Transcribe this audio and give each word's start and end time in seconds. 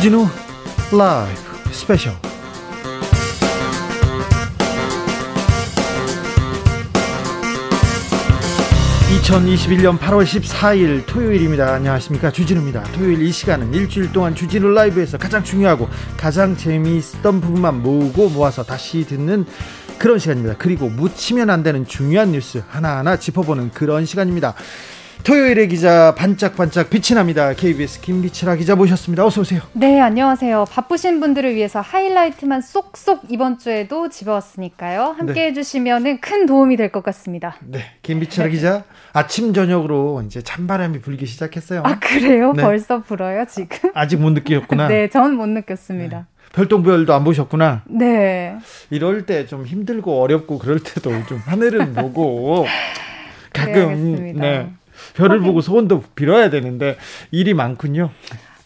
주진우 0.00 0.26
라이브 0.98 1.72
스페셜 1.72 2.14
2021년 9.20 9.98
8월 9.98 10.24
14일 10.24 11.04
토요일입니다. 11.04 11.74
안녕하십니까. 11.74 12.32
주진우입니다. 12.32 12.82
토요일 12.94 13.20
이 13.20 13.30
시간은 13.30 13.74
일주일 13.74 14.10
동안 14.10 14.34
주진우 14.34 14.70
라이브에서 14.70 15.18
가장 15.18 15.44
중요하고 15.44 15.86
가장 16.16 16.56
재미있었던 16.56 17.42
부분만 17.42 17.82
모으고 17.82 18.30
모아서 18.30 18.62
다시 18.62 19.04
듣는 19.04 19.44
그런 19.98 20.18
시간입니다. 20.18 20.54
그리고 20.56 20.88
묻히면 20.88 21.50
안 21.50 21.62
되는 21.62 21.86
중요한 21.86 22.32
뉴스 22.32 22.62
하나하나 22.70 23.18
짚어보는 23.18 23.72
그런 23.72 24.06
시간입니다. 24.06 24.54
토요일의 25.24 25.68
기자 25.68 26.14
반짝반짝 26.16 26.88
빛이 26.90 27.14
납니다. 27.14 27.52
KBS 27.52 28.00
김비치라 28.00 28.54
기자 28.56 28.74
모셨습니다. 28.74 29.24
어서 29.24 29.42
오세요. 29.42 29.60
네, 29.74 30.00
안녕하세요. 30.00 30.64
바쁘신 30.70 31.20
분들을 31.20 31.54
위해서 31.54 31.80
하이라이트만 31.80 32.62
쏙쏙 32.62 33.24
이번 33.28 33.58
주에도 33.58 34.08
집어왔으니까요. 34.08 35.14
함께 35.18 35.32
네. 35.34 35.46
해주시면 35.48 36.20
큰 36.20 36.46
도움이 36.46 36.76
될 36.76 36.90
것 36.90 37.04
같습니다. 37.04 37.54
네, 37.60 37.80
김비치라 38.02 38.46
네. 38.46 38.50
기자 38.52 38.84
아침 39.12 39.52
저녁으로 39.52 40.22
이제 40.26 40.42
찬바람이 40.42 41.00
불기 41.00 41.26
시작했어요. 41.26 41.82
아 41.84 41.98
그래요? 42.00 42.52
네. 42.52 42.62
벌써 42.62 43.00
불어요 43.00 43.44
지금? 43.48 43.90
아직 43.94 44.16
못 44.16 44.30
느끼셨구나. 44.30 44.88
네, 44.88 45.08
전 45.08 45.36
못 45.36 45.46
느꼈습니다. 45.46 46.16
네. 46.18 46.24
별똥별도 46.52 47.14
안 47.14 47.22
보셨구나. 47.24 47.82
네. 47.86 48.56
이럴 48.90 49.26
때 49.26 49.46
좀 49.46 49.64
힘들고 49.66 50.20
어렵고 50.22 50.58
그럴 50.58 50.80
때도 50.80 51.12
좀 51.26 51.38
하늘을 51.44 51.92
보고 51.92 52.66
가끔 53.52 54.34
네. 54.36 54.70
별을 55.14 55.40
보고 55.40 55.60
소원도 55.60 56.02
빌어야 56.14 56.50
되는데 56.50 56.96
일이 57.30 57.54
많군요. 57.54 58.10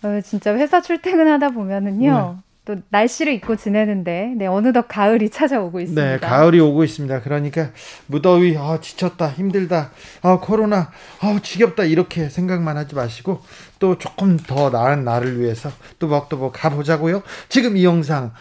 어, 0.02 0.20
진짜 0.22 0.54
회사 0.54 0.80
출퇴근하다 0.80 1.50
보면은요. 1.50 2.36
네. 2.36 2.44
또 2.64 2.76
날씨를 2.88 3.34
입고 3.34 3.56
지내는데 3.56 4.34
네 4.36 4.46
어느덧 4.46 4.86
가을이 4.88 5.28
찾아오고 5.28 5.80
있습니다. 5.80 6.02
네, 6.02 6.18
가을이 6.18 6.60
오고 6.60 6.84
있습니다. 6.84 7.20
그러니까 7.20 7.70
무더위 8.06 8.56
아 8.56 8.80
지쳤다 8.80 9.28
힘들다 9.28 9.90
아 10.22 10.38
코로나 10.40 10.90
아 11.20 11.38
지겹다 11.42 11.84
이렇게 11.84 12.30
생각만 12.30 12.78
하지 12.78 12.94
마시고 12.94 13.42
또 13.78 13.98
조금 13.98 14.38
더 14.38 14.70
나은 14.70 15.04
나를 15.04 15.40
위해서 15.40 15.70
또박또박 15.98 16.52
가보자고요. 16.54 17.22
지금 17.50 17.76
이 17.76 17.84
영상 17.84 18.24
아, 18.24 18.32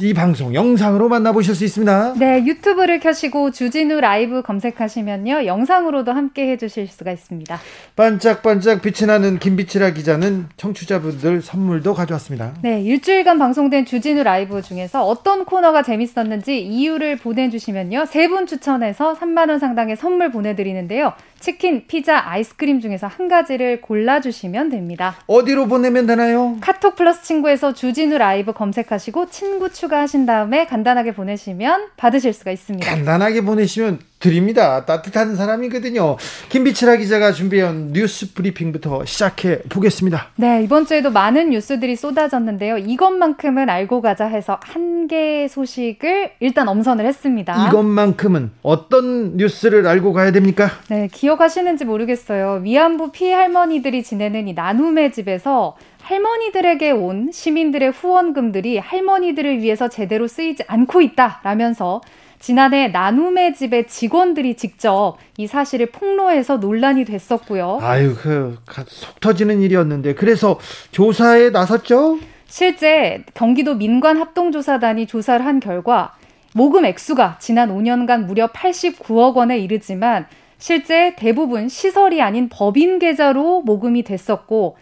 이 0.00 0.12
방송 0.12 0.54
영상으로 0.54 1.08
만나보실 1.08 1.54
수 1.54 1.64
있습니다. 1.64 2.14
네, 2.18 2.44
유튜브를 2.44 3.00
켜시고 3.00 3.52
주진우 3.52 4.00
라이브 4.00 4.42
검색하시면요. 4.42 5.46
영상으로도 5.46 6.12
함께 6.12 6.50
해주실 6.50 6.88
수가 6.88 7.10
있습니다. 7.10 7.58
반짝반짝 7.96 8.82
빛이 8.82 9.06
나는 9.06 9.38
김빛이라 9.38 9.92
기자는 9.94 10.48
청취자분들 10.58 11.40
선물도 11.40 11.94
가져왔습니다. 11.94 12.52
네, 12.60 12.82
일주일간 12.82 13.38
방송된 13.38 13.86
주진우 13.86 14.22
라이브 14.24 14.60
중에서 14.60 15.06
어떤 15.06 15.46
코너가 15.46 15.82
재밌었는지 15.82 16.60
이유를 16.60 17.16
보내주시면요. 17.16 18.04
세 18.06 18.28
분 18.28 18.46
추천해서 18.46 19.14
3만원 19.18 19.58
상당의 19.58 19.96
선물 19.96 20.30
보내드리는데요. 20.32 21.12
치킨, 21.40 21.86
피자, 21.88 22.22
아이스크림 22.28 22.80
중에서 22.80 23.08
한 23.08 23.26
가지를 23.26 23.80
골라주시면 23.80 24.68
됩니다. 24.70 25.16
어디로 25.26 25.66
보내면 25.66 26.06
되나요? 26.06 26.56
카톡 26.60 26.94
플러스 26.94 27.22
친구에서 27.24 27.72
주진우 27.74 28.16
라이브 28.16 28.52
검색하시고 28.52 29.26
친구 29.30 29.61
추가하신 29.70 30.26
다음에 30.26 30.66
간단하게 30.66 31.12
보내시면 31.14 31.88
받으실 31.96 32.32
수가 32.32 32.50
있습니다. 32.50 32.88
간단하게 32.88 33.42
보내시면 33.42 33.98
드립니다. 34.22 34.84
따뜻한 34.86 35.34
사람이거든요. 35.34 36.16
김비치라 36.48 36.96
기자가 36.96 37.32
준비한 37.32 37.92
뉴스 37.92 38.32
브리핑부터 38.34 39.04
시작해 39.04 39.58
보겠습니다. 39.68 40.28
네, 40.36 40.62
이번 40.62 40.86
주에도 40.86 41.10
많은 41.10 41.50
뉴스들이 41.50 41.96
쏟아졌는데요. 41.96 42.78
이것만큼은 42.78 43.68
알고 43.68 44.00
가자 44.00 44.26
해서 44.26 44.60
한개 44.62 45.48
소식을 45.48 46.32
일단 46.38 46.68
엄선을 46.68 47.04
했습니다. 47.04 47.66
이것만큼은 47.66 48.52
어떤 48.62 49.36
뉴스를 49.36 49.88
알고 49.88 50.12
가야 50.12 50.30
됩니까? 50.30 50.70
네, 50.88 51.08
기억하시는지 51.10 51.84
모르겠어요. 51.84 52.60
위안부 52.62 53.10
피해 53.10 53.32
할머니들이 53.32 54.04
지내는 54.04 54.46
이 54.46 54.52
나눔의 54.52 55.12
집에서 55.12 55.76
할머니들에게 56.12 56.90
온 56.90 57.30
시민들의 57.32 57.90
후원금들이 57.90 58.76
할머니들을 58.76 59.62
위해서 59.62 59.88
제대로 59.88 60.28
쓰이지 60.28 60.64
않고 60.66 61.00
있다라면서 61.00 62.02
지난해 62.38 62.88
나눔의 62.88 63.54
집의 63.54 63.86
직원들이 63.86 64.56
직접 64.56 65.16
이 65.38 65.46
사실을 65.46 65.86
폭로해서 65.86 66.58
논란이 66.58 67.04
됐었고요. 67.06 67.78
아유, 67.80 68.14
그, 68.14 68.58
속 68.88 69.20
터지는 69.20 69.62
일이었는데, 69.62 70.14
그래서 70.14 70.58
조사에 70.90 71.50
나섰죠? 71.50 72.18
실제 72.46 73.24
경기도 73.32 73.74
민관합동조사단이 73.76 75.06
조사를 75.06 75.46
한 75.46 75.60
결과 75.60 76.14
모금 76.52 76.84
액수가 76.84 77.38
지난 77.38 77.70
5년간 77.70 78.26
무려 78.26 78.48
89억 78.48 79.36
원에 79.36 79.58
이르지만 79.58 80.26
실제 80.58 81.14
대부분 81.16 81.68
시설이 81.68 82.20
아닌 82.20 82.50
법인 82.50 82.98
계좌로 82.98 83.62
모금이 83.62 84.02
됐었고 84.02 84.76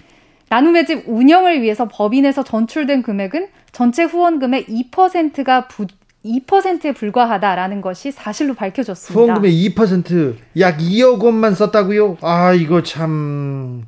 나눔의 0.51 0.85
집 0.85 1.05
운영을 1.07 1.63
위해서 1.63 1.89
법인에서 1.89 2.43
전출된 2.43 3.03
금액은 3.03 3.49
전체 3.71 4.03
후원금의 4.03 4.67
2%가 4.67 5.69
부, 5.69 5.87
2%에 6.25 6.93
불과하다라는 6.93 7.81
것이 7.81 8.11
사실로 8.11 8.55
밝혀졌습니다. 8.55 9.21
후원금의 9.21 9.69
2%약 9.69 10.79
2억 10.79 11.23
원만 11.23 11.55
썼다고요? 11.55 12.19
아 12.21 12.53
이거 12.53 12.83
참 12.83 13.85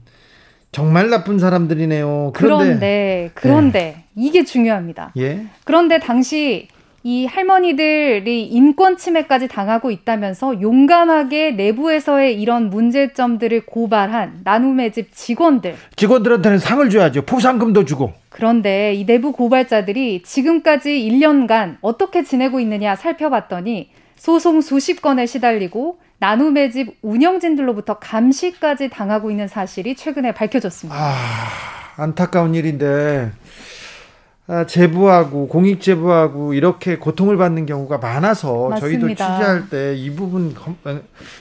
정말 0.71 1.11
나쁜 1.11 1.41
사람들이네요. 1.41 2.31
그런데 2.33 2.65
그런데, 2.65 3.31
그런데 3.35 3.81
네. 3.81 4.05
이게 4.15 4.45
중요합니다. 4.45 5.13
예? 5.19 5.45
그런데 5.65 5.99
당시 5.99 6.69
이 7.05 7.27
할머니들이 7.27 8.45
인권 8.47 8.97
침해까지 8.97 9.49
당하고 9.49 9.91
있다면서 9.91 10.61
용감하게 10.61 11.53
내부에서의 11.53 12.41
이런 12.41 12.71
문제점들을 12.71 13.67
고발한 13.67 14.43
나눔의 14.45 14.93
집 14.93 15.13
직원들. 15.13 15.75
직원들한테는 15.97 16.59
상을 16.59 16.89
줘야죠. 16.89 17.23
포상금도 17.23 17.85
주고. 17.85 18.13
그런데 18.29 18.95
이 18.95 19.05
내부 19.05 19.33
고발자들이 19.33 20.23
지금까지 20.23 20.91
1년간 20.91 21.79
어떻게 21.81 22.23
지내고 22.23 22.61
있느냐 22.61 22.95
살펴봤더니 22.95 23.91
소송 24.15 24.61
수십 24.61 25.03
건에 25.03 25.27
시달리고 25.27 25.99
나눔의 26.19 26.71
집 26.71 26.97
운영진들로부터 27.03 27.99
감시까지 27.99 28.91
당하고 28.91 29.33
있는 29.33 29.49
사실이 29.49 29.97
최근에 29.97 30.33
밝혀졌습니다. 30.33 30.97
아, 30.97 31.13
안타까운 31.97 32.55
일인데 32.55 33.33
아, 33.33 33.42
제보하고 34.67 35.49
공익 35.49 35.81
제보하고 35.81 36.53
이렇게 36.55 36.97
고통을 36.99 37.37
받는 37.37 37.65
경우가 37.67 37.99
많아서 37.99 38.69
맞습니다. 38.71 38.81
저희도 38.81 39.09
취재할 39.09 39.69
때 39.71 39.95
이 39.97 40.11
부분 40.15 40.55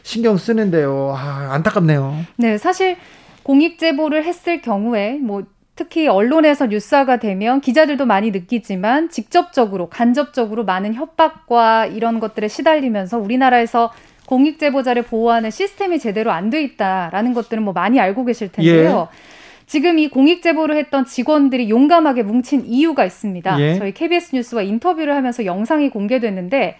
신경 0.03 0.37
쓰는데요. 0.37 1.13
아, 1.17 1.49
안타깝네요. 1.53 2.15
네, 2.37 2.57
사실 2.57 2.95
공익 3.43 3.79
제보를 3.79 4.23
했을 4.23 4.61
경우에 4.61 5.13
뭐 5.21 5.43
특히 5.75 6.07
언론에서 6.07 6.67
뉴스화가 6.67 7.17
되면 7.17 7.59
기자들도 7.59 8.05
많이 8.05 8.29
느끼지만 8.31 9.09
직접적으로 9.09 9.87
간접적으로 9.89 10.63
많은 10.63 10.93
협박과 10.93 11.87
이런 11.87 12.19
것들에 12.19 12.47
시달리면서 12.47 13.17
우리나라에서 13.17 13.91
공익 14.27 14.59
제보자를 14.59 15.01
보호하는 15.03 15.49
시스템이 15.49 15.97
제대로 15.99 16.31
안 16.31 16.49
돼 16.51 16.61
있다라는 16.63 17.33
것들은 17.33 17.63
뭐 17.63 17.73
많이 17.73 17.99
알고 17.99 18.25
계실 18.25 18.51
텐데요. 18.51 19.09
예. 19.11 19.15
지금 19.71 19.99
이 19.99 20.09
공익 20.09 20.41
제보를 20.41 20.75
했던 20.75 21.05
직원들이 21.05 21.69
용감하게 21.69 22.23
뭉친 22.23 22.65
이유가 22.65 23.05
있습니다. 23.05 23.57
예. 23.61 23.75
저희 23.75 23.93
KBS 23.93 24.35
뉴스와 24.35 24.63
인터뷰를 24.63 25.15
하면서 25.15 25.45
영상이 25.45 25.89
공개됐는데 25.91 26.77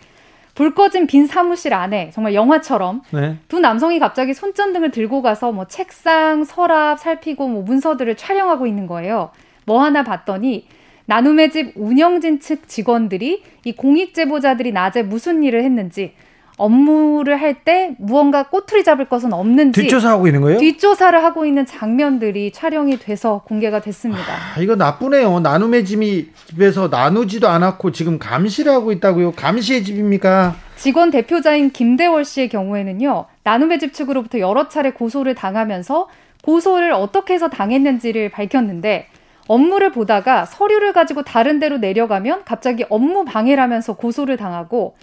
불 0.56 0.76
꺼진 0.76 1.08
빈 1.08 1.26
사무실 1.26 1.74
안에 1.74 2.10
정말 2.14 2.34
영화처럼 2.34 3.02
네. 3.12 3.38
두 3.48 3.62
남성이 3.62 3.98
갑자기 3.98 4.34
손전등을 4.34 4.92
들고 4.92 5.22
가서 5.22 5.54
뭐 5.54 5.68
책상, 5.68 6.44
서랍 6.44 7.00
살피고 7.00 7.48
뭐 7.48 7.64
문서들을 7.64 8.18
촬영하고 8.18 8.68
있는 8.68 8.88
거예요. 8.88 9.30
뭐 9.66 9.82
하나 9.82 10.04
봤더니 10.04 10.68
나눔의 11.06 11.52
집 11.52 11.72
운영진 11.78 12.42
측 12.42 12.68
직원들이 12.68 13.42
이 13.64 13.72
공익 13.72 14.14
제보자들이 14.14 14.74
낮에 14.74 15.04
무슨 15.04 15.44
일을 15.44 15.64
했는지 15.64 16.12
업무를 16.58 17.40
할 17.42 17.52
때 17.64 17.96
무언가 18.00 18.44
꼬투리 18.44 18.84
잡을 18.84 19.06
것은 19.06 19.34
없는지 19.34 19.82
뒷조사하고 19.82 20.28
있는 20.28 20.42
거예요? 20.42 20.60
뒷조사를 20.60 21.24
하고 21.24 21.46
있는 21.46 21.66
장면들이 21.66 22.52
촬영이 22.52 22.98
돼서 23.00 23.42
공개가 23.46 23.82
됐습니다. 23.82 24.22
아, 24.56 24.60
이거 24.60 24.76
나쁘네요. 24.76 25.40
나눔의 25.42 25.86
집이 25.86 26.30
집에서 26.46 26.88
나누지도 26.88 27.48
않았고 27.48 27.92
지금 27.92 28.18
감시를 28.20 28.72
하고 28.72 28.92
있다고요. 28.92 29.34
감시의 29.34 29.84
집입니까? 29.84 30.56
직원 30.76 31.12
대표자인 31.12 31.72
김대월 31.72 32.26
씨의 32.26 32.50
경우에는요. 32.50 33.26
나눔의 33.44 33.80
집 33.80 33.94
측으로부터 33.94 34.40
여러 34.40 34.68
차례 34.68 34.92
고소를 34.92 35.36
당하면서 35.36 36.08
고소를 36.44 36.92
어떻게 36.94 37.36
해서 37.36 37.50
당했는지를 37.50 38.30
밝혔는데 38.30 39.08
업무를 39.48 39.92
보다가 39.92 40.46
서류를 40.46 40.94
가지고 40.94 41.24
다른 41.24 41.60
데로 41.60 41.78
내려가면 41.78 42.44
갑자기 42.46 42.86
업무 42.90 43.26
방해라면서 43.26 43.94
고소를 43.96 44.38
당하고 44.38 44.96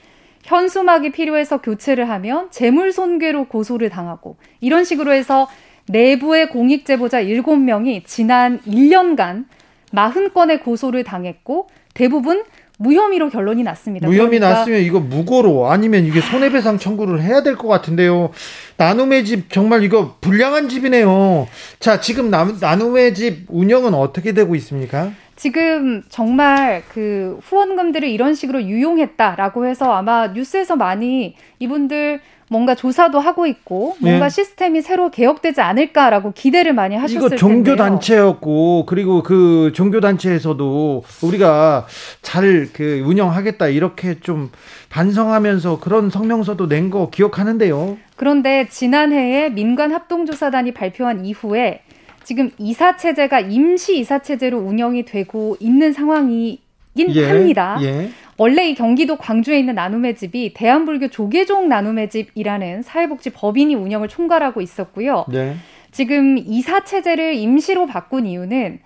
현수막이 0.44 1.10
필요해서 1.10 1.60
교체를 1.60 2.08
하면 2.08 2.50
재물 2.50 2.92
손괴로 2.92 3.46
고소를 3.46 3.90
당하고 3.90 4.36
이런 4.60 4.84
식으로 4.84 5.12
해서 5.12 5.48
내부의 5.88 6.50
공익 6.50 6.84
제보자 6.84 7.22
7명이 7.22 8.04
지난 8.04 8.60
1년간 8.60 9.46
40건의 9.92 10.62
고소를 10.62 11.04
당했고 11.04 11.68
대부분 11.94 12.44
무혐의로 12.78 13.28
결론이 13.28 13.62
났습니다. 13.64 14.06
무혐의 14.06 14.38
그러니까 14.38 14.58
났으면 14.60 14.80
이거 14.80 15.00
무고로 15.00 15.68
아니면 15.70 16.04
이게 16.06 16.20
손해배상 16.20 16.78
청구를 16.78 17.20
해야 17.22 17.42
될 17.42 17.56
것 17.56 17.66
같은데요. 17.68 18.30
나눔의 18.76 19.24
집 19.24 19.50
정말 19.52 19.82
이거 19.82 20.16
불량한 20.20 20.68
집이네요. 20.68 21.48
자, 21.80 22.00
지금 22.00 22.30
나, 22.30 22.48
나눔의 22.60 23.14
집 23.14 23.46
운영은 23.48 23.94
어떻게 23.94 24.32
되고 24.32 24.54
있습니까? 24.54 25.10
지금 25.34 26.02
정말 26.08 26.82
그 26.92 27.38
후원금들을 27.42 28.08
이런 28.08 28.34
식으로 28.34 28.62
유용했다라고 28.62 29.66
해서 29.66 29.92
아마 29.92 30.28
뉴스에서 30.28 30.76
많이 30.76 31.34
이분들 31.58 32.20
뭔가 32.50 32.74
조사도 32.74 33.20
하고 33.20 33.46
있고 33.46 33.96
뭔가 34.00 34.28
네. 34.28 34.30
시스템이 34.30 34.80
새로 34.82 35.10
개혁되지 35.10 35.60
않을까라고 35.60 36.32
기대를 36.32 36.72
많이 36.72 36.96
하셨을 36.96 37.20
텐데요. 37.20 37.26
이거 37.28 37.36
종교 37.36 37.76
단체였고 37.76 38.86
그리고 38.86 39.22
그 39.22 39.72
종교 39.74 40.00
단체에서도 40.00 41.04
우리가 41.22 41.86
잘 42.22 42.68
그 42.72 43.02
운영하겠다 43.06 43.68
이렇게 43.68 44.18
좀 44.20 44.50
반성하면서 44.90 45.80
그런 45.80 46.10
성명서도 46.10 46.66
낸 46.66 46.88
거 46.90 47.10
기억하는데요. 47.10 47.98
그런데 48.16 48.66
지난해에 48.70 49.50
민간 49.50 49.92
합동조사단이 49.92 50.72
발표한 50.72 51.26
이후에 51.26 51.82
지금 52.24 52.50
이사 52.58 52.96
체제가 52.96 53.40
임시 53.40 53.98
이사 53.98 54.20
체제로 54.20 54.58
운영이 54.58 55.04
되고 55.04 55.56
있는 55.60 55.92
상황이 55.92 56.60
긴 56.96 57.14
예, 57.14 57.28
합니다. 57.28 57.78
예. 57.82 58.10
원래 58.38 58.68
이 58.68 58.74
경기도 58.74 59.16
광주에 59.16 59.58
있는 59.58 59.74
나눔의 59.74 60.16
집이 60.16 60.54
대한불교 60.54 61.08
조계종 61.08 61.68
나눔의 61.68 62.08
집이라는 62.08 62.82
사회복지 62.82 63.30
법인이 63.30 63.74
운영을 63.74 64.08
총괄하고 64.08 64.60
있었고요. 64.60 65.26
네. 65.28 65.56
지금 65.90 66.38
이사 66.38 66.84
체제를 66.84 67.34
임시로 67.34 67.86
바꾼 67.86 68.26
이유는 68.26 68.78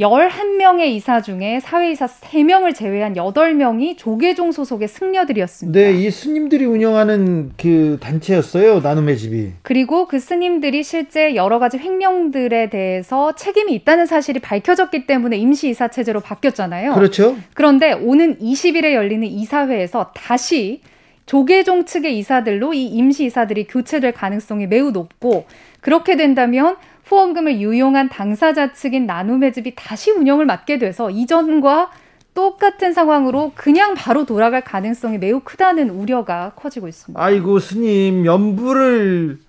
11명의 0.00 0.86
이사 0.88 1.20
중에 1.20 1.60
사회이사 1.60 2.06
3명을 2.06 2.74
제외한 2.74 3.14
8명이 3.14 3.98
조계종 3.98 4.50
소속의 4.50 4.88
승려들이었습니다. 4.88 5.78
네, 5.78 5.92
이 5.92 6.10
스님들이 6.10 6.64
운영하는 6.64 7.52
그 7.58 7.98
단체였어요. 8.00 8.80
나눔의 8.80 9.18
집이. 9.18 9.52
그리고 9.60 10.08
그 10.08 10.18
스님들이 10.18 10.82
실제 10.82 11.34
여러 11.34 11.58
가지 11.58 11.76
횡령들에 11.76 12.70
대해서 12.70 13.34
책임이 13.34 13.74
있다는 13.74 14.06
사실이 14.06 14.40
밝혀졌기 14.40 15.06
때문에 15.06 15.36
임시 15.36 15.68
이사 15.68 15.88
체제로 15.88 16.20
바뀌었잖아요. 16.20 16.94
그렇죠. 16.94 17.36
그런데 17.52 17.92
오는 17.92 18.38
20일에 18.38 18.94
열리는 18.94 19.26
이사회에서 19.26 20.12
다시 20.14 20.80
조계종 21.26 21.84
측의 21.84 22.18
이사들로 22.18 22.72
이 22.72 22.86
임시 22.86 23.26
이사들이 23.26 23.66
교체될 23.66 24.12
가능성이 24.12 24.66
매우 24.66 24.90
높고 24.92 25.44
그렇게 25.80 26.16
된다면 26.16 26.76
후원금을 27.10 27.60
유용한 27.60 28.08
당사자 28.08 28.72
측인 28.72 29.04
나눔의 29.04 29.52
집이 29.52 29.74
다시 29.74 30.12
운영을 30.12 30.46
맡게 30.46 30.78
돼서 30.78 31.10
이전과 31.10 31.90
똑같은 32.34 32.92
상황으로 32.92 33.50
그냥 33.56 33.94
바로 33.94 34.24
돌아갈 34.24 34.62
가능성이 34.62 35.18
매우 35.18 35.40
크다는 35.40 35.90
우려가 35.90 36.52
커지고 36.54 36.86
있습니다. 36.86 37.20
아이고 37.20 37.58
스님 37.58 38.24
연부를 38.24 39.40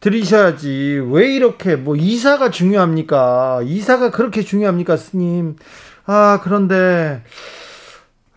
들이셔야지 0.00 1.02
왜 1.10 1.34
이렇게 1.34 1.76
뭐 1.76 1.96
이사가 1.96 2.50
중요합니까? 2.50 3.62
이사가 3.64 4.10
그렇게 4.10 4.42
중요합니까 4.42 4.98
스님? 4.98 5.56
아 6.04 6.40
그런데 6.42 7.22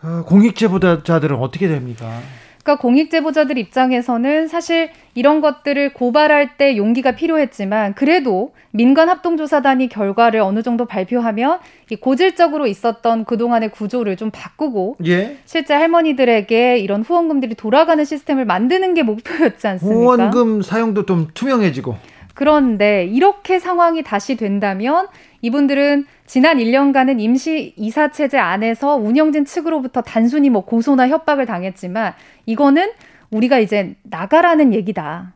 아, 0.01 0.23
공익제보자들은 0.25 1.35
어떻게 1.35 1.67
됩니까? 1.67 2.21
그러니까 2.63 2.81
공익 2.81 3.09
제보자들 3.09 3.57
입장에서는 3.57 4.47
사실 4.47 4.91
이런 5.15 5.41
것들을 5.41 5.93
고발할 5.93 6.57
때 6.57 6.77
용기가 6.77 7.13
필요했지만 7.13 7.95
그래도 7.95 8.53
민간 8.71 9.09
합동조사단이 9.09 9.89
결과를 9.89 10.41
어느 10.41 10.61
정도 10.61 10.85
발표하면 10.85 11.59
이 11.89 11.95
고질적으로 11.95 12.67
있었던 12.67 13.25
그동안의 13.25 13.69
구조를 13.69 14.17
좀 14.17 14.29
바꾸고 14.31 14.97
예? 15.05 15.37
실제 15.45 15.73
할머니들에게 15.73 16.77
이런 16.77 17.01
후원금들이 17.01 17.55
돌아가는 17.55 18.03
시스템을 18.03 18.45
만드는 18.45 18.93
게 18.93 19.03
목표였지 19.03 19.67
않습니까? 19.67 19.99
후원금 19.99 20.61
사용도 20.61 21.05
좀 21.05 21.27
투명해지고 21.33 21.95
그런데 22.35 23.05
이렇게 23.05 23.59
상황이 23.59 24.01
다시 24.01 24.37
된다면 24.37 25.07
이분들은 25.41 26.05
지난 26.25 26.57
1년간은 26.57 27.19
임시 27.19 27.73
이사 27.77 28.11
체제 28.11 28.37
안에서 28.37 28.95
운영진 28.95 29.45
측으로부터 29.45 30.01
단순히 30.01 30.49
뭐 30.49 30.65
고소나 30.65 31.07
협박을 31.07 31.45
당했지만 31.45 32.13
이거는 32.45 32.91
우리가 33.31 33.59
이제 33.59 33.95
나가라는 34.03 34.73
얘기다. 34.73 35.33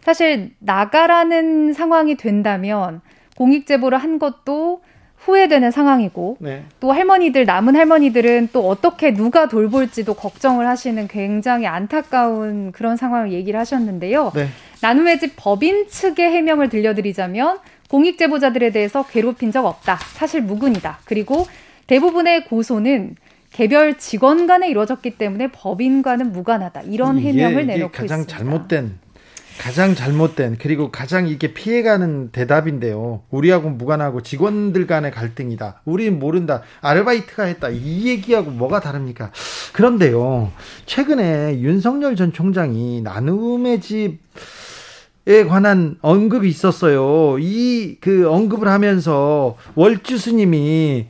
사실 0.00 0.50
나가라는 0.58 1.72
상황이 1.72 2.16
된다면 2.16 3.00
공익 3.36 3.66
제보를 3.66 3.98
한 3.98 4.18
것도 4.18 4.82
후회되는 5.16 5.70
상황이고 5.70 6.36
네. 6.40 6.62
또 6.78 6.92
할머니들 6.92 7.44
남은 7.44 7.74
할머니들은 7.74 8.50
또 8.52 8.68
어떻게 8.68 9.12
누가 9.12 9.48
돌볼지도 9.48 10.14
걱정을 10.14 10.68
하시는 10.68 11.08
굉장히 11.08 11.66
안타까운 11.66 12.70
그런 12.70 12.96
상황을 12.96 13.32
얘기를 13.32 13.58
하셨는데요. 13.58 14.32
네. 14.34 14.46
나눔의 14.82 15.18
집 15.18 15.32
법인 15.36 15.88
측의 15.88 16.30
해명을 16.30 16.68
들려드리자면 16.68 17.58
공익 17.90 18.18
제보자들에 18.18 18.70
대해서 18.70 19.06
괴롭힌 19.06 19.52
적 19.52 19.64
없다. 19.66 19.98
사실 20.14 20.42
무근이다. 20.42 21.00
그리고 21.04 21.46
대부분의 21.86 22.46
고소는 22.46 23.16
개별 23.52 23.96
직원 23.96 24.46
간에 24.46 24.68
이루어졌기 24.68 25.16
때문에 25.16 25.50
법인과는 25.52 26.32
무관하다. 26.32 26.82
이런 26.82 27.18
해명을 27.18 27.64
이게, 27.64 27.74
내놓고 27.74 27.92
가장 27.92 28.20
있습니다. 28.20 28.36
잘못된 28.36 28.98
가장 29.58 29.94
잘못된 29.94 30.58
그리고 30.60 30.90
가장 30.90 31.26
이게 31.26 31.54
피해가는 31.54 32.30
대답인데요. 32.30 33.22
우리하고 33.30 33.70
무관하고 33.70 34.22
직원들 34.22 34.86
간의 34.86 35.10
갈등이다. 35.10 35.80
우리는 35.84 36.18
모른다. 36.18 36.62
아르바이트가 36.82 37.44
했다. 37.44 37.70
이 37.70 38.06
얘기하고 38.08 38.50
뭐가 38.50 38.80
다릅니까? 38.80 39.32
그런데요. 39.72 40.52
최근에 40.84 41.60
윤석열 41.60 42.16
전 42.16 42.32
총장이 42.32 43.00
나눔의 43.00 43.80
집 43.80 44.18
에 45.28 45.44
관한 45.44 45.96
언급이 46.02 46.48
있었어요. 46.48 47.36
이 47.40 47.96
그 48.00 48.30
언급을 48.30 48.68
하면서 48.68 49.56
월주 49.74 50.18
스님이 50.18 51.06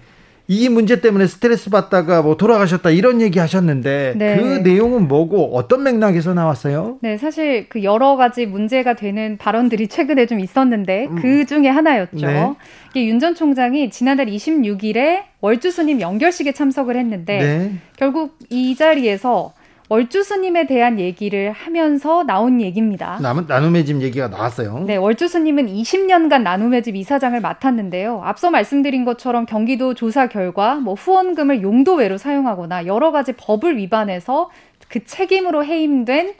이 0.48 0.68
문제 0.68 1.00
때문에 1.00 1.26
스트레스 1.26 1.70
받다가 1.70 2.22
뭐 2.22 2.36
돌아가셨다 2.36 2.90
이런 2.90 3.20
얘기 3.20 3.40
하셨는데 3.40 4.14
네. 4.16 4.36
그 4.36 4.42
내용은 4.68 5.08
뭐고 5.08 5.56
어떤 5.56 5.82
맥락에서 5.82 6.34
나왔어요? 6.34 6.98
네, 7.02 7.18
사실 7.18 7.68
그 7.68 7.82
여러 7.82 8.14
가지 8.16 8.46
문제가 8.46 8.94
되는 8.94 9.36
발언들이 9.38 9.88
최근에 9.88 10.26
좀 10.26 10.38
있었는데 10.38 11.06
음. 11.10 11.16
그 11.20 11.46
중에 11.46 11.68
하나였죠. 11.68 12.26
네. 12.26 12.52
이게 12.94 13.06
윤 13.08 13.18
전 13.18 13.34
총장이 13.34 13.90
지난달 13.90 14.26
26일에 14.26 15.22
월주 15.40 15.70
스님 15.72 16.00
연결식에 16.00 16.52
참석을 16.52 16.96
했는데 16.96 17.38
네. 17.38 17.72
결국 17.96 18.38
이 18.48 18.76
자리에서 18.76 19.52
월주 19.88 20.24
스님에 20.24 20.66
대한 20.66 20.98
얘기를 20.98 21.52
하면서 21.52 22.24
나온 22.24 22.60
얘기입니다. 22.60 23.18
나눔의 23.20 23.84
집 23.84 24.02
얘기가 24.02 24.26
나왔어요. 24.26 24.84
네, 24.84 24.96
월주 24.96 25.28
스님은 25.28 25.68
20년간 25.68 26.42
나눔의 26.42 26.82
집 26.82 26.96
이사장을 26.96 27.40
맡았는데요. 27.40 28.20
앞서 28.24 28.50
말씀드린 28.50 29.04
것처럼 29.04 29.46
경기도 29.46 29.94
조사 29.94 30.26
결과 30.26 30.74
뭐 30.74 30.94
후원금을 30.94 31.62
용도외로 31.62 32.18
사용하거나 32.18 32.86
여러 32.86 33.12
가지 33.12 33.32
법을 33.34 33.76
위반해서 33.76 34.50
그 34.88 35.04
책임으로 35.04 35.64
해임된 35.64 36.34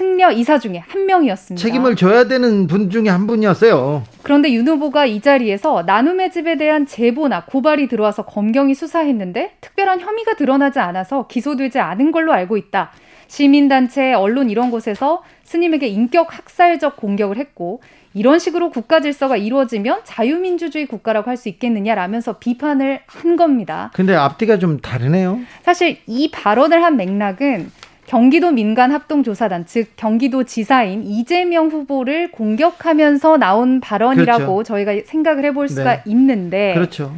승려 0.00 0.32
이사 0.32 0.58
중에 0.58 0.78
한 0.78 1.04
명이었습니다. 1.04 1.62
책임을 1.62 1.94
져야 1.94 2.24
되는 2.24 2.66
분 2.66 2.88
중에 2.88 3.10
한 3.10 3.26
분이었어요. 3.26 4.02
그런데 4.22 4.50
윤 4.50 4.66
후보가 4.66 5.04
이 5.04 5.20
자리에서 5.20 5.82
나눔의 5.82 6.32
집에 6.32 6.56
대한 6.56 6.86
제보나 6.86 7.44
고발이 7.44 7.86
들어와서 7.88 8.24
검경이 8.24 8.74
수사했는데 8.74 9.56
특별한 9.60 10.00
혐의가 10.00 10.36
드러나지 10.36 10.78
않아서 10.78 11.26
기소되지 11.26 11.80
않은 11.80 12.12
걸로 12.12 12.32
알고 12.32 12.56
있다. 12.56 12.92
시민단체, 13.28 14.14
언론 14.14 14.48
이런 14.48 14.70
곳에서 14.70 15.22
스님에게 15.44 15.88
인격 15.88 16.34
학살적 16.34 16.96
공격을 16.96 17.36
했고 17.36 17.82
이런 18.14 18.38
식으로 18.38 18.70
국가 18.70 19.00
질서가 19.00 19.36
이루어지면 19.36 20.00
자유민주주의 20.04 20.86
국가라고 20.86 21.28
할 21.28 21.36
수 21.36 21.50
있겠느냐라면서 21.50 22.38
비판을 22.38 23.00
한 23.06 23.36
겁니다. 23.36 23.90
근데 23.92 24.14
앞뒤가 24.14 24.58
좀 24.58 24.80
다르네요. 24.80 25.40
사실 25.62 25.98
이 26.06 26.30
발언을 26.30 26.82
한 26.82 26.96
맥락은 26.96 27.70
경기도 28.10 28.50
민간 28.50 28.90
합동조사단, 28.90 29.66
즉 29.66 29.90
경기도 29.94 30.42
지사인 30.42 31.04
이재명 31.04 31.68
후보를 31.68 32.32
공격하면서 32.32 33.36
나온 33.36 33.78
발언이라고 33.78 34.52
그렇죠. 34.56 34.62
저희가 34.64 34.94
생각을 35.06 35.44
해볼 35.44 35.68
수가 35.68 35.98
네. 35.98 36.02
있는데 36.06 36.74
그렇죠. 36.74 37.14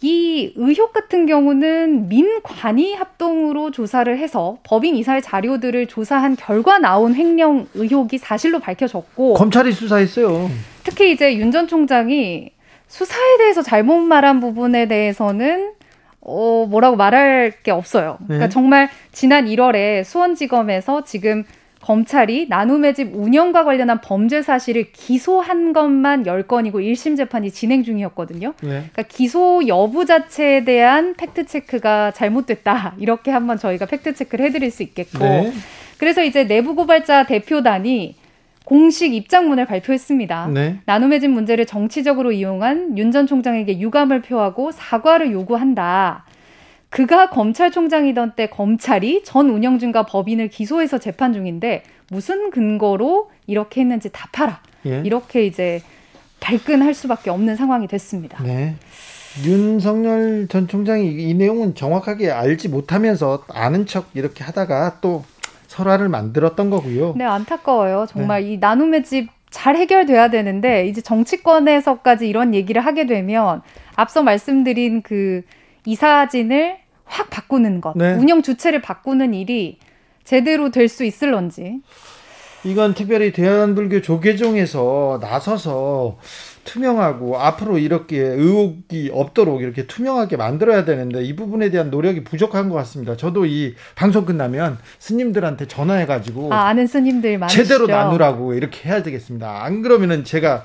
이 0.00 0.54
의혹 0.56 0.94
같은 0.94 1.26
경우는 1.26 2.08
민관이 2.08 2.94
합동으로 2.94 3.70
조사를 3.70 4.16
해서 4.16 4.56
법인 4.62 4.96
이사의 4.96 5.20
자료들을 5.20 5.88
조사한 5.88 6.36
결과 6.36 6.78
나온 6.78 7.14
횡령 7.14 7.66
의혹이 7.74 8.16
사실로 8.16 8.60
밝혀졌고 8.60 9.34
검찰이 9.34 9.72
수사했어요. 9.72 10.50
특히 10.84 11.12
이제 11.12 11.36
윤 11.36 11.52
전 11.52 11.68
총장이 11.68 12.48
수사에 12.88 13.36
대해서 13.38 13.60
잘못 13.60 13.98
말한 13.98 14.40
부분에 14.40 14.88
대해서는 14.88 15.73
어, 16.24 16.66
뭐라고 16.68 16.96
말할 16.96 17.52
게 17.62 17.70
없어요. 17.70 18.16
그러니까 18.24 18.46
네. 18.46 18.50
정말 18.50 18.88
지난 19.12 19.46
1월에 19.46 20.04
수원지검에서 20.04 21.04
지금 21.04 21.44
검찰이 21.82 22.46
나눔의 22.48 22.94
집 22.94 23.14
운영과 23.14 23.64
관련한 23.64 24.00
범죄 24.00 24.40
사실을 24.40 24.90
기소한 24.92 25.74
것만 25.74 26.24
10건이고 26.24 26.76
1심 26.76 27.14
재판이 27.14 27.50
진행 27.50 27.84
중이었거든요. 27.84 28.54
네. 28.62 28.68
그러니까 28.68 29.02
기소 29.02 29.60
여부 29.68 30.06
자체에 30.06 30.64
대한 30.64 31.14
팩트 31.14 31.44
체크가 31.44 32.12
잘못됐다. 32.12 32.94
이렇게 32.98 33.30
한번 33.30 33.58
저희가 33.58 33.84
팩트 33.84 34.14
체크를 34.14 34.46
해 34.46 34.50
드릴 34.50 34.70
수 34.70 34.82
있겠고. 34.82 35.18
네. 35.18 35.52
그래서 35.98 36.24
이제 36.24 36.46
내부 36.46 36.74
고발자 36.74 37.26
대표단이 37.26 38.16
공식 38.64 39.12
입장문을 39.14 39.66
발표했습니다. 39.66 40.48
네. 40.48 40.78
나눔의 40.86 41.20
집 41.20 41.28
문제를 41.28 41.66
정치적으로 41.66 42.32
이용한 42.32 42.96
윤 42.98 43.12
전 43.12 43.26
총장에게 43.26 43.78
유감을 43.78 44.22
표하고 44.22 44.72
사과를 44.72 45.30
요구한다. 45.32 46.24
그가 46.88 47.28
검찰총장이던 47.30 48.32
때 48.36 48.46
검찰이 48.48 49.22
전 49.24 49.50
운영진과 49.50 50.06
법인을 50.06 50.48
기소해서 50.48 50.98
재판 50.98 51.32
중인데 51.32 51.82
무슨 52.10 52.50
근거로 52.50 53.30
이렇게 53.46 53.80
했는지 53.82 54.10
답하라. 54.10 54.60
예. 54.86 55.02
이렇게 55.04 55.44
이제 55.46 55.80
발끈할 56.40 56.94
수밖에 56.94 57.30
없는 57.30 57.56
상황이 57.56 57.86
됐습니다. 57.86 58.42
네. 58.42 58.76
윤석열 59.44 60.46
전 60.48 60.68
총장이 60.68 61.06
이 61.10 61.34
내용은 61.34 61.74
정확하게 61.74 62.30
알지 62.30 62.68
못하면서 62.68 63.44
아는 63.48 63.86
척 63.86 64.06
이렇게 64.14 64.44
하다가 64.44 64.98
또 65.00 65.24
설화를 65.74 66.08
만들었던 66.08 66.70
거고요. 66.70 67.14
네, 67.16 67.24
안타까워요. 67.24 68.06
정말 68.08 68.42
네. 68.42 68.52
이 68.52 68.58
나눔의 68.58 69.04
집 69.04 69.28
잘 69.54 69.76
해결돼야 69.76 70.30
되는데 70.30 70.88
이제 70.88 71.00
정치권에서까지 71.00 72.28
이런 72.28 72.54
얘기를 72.56 72.84
하게 72.84 73.06
되면 73.06 73.62
앞서 73.94 74.24
말씀드린 74.24 75.00
그 75.00 75.42
이사진을 75.86 76.76
확 77.04 77.30
바꾸는 77.30 77.80
것, 77.80 77.96
네. 77.96 78.14
운영 78.14 78.42
주체를 78.42 78.82
바꾸는 78.82 79.32
일이 79.32 79.78
제대로 80.24 80.72
될 80.72 80.88
수 80.88 81.04
있을런지. 81.04 81.80
이건 82.64 82.94
특별히 82.94 83.32
대한불교 83.32 84.02
조계종에서 84.02 85.20
나서서 85.22 86.18
투명하고 86.64 87.38
앞으로 87.38 87.78
이렇게 87.78 88.18
의혹이 88.18 89.10
없도록 89.12 89.62
이렇게 89.62 89.86
투명하게 89.86 90.36
만들어야 90.36 90.84
되는데 90.84 91.22
이 91.22 91.36
부분에 91.36 91.70
대한 91.70 91.90
노력이 91.90 92.24
부족한 92.24 92.68
것 92.68 92.74
같습니다. 92.76 93.16
저도 93.16 93.46
이 93.46 93.74
방송 93.94 94.24
끝나면 94.24 94.78
스님들한테 94.98 95.66
전화해가지고 95.66 96.52
아, 96.52 96.68
아는 96.68 96.86
스님들 96.86 97.38
많으시죠? 97.38 97.62
제대로 97.62 97.86
나누라고 97.86 98.54
이렇게 98.54 98.88
해야 98.88 99.02
되겠습니다. 99.02 99.64
안 99.64 99.82
그러면은 99.82 100.24
제가 100.24 100.64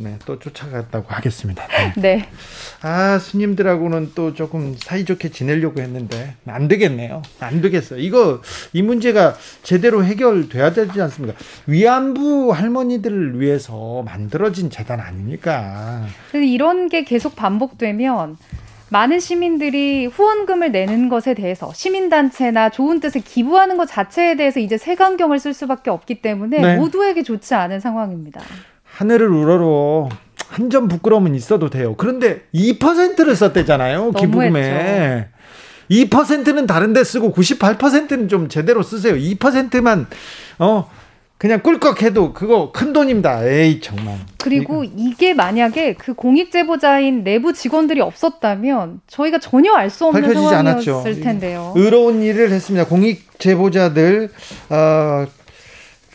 네, 0.00 0.16
또 0.24 0.38
쫓아갔다고 0.38 1.06
하겠습니다. 1.08 1.66
네. 1.68 1.92
네. 2.00 2.28
아, 2.80 3.18
스님들하고는 3.18 4.12
또 4.14 4.32
조금 4.32 4.74
사이좋게 4.74 5.28
지내려고 5.28 5.82
했는데 5.82 6.36
안 6.46 6.68
되겠네요. 6.68 7.20
안 7.38 7.60
되겠어요. 7.60 8.00
이거 8.00 8.40
이 8.72 8.80
문제가 8.80 9.36
제대로 9.62 10.02
해결돼야 10.02 10.72
되지 10.72 11.02
않습니까? 11.02 11.38
위안부 11.66 12.50
할머니들을 12.52 13.38
위해서 13.40 14.02
만들어진 14.06 14.70
재단 14.70 15.00
아닙니까? 15.00 16.06
이런 16.32 16.88
게 16.88 17.04
계속 17.04 17.36
반복되면 17.36 18.38
많은 18.88 19.20
시민들이 19.20 20.06
후원금을 20.06 20.72
내는 20.72 21.10
것에 21.10 21.34
대해서 21.34 21.72
시민단체나 21.74 22.70
좋은 22.70 23.00
뜻을 23.00 23.20
기부하는 23.20 23.76
것 23.76 23.86
자체에 23.86 24.34
대해서 24.34 24.60
이제 24.60 24.78
색안경을 24.78 25.38
쓸 25.38 25.54
수밖에 25.54 25.90
없기 25.90 26.22
때문에 26.22 26.58
네. 26.58 26.76
모두에게 26.76 27.22
좋지 27.22 27.54
않은 27.54 27.80
상황입니다. 27.80 28.40
하늘을 29.00 29.28
우러러 29.28 30.08
한 30.48 30.68
점 30.68 30.88
부끄러움은 30.88 31.34
있어도 31.34 31.70
돼요. 31.70 31.94
그런데 31.96 32.42
2%를 32.54 33.34
썼대잖아요. 33.34 34.10
기부금에. 34.12 35.28
2%는 35.90 36.66
다른 36.66 36.92
데 36.92 37.02
쓰고 37.02 37.32
98%는 37.32 38.28
좀 38.28 38.48
제대로 38.48 38.82
쓰세요. 38.82 39.14
2%만 39.14 40.06
어 40.58 40.90
그냥 41.38 41.60
꿀꺽해도 41.62 42.34
그거 42.34 42.70
큰 42.72 42.92
돈입니다. 42.92 43.44
에이 43.48 43.80
정말. 43.80 44.18
그리고 44.42 44.84
이게 44.84 45.32
만약에 45.34 45.94
그 45.94 46.12
공익 46.14 46.50
제보자인 46.52 47.24
내부 47.24 47.52
직원들이 47.54 48.00
없었다면 48.02 49.00
저희가 49.06 49.38
전혀 49.38 49.72
알 49.72 49.88
수 49.88 50.06
없는 50.06 50.34
상황이었을 50.34 50.56
않았죠. 50.58 51.04
텐데요. 51.22 51.72
의로운 51.76 52.22
일을 52.22 52.50
했습니다. 52.50 52.86
공익 52.86 53.38
제보자들 53.38 54.28
어, 54.68 55.26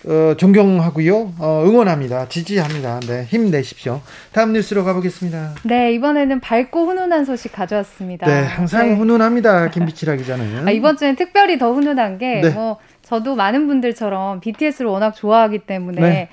어, 0.07 0.35
존경하고요. 0.38 1.33
어, 1.39 1.63
응원합니다. 1.65 2.27
지지합니다. 2.29 3.00
네, 3.01 3.24
힘내십시오. 3.24 4.01
다음 4.31 4.53
뉴스로 4.53 4.83
가보겠습니다. 4.83 5.55
네, 5.63 5.93
이번에는 5.93 6.39
밝고 6.41 6.85
훈훈한 6.85 7.25
소식 7.25 7.51
가져왔습니다. 7.51 8.27
네, 8.27 8.43
항상 8.43 8.89
네. 8.89 8.95
훈훈합니다. 8.95 9.69
김비치라 9.71 10.15
기자는. 10.17 10.67
아, 10.67 10.71
이번 10.71 10.97
주엔 10.97 11.15
특별히 11.15 11.57
더 11.57 11.71
훈훈한 11.74 12.19
게, 12.19 12.41
네. 12.41 12.50
뭐, 12.51 12.77
저도 13.01 13.35
많은 13.35 13.67
분들처럼 13.67 14.41
BTS를 14.41 14.89
워낙 14.89 15.12
좋아하기 15.15 15.59
때문에, 15.59 16.01
네. 16.01 16.29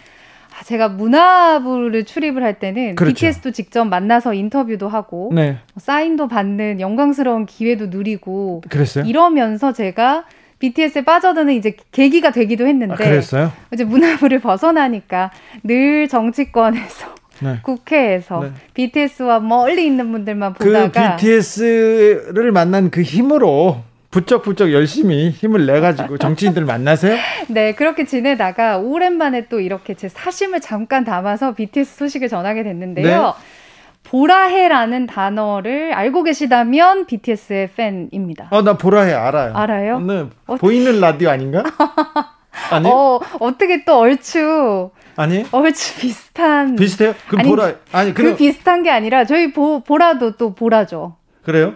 아, 0.58 0.64
제가 0.64 0.88
문화부를 0.88 2.04
출입을 2.04 2.42
할 2.42 2.58
때는 2.58 2.94
그렇죠. 2.94 3.14
BTS도 3.14 3.52
직접 3.52 3.84
만나서 3.86 4.34
인터뷰도 4.34 4.86
하고 4.86 5.30
네. 5.34 5.56
사인도 5.78 6.28
받는 6.28 6.78
영광스러운 6.78 7.46
기회도 7.46 7.86
누리고 7.86 8.62
그랬어요? 8.68 9.04
이러면서 9.06 9.72
제가 9.72 10.24
BTS에 10.62 11.02
빠져드는 11.02 11.54
이제 11.54 11.75
계기가 11.90 12.31
되기도 12.31 12.69
했는데. 12.69 12.95
아, 12.95 12.97
그랬어요? 12.97 13.52
이제 13.73 13.83
문화부를 13.83 14.38
벗어나니까 14.38 15.33
늘 15.64 16.07
정치권에서 16.07 17.14
네. 17.40 17.59
국회에서 17.62 18.40
네. 18.45 18.50
BTS와 18.75 19.40
멀리 19.40 19.85
있는 19.85 20.12
분들만 20.12 20.54
그 20.54 20.66
보다가 20.66 21.16
그 21.16 21.16
BTS를 21.16 22.52
만난 22.52 22.90
그 22.90 23.02
힘으로 23.02 23.83
부쩍부쩍 24.12 24.73
열심히 24.73 25.31
힘을 25.31 25.66
내 25.66 25.81
가지고 25.81 26.19
정치인들 26.19 26.64
만나세요? 26.64 27.16
네, 27.49 27.75
그렇게 27.75 28.04
지내다가 28.04 28.78
오랜만에 28.78 29.49
또 29.49 29.59
이렇게 29.59 29.95
제 29.95 30.09
사심을 30.09 30.61
잠깐 30.61 31.02
담아서 31.02 31.54
BTS 31.54 31.97
소식을 31.97 32.28
전하게 32.28 32.62
됐는데요. 32.62 33.35
네. 33.37 33.62
보라해라는 34.04 35.06
단어를 35.06 35.92
알고 35.94 36.23
계시다면 36.25 37.06
BTS의 37.06 37.71
팬입니다. 37.75 38.49
어, 38.50 38.62
나 38.62 38.76
보라해 38.76 39.12
알아요. 39.12 39.54
알아요? 39.54 40.00
네, 40.00 40.26
어, 40.47 40.56
보이는 40.56 41.00
라디오 41.00 41.30
아닌가? 41.30 41.62
아니? 42.71 42.88
어, 42.88 43.21
어떻게 43.40 43.85
또 43.85 43.99
얼추 43.99 44.90
아니? 45.16 45.44
얼추 45.52 46.00
비슷한 46.00 46.76
비슷해요? 46.76 47.14
그 47.28 47.37
아니, 47.38 47.49
보라 47.49 47.73
아니 47.92 48.12
그 48.12 48.37
비슷한 48.37 48.82
게 48.82 48.90
아니라 48.90 49.25
저희 49.25 49.52
보, 49.52 49.80
보라도 49.80 50.37
또 50.37 50.54
보라죠. 50.54 51.16
그래요? 51.44 51.75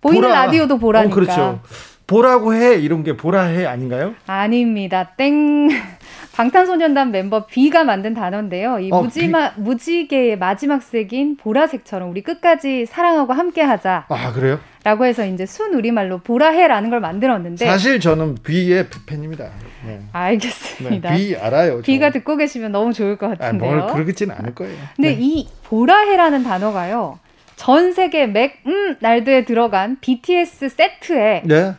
보이는 0.00 0.28
보라. 0.28 0.44
라디오도 0.46 0.78
보라니까. 0.78 1.12
어, 1.12 1.14
그렇죠. 1.14 1.60
보라고 2.08 2.54
해 2.54 2.76
이런 2.76 3.04
게 3.04 3.16
보라 3.16 3.44
해 3.44 3.66
아닌가요? 3.66 4.14
아닙니다. 4.26 5.10
땡. 5.16 5.68
방탄소년단 6.32 7.10
멤버 7.10 7.46
B가 7.46 7.84
만든 7.84 8.14
단어인데요. 8.14 8.78
이 8.78 8.90
어, 8.90 9.02
무지마, 9.02 9.54
비... 9.54 9.60
무지개의 9.60 10.38
마지막 10.38 10.82
색인 10.82 11.36
보라색처럼 11.36 12.10
우리 12.10 12.22
끝까지 12.22 12.86
사랑하고 12.86 13.32
함께하자. 13.32 14.06
아 14.08 14.32
그래요? 14.32 14.58
라고 14.84 15.04
해서 15.04 15.26
이제 15.26 15.44
순 15.44 15.74
우리말로 15.74 16.18
보라해라는 16.18 16.88
걸 16.90 17.00
만들었는데 17.00 17.66
사실 17.66 18.00
저는 18.00 18.36
B의 18.42 18.86
팬입니다. 19.04 19.50
네. 19.84 20.00
알겠습니다. 20.12 21.10
네, 21.10 21.16
B 21.16 21.36
알아요. 21.36 21.82
B가 21.82 22.10
듣고 22.10 22.36
계시면 22.36 22.72
너무 22.72 22.94
좋을 22.94 23.18
것 23.18 23.36
같은데요. 23.36 23.70
아, 23.70 23.74
뭘 23.74 23.92
그러지는 23.92 24.34
않을 24.34 24.54
거예요. 24.54 24.76
근데 24.96 25.10
네. 25.10 25.16
이 25.20 25.48
보라해라는 25.64 26.42
단어가요. 26.42 27.18
전 27.56 27.92
세계 27.92 28.26
맥, 28.26 28.62
음, 28.66 28.96
날드에 29.00 29.44
들어간 29.44 29.98
BTS 30.00 30.68
세트에 30.68 31.42
네. 31.44 31.74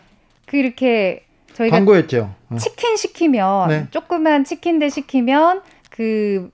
그 0.49 0.57
이렇게 0.57 1.23
저희가 1.53 1.77
광고했죠. 1.77 2.33
어. 2.49 2.55
치킨 2.57 2.95
시키면 2.97 3.69
네. 3.69 3.87
조그만 3.91 4.43
치킨들 4.43 4.89
시키면 4.89 5.61
그 5.91 6.49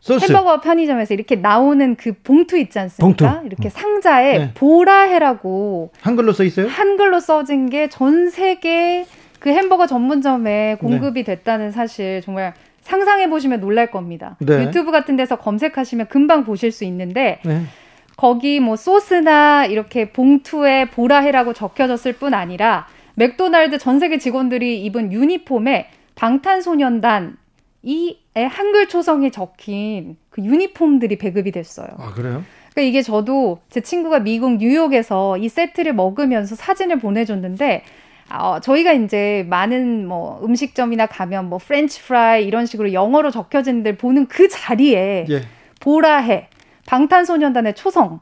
소스. 0.00 0.24
햄버거 0.24 0.60
편의점에서 0.62 1.12
이렇게 1.12 1.36
나오는 1.36 1.96
그 1.96 2.14
봉투 2.14 2.56
있지 2.56 2.78
않습니까? 2.78 3.32
봉투. 3.32 3.46
이렇게 3.46 3.66
어. 3.68 3.70
상자에 3.70 4.38
네. 4.38 4.50
보라해라고 4.54 5.90
한글로 6.00 6.32
써 6.32 6.44
있어요? 6.44 6.66
한글로 6.68 7.20
써진 7.20 7.68
게 7.68 7.88
전 7.90 8.30
세계 8.30 9.04
그 9.38 9.50
햄버거 9.50 9.86
전문점에 9.86 10.76
공급이 10.80 11.24
네. 11.24 11.34
됐다는 11.36 11.72
사실 11.72 12.22
정말 12.22 12.54
상상해 12.80 13.28
보시면 13.28 13.60
놀랄 13.60 13.90
겁니다. 13.90 14.36
네. 14.40 14.62
유튜브 14.64 14.92
같은 14.92 15.16
데서 15.16 15.36
검색하시면 15.36 16.06
금방 16.06 16.44
보실 16.44 16.72
수 16.72 16.84
있는데 16.84 17.40
네. 17.44 17.62
거기 18.16 18.60
뭐 18.60 18.76
소스나 18.76 19.66
이렇게 19.66 20.10
봉투에 20.10 20.86
보라해라고 20.86 21.52
적혀졌을 21.52 22.14
뿐 22.14 22.32
아니라 22.32 22.86
맥도날드 23.16 23.78
전 23.78 23.98
세계 23.98 24.18
직원들이 24.18 24.84
입은 24.84 25.12
유니폼에 25.12 25.88
방탄소년단 26.14 27.36
이 27.82 28.18
한글 28.34 28.88
초성이 28.88 29.30
적힌 29.30 30.16
그 30.30 30.42
유니폼들이 30.42 31.18
배급이 31.18 31.50
됐어요. 31.50 31.88
아 31.98 32.12
그래요? 32.12 32.44
그러니까 32.72 32.82
이게 32.82 33.02
저도 33.02 33.60
제 33.70 33.80
친구가 33.80 34.20
미국 34.20 34.58
뉴욕에서 34.58 35.38
이 35.38 35.48
세트를 35.48 35.94
먹으면서 35.94 36.54
사진을 36.56 36.98
보내줬는데 36.98 37.84
어, 38.30 38.58
저희가 38.60 38.92
이제 38.92 39.46
많은 39.48 40.06
뭐 40.06 40.40
음식점이나 40.44 41.06
가면 41.06 41.48
뭐 41.48 41.58
프렌치 41.58 42.02
프라이 42.02 42.44
이런 42.44 42.66
식으로 42.66 42.92
영어로 42.92 43.30
적혀진 43.30 43.82
데 43.82 43.96
보는 43.96 44.26
그 44.26 44.48
자리에 44.48 45.26
예. 45.30 45.42
보라해 45.80 46.48
방탄소년단의 46.86 47.74
초성 47.74 48.20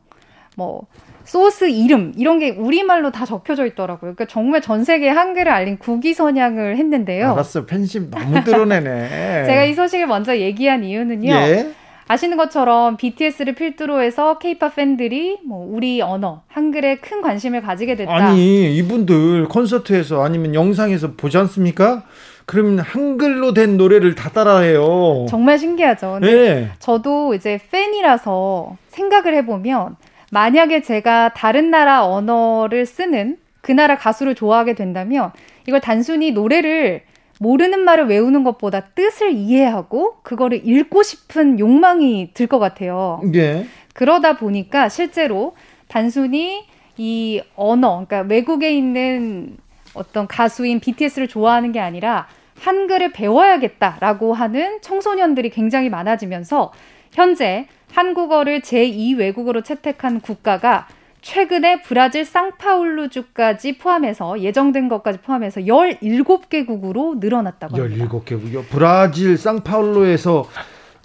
뭐 0.57 0.87
소스 1.25 1.69
이름 1.69 2.13
이런 2.17 2.39
게 2.39 2.51
우리말로 2.51 3.11
다 3.11 3.25
적혀져 3.25 3.67
있더라고요. 3.67 4.15
그러니까 4.15 4.27
정말 4.27 4.61
전 4.61 4.85
세계 4.85 5.09
한글을 5.09 5.51
알린 5.51 5.79
국위 5.79 6.15
선양을 6.15 6.77
했는데요. 6.77 7.33
알았어. 7.33 7.67
팬심 7.67 8.11
너무 8.11 8.43
드러내네. 8.45 9.45
제가 9.47 9.65
이 9.65 9.75
소식을 9.75 10.07
먼저 10.07 10.37
얘기한 10.37 10.85
이유는요. 10.85 11.31
예? 11.31 11.73
아시는 12.07 12.37
것처럼 12.37 12.99
BTS를 12.99 13.55
필두로 13.55 14.03
해서 14.03 14.37
케이팝 14.39 14.77
팬들이 14.77 15.39
뭐 15.47 15.67
우리 15.67 16.03
언어 16.03 16.43
한글에 16.49 16.97
큰 16.97 17.23
관심을 17.23 17.63
가지게 17.63 17.97
됐다. 17.97 18.15
아니 18.15 18.77
이분들 18.77 19.49
콘서트에서 19.49 20.23
아니면 20.23 20.55
영상에서 20.55 21.13
보지 21.13 21.39
않습니까? 21.39 22.05
그러면 22.47 22.79
한글로 22.81 23.55
된 23.55 23.79
노래를 23.79 24.15
다 24.15 24.29
따라해요. 24.29 25.25
정말 25.31 25.59
신기하죠. 25.59 26.19
네. 26.21 26.71
저도 26.79 27.35
이제 27.35 27.59
팬이라서 27.71 28.77
생각을 28.89 29.35
해보면 29.37 29.97
만약에 30.35 30.83
제가 30.83 31.33
다른 31.33 31.71
나라 31.71 32.05
언어를 32.05 32.87
쓰는 32.87 33.39
그 33.61 33.71
나라 33.71 33.97
가수를 33.97 34.35
좋아하게 34.35 34.75
된다면 34.75 35.31
이걸 35.69 35.81
단순히 35.81 36.33
노래를 36.33 37.03
모르는 37.39 37.85
말을 37.85 38.07
외우는 38.09 38.43
것보다 38.43 38.81
뜻을 38.97 39.31
이해하고 39.33 40.17
그거를 40.23 40.67
읽고 40.67 41.05
싶은 41.05 41.61
욕망이 41.61 42.31
들 42.35 42.49
것 42.49 42.59
같아요. 42.59 43.23
예. 43.35 43.65
그러다 43.93 44.37
보니까 44.37 44.89
실제로 44.89 45.55
단순히 45.87 46.65
이 46.97 47.41
언어, 47.55 48.05
그러니까 48.05 48.23
외국에 48.23 48.73
있는 48.77 49.57
어떤 49.95 50.27
가수인 50.27 50.81
BTS를 50.81 51.29
좋아하는 51.29 51.71
게 51.71 51.79
아니라 51.79 52.27
한글을 52.59 53.13
배워야겠다라고 53.13 54.35
하는 54.35 54.81
청소년들이 54.83 55.51
굉장히 55.51 55.91
많아지면서 55.91 56.73
현재 57.13 57.69
한국어를 57.95 58.61
제2 58.61 59.17
외국어로 59.19 59.63
채택한 59.63 60.21
국가가 60.21 60.89
최근에 61.23 61.83
브라질 61.83 62.25
상파울루주까지 62.25 63.79
포함해서 63.79 64.41
예정된 64.41 64.89
것까지 64.89 65.19
포함해서 65.21 65.63
17개국으로 65.63 67.19
늘어났다고 67.19 67.77
합니다. 67.79 68.05
17개국이요? 68.07 68.65
브라질 68.69 69.39
상파울루에서 69.39 70.47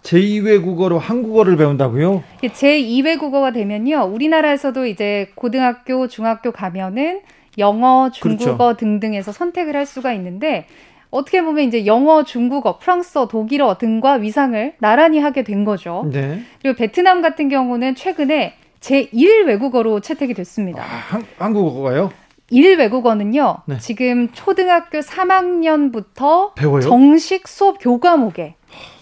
제2외국어로 0.02 0.98
한국어를 0.98 1.56
배운다고요? 1.58 2.24
제2외국어가 2.42 3.54
되면요. 3.54 4.10
우리나라에서도 4.12 4.88
이제 4.88 5.32
고등학교, 5.36 6.08
중학교 6.08 6.52
가면은 6.52 7.22
영어, 7.58 8.10
중국어 8.12 8.58
그렇죠. 8.58 8.78
등등에서 8.78 9.32
선택을 9.32 9.76
할 9.76 9.86
수가 9.86 10.14
있는데 10.14 10.66
어떻게 11.12 11.42
보면 11.42 11.66
이제 11.66 11.86
영어, 11.86 12.24
중국어, 12.24 12.78
프랑스어, 12.78 13.28
독일어 13.28 13.78
등과 13.78 14.14
위상을 14.14 14.76
나란히 14.80 15.20
하게 15.20 15.44
된 15.44 15.66
거죠. 15.66 16.08
네. 16.12 16.42
그리고 16.62 16.78
베트남 16.78 17.22
같은 17.22 17.50
경우는 17.50 17.96
최근에 17.96 18.54
제1 18.80 19.46
외국어로 19.48 20.00
채택이 20.02 20.34
됐습니다. 20.34 20.84
아, 20.84 20.86
한, 20.86 21.24
한국어가요? 21.38 22.12
1 22.52 22.78
외국어는요. 22.78 23.58
네. 23.66 23.78
지금 23.80 24.30
초등학교 24.34 25.00
3학년부터 25.00 26.56
배워요? 26.56 26.82
정식 26.82 27.48
수업 27.48 27.78
교과목에 27.80 28.56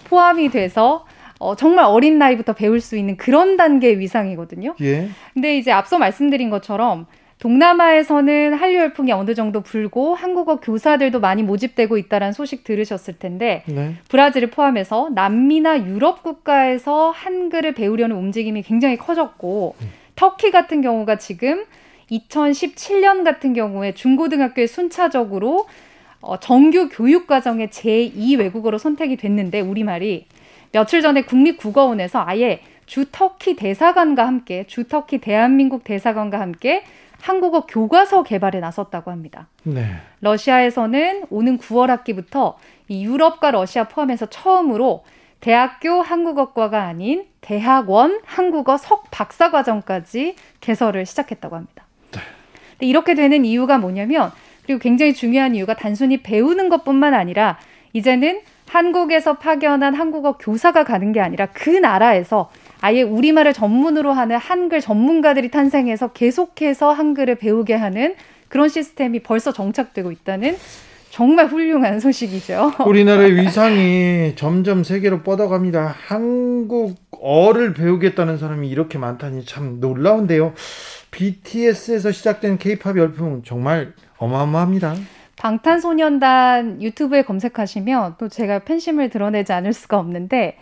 포함이 0.09 0.49
돼서 0.49 1.05
어, 1.39 1.55
정말 1.55 1.85
어린 1.85 2.17
나이부터 2.17 2.53
배울 2.53 2.81
수 2.81 2.97
있는 2.97 3.15
그런 3.15 3.57
단계의 3.57 3.99
위상이거든요. 3.99 4.75
예. 4.81 5.09
근데 5.33 5.57
이제 5.57 5.71
앞서 5.71 5.97
말씀드린 5.99 6.49
것처럼 6.49 7.05
동남아에서는 7.39 8.55
한류 8.55 8.79
열풍이 8.79 9.11
어느 9.11 9.35
정도 9.35 9.61
불고 9.61 10.15
한국어 10.15 10.59
교사들도 10.59 11.19
많이 11.19 11.43
모집되고 11.43 11.97
있다는 11.97 12.33
소식 12.33 12.63
들으셨을 12.63 13.19
텐데 13.19 13.63
네. 13.67 13.95
브라질을 14.09 14.49
포함해서 14.49 15.09
남미나 15.13 15.85
유럽 15.85 16.23
국가에서 16.23 17.11
한글을 17.11 17.73
배우려는 17.73 18.15
움직임이 18.15 18.63
굉장히 18.63 18.97
커졌고 18.97 19.75
음. 19.79 19.87
터키 20.15 20.49
같은 20.49 20.81
경우가 20.81 21.17
지금 21.17 21.65
2017년 22.11 23.23
같은 23.23 23.53
경우에 23.53 23.93
중고등학교에 23.93 24.65
순차적으로 24.65 25.67
어, 26.21 26.39
정규 26.39 26.89
교육 26.91 27.27
과정의 27.27 27.67
제2 27.67 28.39
외국어로 28.39 28.79
선택이 28.79 29.17
됐는데 29.17 29.61
우리말이 29.61 30.25
며칠 30.71 31.01
전에 31.01 31.21
국립국어원에서 31.21 32.23
아예 32.25 32.61
주 32.87 33.05
터키 33.11 33.55
대사관과 33.55 34.25
함께 34.25 34.65
주 34.65 34.87
터키 34.87 35.19
대한민국 35.19 35.83
대사관과 35.83 36.39
함께 36.39 36.83
한국어 37.21 37.65
교과서 37.65 38.23
개발에 38.23 38.59
나섰다고 38.59 39.11
합니다. 39.11 39.47
네. 39.63 39.95
러시아에서는 40.21 41.25
오는 41.29 41.57
9월 41.57 41.87
학기부터 41.87 42.57
이 42.87 43.05
유럽과 43.05 43.51
러시아 43.51 43.85
포함해서 43.85 44.27
처음으로 44.27 45.03
대학교 45.39 46.01
한국어과가 46.01 46.83
아닌 46.83 47.25
대학원 47.41 48.19
한국어 48.25 48.77
석 48.77 49.05
박사 49.11 49.51
과정까지 49.51 50.35
개설을 50.61 51.05
시작했다고 51.05 51.55
합니다. 51.55 51.85
네. 52.11 52.19
이렇게 52.87 53.13
되는 53.13 53.45
이유가 53.45 53.77
뭐냐면 53.77 54.31
그리고 54.65 54.79
굉장히 54.79 55.13
중요한 55.13 55.55
이유가 55.55 55.75
단순히 55.75 56.17
배우는 56.21 56.69
것뿐만 56.69 57.13
아니라 57.13 57.57
이제는 57.93 58.41
한국에서 58.67 59.37
파견한 59.37 59.95
한국어 59.95 60.37
교사가 60.37 60.83
가는 60.83 61.13
게 61.13 61.21
아니라 61.21 61.47
그 61.47 61.69
나라에서 61.69 62.49
아예 62.81 63.01
우리말을 63.01 63.53
전문으로 63.53 64.13
하는 64.13 64.37
한글 64.37 64.81
전문가들이 64.81 65.49
탄생해서 65.49 66.13
계속해서 66.13 66.91
한글을 66.91 67.35
배우게 67.35 67.73
하는 67.73 68.15
그런 68.49 68.69
시스템이 68.69 69.21
벌써 69.23 69.51
정착되고 69.51 70.11
있다는 70.11 70.55
정말 71.09 71.47
훌륭한 71.47 71.99
소식이죠. 71.99 72.73
우리나라의 72.85 73.37
위상이 73.41 74.35
점점 74.35 74.83
세계로 74.83 75.23
뻗어갑니다. 75.23 75.95
한국어를 76.07 77.73
배우겠다는 77.73 78.37
사람이 78.37 78.69
이렇게 78.69 78.97
많다니 78.97 79.45
참 79.45 79.79
놀라운데요. 79.79 80.53
BTS에서 81.11 82.11
시작된 82.11 82.57
K-팝 82.57 82.97
열풍 82.97 83.41
정말 83.43 83.93
어마어마합니다. 84.17 84.95
방탄소년단 85.37 86.81
유튜브에 86.81 87.23
검색하시면 87.23 88.15
또 88.17 88.27
제가 88.27 88.59
팬심을 88.59 89.09
드러내지 89.09 89.53
않을 89.53 89.73
수가 89.73 89.97
없는데 89.97 90.57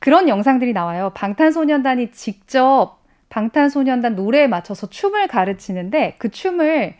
그런 0.00 0.28
영상들이 0.28 0.72
나와요. 0.72 1.12
방탄소년단이 1.14 2.12
직접 2.12 2.98
방탄소년단 3.28 4.14
노래에 4.14 4.46
맞춰서 4.46 4.88
춤을 4.88 5.26
가르치는데 5.28 6.14
그 6.18 6.30
춤을 6.30 6.94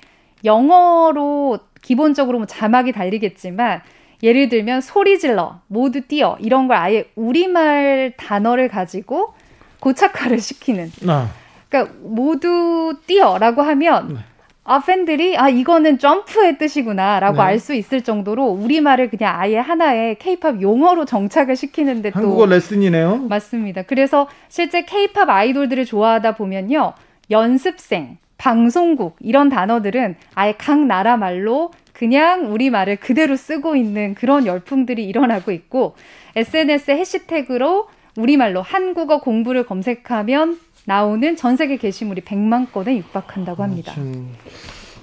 영어로 0.45 1.59
기본적으로 1.83 2.39
뭐 2.39 2.47
자막이 2.47 2.93
달리겠지만 2.93 3.81
예를 4.23 4.49
들면 4.49 4.81
소리 4.81 5.19
질러, 5.19 5.61
모두 5.67 6.01
뛰어 6.03 6.37
이런 6.41 6.69
걸 6.69 6.77
아예 6.79 7.11
우리말 7.17 8.15
단어를 8.17 8.69
가지고 8.69 9.35
고착화를 9.81 10.41
시키는. 10.41 10.91
아. 11.07 11.31
그러니까 11.69 11.95
모두 12.03 12.95
뛰어라고 13.07 13.63
하면 13.63 14.15
네. 14.15 14.21
아, 14.69 14.81
팬들이, 14.81 15.39
아, 15.39 15.49
이거는 15.49 15.99
점프의 15.99 16.59
뜻이구나 16.59 17.21
라고 17.21 17.37
네. 17.37 17.43
알수 17.43 17.73
있을 17.75 18.03
정도로 18.03 18.47
우리말을 18.47 19.11
그냥 19.11 19.39
아예 19.39 19.59
하나의 19.59 20.17
케이팝 20.19 20.61
용어로 20.61 21.05
정착을 21.05 21.55
시키는데 21.55 22.11
또. 22.11 22.19
한국어 22.19 22.47
레슨이네요? 22.47 23.19
맞습니다. 23.29 23.83
그래서 23.83 24.29
실제 24.49 24.85
케이팝 24.85 25.31
아이돌들을 25.31 25.85
좋아하다 25.85 26.35
보면요. 26.35 26.95
연습생, 27.31 28.19
방송국, 28.39 29.17
이런 29.21 29.49
단어들은 29.49 30.17
아예 30.35 30.55
각 30.59 30.85
나라 30.85 31.17
말로 31.17 31.71
그냥 31.93 32.53
우리말을 32.53 32.97
그대로 32.97 33.37
쓰고 33.37 33.77
있는 33.77 34.15
그런 34.15 34.47
열풍들이 34.47 35.05
일어나고 35.07 35.53
있고, 35.53 35.95
SNS 36.35 36.91
해시태그로 36.91 37.87
우리말로 38.19 38.63
한국어 38.63 39.21
공부를 39.21 39.65
검색하면 39.65 40.59
나오는 40.87 41.37
전 41.37 41.57
세계 41.57 41.77
게시물이 41.77 42.23
100만 42.23 42.73
건에 42.73 42.97
육박한다고 42.97 43.63
합니다. 43.63 43.95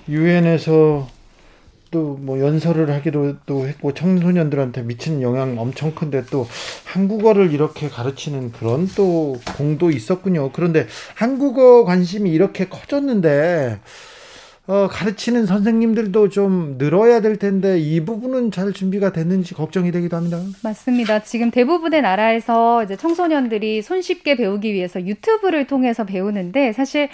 유엔에서 0.10 1.08
또 1.92 2.18
뭐 2.20 2.40
연설을 2.40 2.90
하기도 2.90 3.36
또 3.46 3.68
했고 3.68 3.94
청소년들한테 3.94 4.82
미치는 4.82 5.22
영향 5.22 5.60
엄청 5.60 5.94
큰데 5.94 6.24
또 6.32 6.48
한국어를 6.86 7.54
이렇게 7.54 7.88
가르치는 7.88 8.52
그런 8.52 8.88
또 8.96 9.36
공도 9.58 9.92
있었군요. 9.92 10.52
그런데 10.54 10.88
한국어 11.16 11.84
관심이 11.86 12.32
이렇게 12.32 12.68
커졌는데 12.68 13.80
어, 14.66 14.88
가르치는 14.90 15.46
선생님들도 15.46 16.30
좀 16.30 16.78
늘어야 16.78 17.20
될 17.20 17.36
텐데 17.38 17.78
이 17.80 18.00
부분은 18.06 18.52
잘 18.52 18.72
준비가 18.72 19.12
됐는지 19.12 19.54
걱정이 19.54 19.92
되기도 19.92 20.16
합니다. 20.16 20.40
맞습니다. 20.64 21.22
지금 21.24 21.52
대부분의 21.52 22.02
나라에서 22.02 22.84
이제 22.86 22.96
청소년들이 22.96 23.82
손쉽게 23.82 24.38
배우기 24.38 24.74
위해서 24.74 25.06
유튜브를 25.06 25.68
통해서 25.68 26.06
배우는데 26.06 26.72
사실 26.72 27.10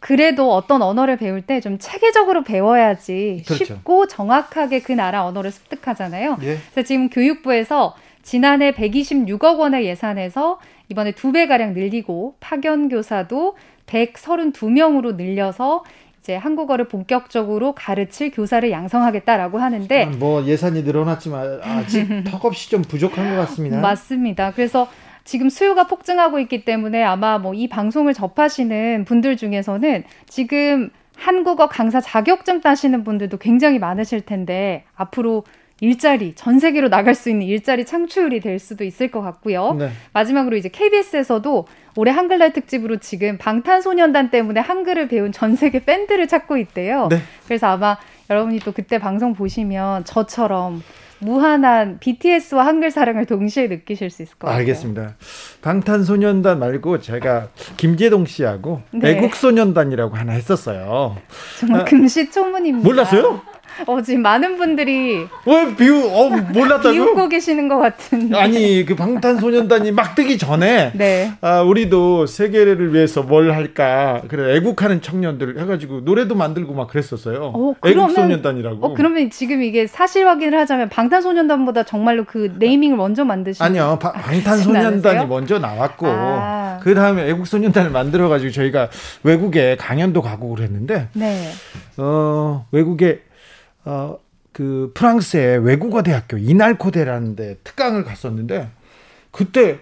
그래도 0.00 0.54
어떤 0.54 0.80
언어를 0.80 1.18
배울 1.18 1.42
때 1.42 1.60
좀 1.60 1.76
체계적으로 1.78 2.42
배워야지 2.44 3.42
그렇죠. 3.46 3.64
쉽고 3.66 4.06
정확하게 4.06 4.80
그 4.80 4.92
나라 4.92 5.26
언어를 5.26 5.50
습득하잖아요. 5.50 6.38
예. 6.42 6.56
그래서 6.72 6.86
지금 6.86 7.10
교육부에서 7.10 7.96
지난해 8.22 8.72
126억 8.72 9.58
원의 9.58 9.84
예산에서 9.84 10.58
이번에 10.88 11.12
두 11.12 11.32
배 11.32 11.46
가량 11.46 11.74
늘리고 11.74 12.36
파견 12.40 12.88
교사도 12.88 13.56
132명으로 13.86 15.16
늘려서 15.16 15.84
이제 16.28 16.36
한국어를 16.36 16.88
본격적으로 16.88 17.72
가르칠 17.72 18.30
교사를 18.30 18.70
양성하겠다라고 18.70 19.56
하는데 19.56 20.04
뭐 20.18 20.44
예산이 20.44 20.82
늘어났지만 20.82 21.60
아직 21.62 22.06
턱없이 22.28 22.68
좀 22.68 22.82
부족한 22.82 23.30
것 23.30 23.36
같습니다. 23.36 23.80
맞습니다. 23.80 24.52
그래서 24.52 24.90
지금 25.24 25.48
수요가 25.48 25.86
폭증하고 25.86 26.38
있기 26.40 26.66
때문에 26.66 27.02
아마 27.02 27.38
뭐 27.38 27.54
이 27.54 27.66
방송을 27.66 28.12
접하시는 28.12 29.06
분들 29.06 29.38
중에서는 29.38 30.04
지금 30.26 30.90
한국어 31.16 31.66
강사 31.66 31.98
자격증 31.98 32.60
따시는 32.60 33.04
분들도 33.04 33.38
굉장히 33.38 33.78
많으실 33.78 34.20
텐데 34.20 34.84
앞으로 34.96 35.44
일자리 35.80 36.34
전 36.34 36.58
세계로 36.58 36.88
나갈 36.90 37.14
수 37.14 37.30
있는 37.30 37.46
일자리 37.46 37.86
창출이 37.86 38.40
될 38.40 38.58
수도 38.58 38.84
있을 38.84 39.10
것 39.10 39.22
같고요. 39.22 39.76
네. 39.78 39.90
마지막으로 40.12 40.56
이제 40.56 40.68
KBS에서도 40.68 41.66
올해 41.98 42.12
한글날 42.12 42.52
특집으로 42.52 42.98
지금 42.98 43.38
방탄소년단 43.38 44.30
때문에 44.30 44.60
한글을 44.60 45.08
배운 45.08 45.32
전 45.32 45.56
세계 45.56 45.84
팬들을 45.84 46.28
찾고 46.28 46.56
있대요. 46.58 47.08
네. 47.10 47.18
그래서 47.44 47.66
아마 47.66 47.98
여러분이 48.30 48.60
또 48.60 48.70
그때 48.70 48.98
방송 48.98 49.34
보시면 49.34 50.04
저처럼 50.04 50.80
무한한 51.18 51.98
BTS와 51.98 52.64
한글 52.64 52.92
사랑을 52.92 53.26
동시에 53.26 53.66
느끼실 53.66 54.10
수 54.10 54.22
있을 54.22 54.36
것 54.36 54.46
같아요. 54.46 54.60
알겠습니다. 54.60 55.16
방탄소년단 55.60 56.60
말고 56.60 57.00
제가 57.00 57.48
김재동 57.76 58.26
씨하고 58.26 58.82
네. 58.92 59.16
애국소년단이라고 59.16 60.14
하나 60.14 60.34
했었어요. 60.34 61.16
정말 61.58 61.84
금시초문입니다. 61.84 62.88
몰랐어요? 62.88 63.42
어, 63.86 64.02
지금 64.02 64.22
많은 64.22 64.56
분들이 64.56 65.26
왜 65.46 65.76
비우 65.76 66.06
어 66.06 66.28
몰랐다고 66.30 66.92
비웃고 66.92 67.28
계시는 67.28 67.68
것 67.68 67.78
같은 67.78 68.34
아니 68.34 68.84
그 68.84 68.94
방탄소년단이 68.94 69.92
막 69.92 70.14
뜨기 70.14 70.38
전에 70.38 70.92
네. 70.94 71.32
아 71.40 71.62
우리도 71.62 72.26
세계를 72.26 72.92
위해서 72.94 73.22
뭘 73.22 73.52
할까 73.52 74.22
그래 74.28 74.56
애국하는 74.56 75.00
청년들 75.00 75.60
해가지고 75.60 76.00
노래도 76.00 76.34
만들고 76.34 76.74
막 76.74 76.88
그랬었어요. 76.88 77.52
어, 77.54 77.74
애국소년단이라고. 77.84 78.86
어, 78.86 78.94
그러면 78.94 79.30
지금 79.30 79.62
이게 79.62 79.86
사실 79.86 80.26
확인을 80.26 80.58
하자면 80.58 80.88
방탄소년단보다 80.88 81.84
정말로 81.84 82.24
그 82.24 82.52
네이밍을 82.58 82.96
먼저 82.96 83.24
만드신 83.24 83.64
아니요 83.64 83.98
바, 84.00 84.12
방탄소년단이 84.12 85.26
먼저 85.26 85.58
나왔고 85.58 86.06
아. 86.06 86.78
그 86.82 86.94
다음에 86.94 87.28
애국소년단을 87.28 87.90
만들어가지고 87.90 88.50
저희가 88.52 88.88
외국에 89.22 89.76
강연도 89.76 90.22
가고 90.22 90.54
그랬는데 90.54 91.08
네. 91.12 91.50
어 91.96 92.66
외국에 92.70 93.20
어, 93.88 94.18
그 94.52 94.90
프랑스의 94.92 95.64
외국어 95.64 96.02
대학교 96.02 96.36
이날코데라는 96.36 97.36
데 97.36 97.56
특강을 97.64 98.04
갔었는데 98.04 98.68
그때 99.30 99.78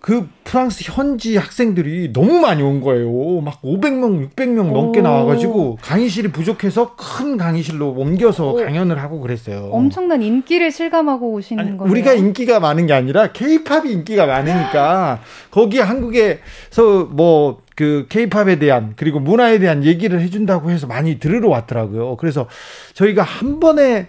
그 0.00 0.28
프랑스 0.44 0.84
현지 0.84 1.38
학생들이 1.38 2.12
너무 2.12 2.38
많이 2.38 2.62
온 2.62 2.82
거예요. 2.82 3.40
막 3.40 3.62
500명, 3.62 4.28
600명 4.28 4.70
넘게 4.70 5.00
나와가지고 5.00 5.78
강의실이 5.80 6.28
부족해서 6.28 6.94
큰 6.94 7.38
강의실로 7.38 7.92
옮겨서 7.92 8.50
오. 8.50 8.56
강연을 8.56 9.00
하고 9.00 9.20
그랬어요. 9.20 9.70
엄청난 9.72 10.20
인기를 10.20 10.70
실감하고 10.70 11.32
오시는 11.32 11.78
거예요. 11.78 11.90
우리가 11.90 12.12
인기가 12.12 12.60
많은 12.60 12.86
게 12.86 12.92
아니라 12.92 13.32
케이팝이 13.32 13.90
인기가 13.92 14.26
많으니까 14.26 15.20
거기 15.50 15.78
한국에서 15.78 17.08
뭐 17.10 17.63
그 17.74 18.06
케이팝에 18.08 18.58
대한 18.58 18.94
그리고 18.96 19.20
문화에 19.20 19.58
대한 19.58 19.84
얘기를 19.84 20.20
해준다고 20.20 20.70
해서 20.70 20.86
많이 20.86 21.18
들으러 21.18 21.48
왔더라고요. 21.48 22.16
그래서 22.16 22.48
저희가 22.94 23.22
한 23.22 23.60
번에 23.60 24.08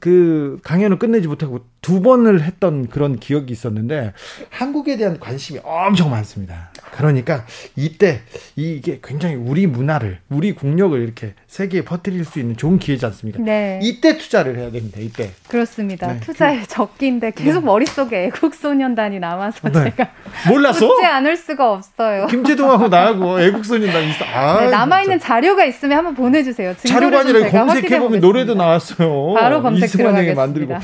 그 0.00 0.58
강연을 0.64 0.98
끝내지 0.98 1.28
못하고 1.28 1.64
두 1.80 2.02
번을 2.02 2.42
했던 2.42 2.88
그런 2.88 3.18
기억이 3.18 3.52
있었는데 3.52 4.12
한국에 4.50 4.96
대한 4.96 5.18
관심이 5.18 5.60
엄청 5.62 6.10
많습니다. 6.10 6.70
그러니까 6.90 7.44
이때 7.76 8.20
이게 8.56 9.00
굉장히 9.02 9.34
우리 9.34 9.66
문화를 9.66 10.18
우리 10.28 10.52
국력을 10.52 11.00
이렇게 11.00 11.34
세계에 11.46 11.82
퍼뜨릴 11.82 12.24
수 12.24 12.38
있는 12.38 12.56
좋은 12.56 12.78
기회지 12.78 13.04
않습니까? 13.06 13.42
네. 13.42 13.78
이때 13.82 14.18
투자를 14.18 14.58
해야 14.58 14.70
됩니다. 14.70 14.98
이때. 15.00 15.30
그렇습니다. 15.48 16.12
네. 16.12 16.20
투자의 16.20 16.60
그, 16.60 16.66
적기인데 16.68 17.32
계속 17.32 17.60
네. 17.60 17.66
머릿속에 17.66 18.24
애국소년단이 18.26 19.18
남아서 19.20 19.68
네. 19.68 19.84
제가 19.84 20.10
몰랐어? 20.48 20.86
웃지 20.86 21.04
않을 21.04 21.36
수가 21.36 21.72
없어요. 21.72 22.26
김재동하고 22.26 22.88
나하고 22.88 23.40
애국소년단이 23.40 24.10
있어. 24.10 24.24
아, 24.24 24.60
네, 24.60 24.70
남아 24.70 25.02
있는 25.02 25.18
자료가 25.18 25.64
있으면 25.64 25.98
한번 25.98 26.14
보내 26.14 26.42
주세요. 26.42 26.74
자료가 26.76 27.20
아니라 27.20 27.48
검색해 27.50 27.98
보면 27.98 28.20
노래도 28.20 28.54
나왔어요. 28.54 29.34
바로 29.34 29.62
검색 29.62 29.90
들어가겠습니다. 29.90 30.40
만들고. 30.40 30.74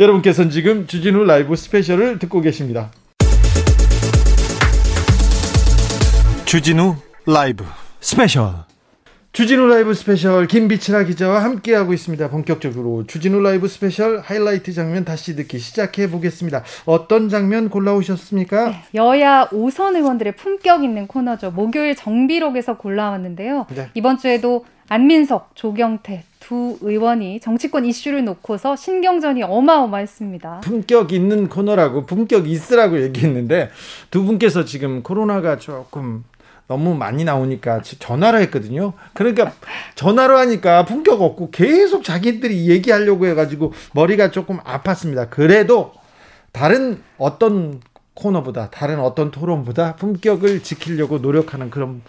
여러분께서는 0.00 0.50
지금 0.50 0.86
주진우 0.86 1.24
라이브 1.24 1.54
스페셜을 1.56 2.18
듣고 2.18 2.40
계십니다. 2.40 2.90
주진우 6.54 6.94
라이브 7.26 7.64
스페셜 7.98 8.52
주진우 9.32 9.66
라이브 9.66 9.92
스페셜 9.92 10.46
김빛이라 10.46 11.02
기자와 11.02 11.42
함께하고 11.42 11.92
있습니다. 11.92 12.30
본격적으로 12.30 13.08
주진우 13.08 13.40
라이브 13.40 13.66
스페셜 13.66 14.20
하이라이트 14.20 14.72
장면 14.72 15.04
다시 15.04 15.34
듣기 15.34 15.58
시작해 15.58 16.08
보겠습니다. 16.08 16.62
어떤 16.84 17.28
장면 17.28 17.70
골라오셨습니까? 17.70 18.68
네, 18.68 18.76
여야 18.94 19.48
5선 19.48 19.96
의원들의 19.96 20.36
품격 20.36 20.84
있는 20.84 21.08
코너죠. 21.08 21.50
목요일 21.50 21.96
정비록에서 21.96 22.76
골라왔는데요. 22.76 23.66
네. 23.74 23.88
이번 23.94 24.18
주에도 24.18 24.64
안민석, 24.88 25.56
조경태, 25.56 26.22
두 26.38 26.78
의원이 26.82 27.40
정치권 27.40 27.84
이슈를 27.84 28.24
놓고서 28.26 28.76
신경전이 28.76 29.42
어마어마했습니다. 29.42 30.60
품격 30.60 31.12
있는 31.12 31.48
코너라고 31.48 32.06
품격 32.06 32.48
있으라고 32.48 33.02
얘기했는데 33.02 33.70
두 34.12 34.22
분께서 34.22 34.64
지금 34.64 35.02
코로나가 35.02 35.58
조금 35.58 36.22
너무 36.66 36.94
많이 36.94 37.24
나오니까 37.24 37.82
전화로 37.82 38.38
했거든요. 38.42 38.94
그러니까 39.12 39.52
전화로 39.94 40.38
하니까 40.38 40.84
품격 40.84 41.20
없고 41.20 41.50
계속 41.50 42.04
자기들이 42.04 42.68
얘기하려고 42.70 43.26
해가지고 43.26 43.72
머리가 43.92 44.30
조금 44.30 44.58
아팠습니다. 44.60 45.28
그래도 45.28 45.92
다른 46.52 47.02
어떤 47.18 47.80
코너보다 48.14 48.70
다른 48.70 49.00
어떤 49.00 49.30
토론보다 49.30 49.96
품격을 49.96 50.62
지키려고 50.62 51.18
노력하는 51.18 51.68
그런 51.68 52.02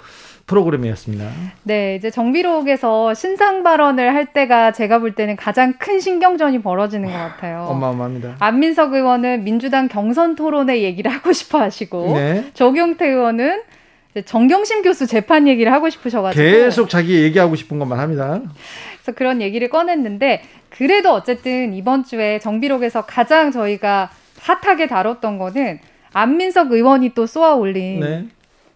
프로그램이었습니다. 0.47 1.27
네, 1.63 1.95
이제 1.95 2.11
정비록에서 2.11 3.15
신상 3.15 3.63
발언을 3.63 4.13
할 4.13 4.27
때가 4.27 4.71
제가 4.71 4.99
볼 4.99 5.15
때는 5.15 5.35
가장 5.35 5.73
큰 5.79 5.99
신경전이 5.99 6.61
벌어지는 6.61 7.11
것 7.11 7.17
같아요. 7.17 7.65
어마어마합니다. 7.69 8.35
안민석 8.39 8.93
의원은 8.93 9.43
민주당 9.43 9.87
경선 9.87 10.35
토론회 10.35 10.83
얘기를 10.83 11.11
하고 11.11 11.33
싶어 11.33 11.59
하시고 11.59 12.13
네. 12.13 12.51
조경태 12.53 13.07
의원은 13.07 13.63
정경심 14.23 14.81
교수 14.81 15.07
재판 15.07 15.47
얘기를 15.47 15.71
하고 15.71 15.89
싶으셔가지고 15.89 16.41
계속 16.41 16.89
자기 16.89 17.21
얘기하고 17.23 17.55
싶은 17.55 17.79
것만 17.79 17.99
합니다. 17.99 18.41
그래서 18.97 19.17
그런 19.17 19.41
얘기를 19.41 19.69
꺼냈는데 19.69 20.41
그래도 20.69 21.11
어쨌든 21.11 21.73
이번 21.73 22.03
주에 22.03 22.39
정비록에서 22.39 23.05
가장 23.05 23.51
저희가 23.51 24.09
핫하게 24.39 24.87
다뤘던 24.87 25.37
거는 25.37 25.79
안민석 26.13 26.71
의원이 26.71 27.13
또 27.13 27.25
쏘아 27.25 27.55
올린 27.55 27.99
네. 27.99 28.27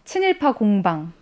친일파 0.03 0.53
공방. 0.53 1.13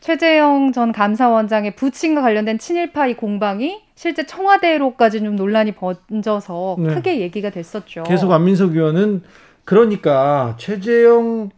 최재형 0.00 0.70
전 0.72 0.92
감사원장의 0.92 1.74
부친과 1.74 2.22
관련된 2.22 2.58
친일파 2.58 3.08
이 3.08 3.14
공방이 3.14 3.82
실제 3.96 4.24
청와대로까지 4.24 5.20
좀 5.20 5.34
논란이 5.34 5.72
번져서 5.72 6.76
네. 6.78 6.94
크게 6.94 7.20
얘기가 7.20 7.50
됐었죠. 7.50 8.04
계속 8.04 8.30
안민석 8.30 8.76
의원은 8.76 9.22
그러니까 9.64 10.54
최재형 10.58 11.50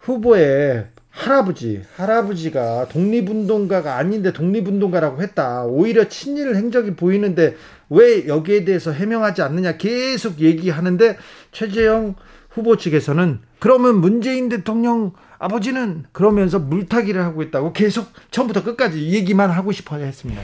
후보의 0.00 0.86
할아버지, 1.16 1.82
할아버지가 1.96 2.88
독립운동가가 2.88 3.96
아닌데 3.96 4.32
독립운동가라고 4.32 5.22
했다. 5.22 5.64
오히려 5.64 6.08
친일 6.08 6.54
행적이 6.54 6.94
보이는데 6.94 7.56
왜 7.88 8.28
여기에 8.28 8.64
대해서 8.64 8.92
해명하지 8.92 9.40
않느냐 9.40 9.78
계속 9.78 10.40
얘기하는데 10.40 11.16
최재형 11.52 12.14
후보 12.50 12.76
측에서는 12.76 13.40
그러면 13.58 13.96
문재인 13.96 14.50
대통령 14.50 15.12
아버지는 15.38 16.04
그러면서 16.12 16.58
물타기를 16.58 17.22
하고 17.22 17.42
있다고 17.42 17.72
계속 17.72 18.08
처음부터 18.30 18.62
끝까지 18.62 19.10
얘기만 19.10 19.50
하고 19.50 19.72
싶어 19.72 19.96
했습니다. 19.96 20.42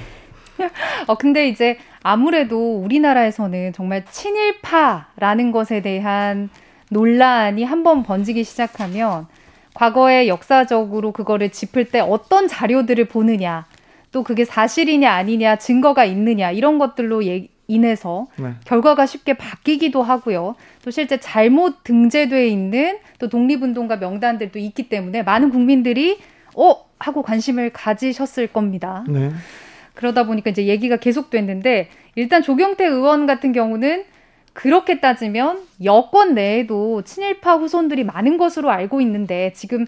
어, 1.06 1.16
근데 1.16 1.48
이제 1.48 1.78
아무래도 2.02 2.78
우리나라에서는 2.78 3.74
정말 3.74 4.04
친일파라는 4.11 5.52
것에 5.52 5.82
대한 5.82 6.48
논란이 6.90 7.64
한번 7.64 8.02
번지기 8.02 8.44
시작하면 8.44 9.26
과거에 9.74 10.28
역사적으로 10.28 11.12
그거를 11.12 11.50
짚을 11.50 11.87
때 11.87 12.00
어떤 12.00 12.48
자료들을 12.48 13.06
보느냐, 13.06 13.66
또 14.11 14.22
그게 14.22 14.44
사실이냐 14.44 15.11
아니냐, 15.11 15.56
증거가 15.56 16.04
있느냐, 16.04 16.50
이런 16.50 16.78
것들로 16.78 17.24
예, 17.26 17.48
인해서 17.68 18.26
네. 18.37 18.50
결과가 18.64 19.06
쉽게 19.06 19.35
바뀌기도 19.35 20.02
하고요. 20.02 20.56
또 20.85 20.90
실제 20.90 21.18
잘못 21.18 21.85
등재돼 21.85 22.48
있는 22.48 22.98
또 23.18 23.28
독립운동가 23.28 23.96
명단들도 23.96 24.58
있기 24.58 24.88
때문에 24.88 25.22
많은 25.22 25.50
국민들이 25.50 26.18
어 26.54 26.85
하고 26.98 27.22
관심을 27.22 27.70
가지셨을 27.70 28.48
겁니다. 28.48 29.04
네. 29.08 29.30
그러다 29.94 30.26
보니까 30.26 30.50
이제 30.50 30.66
얘기가 30.66 30.96
계속됐는데 30.96 31.88
일단 32.14 32.42
조경태 32.42 32.85
의원 32.87 33.26
같은 33.26 33.52
경우는 33.52 34.04
그렇게 34.53 35.01
따지면 35.01 35.62
여권 35.85 36.35
내에도 36.35 37.03
친일파 37.03 37.57
후손들이 37.57 38.05
많은 38.05 38.37
것으로 38.37 38.71
알고 38.71 39.01
있는데 39.01 39.53
지금 39.55 39.87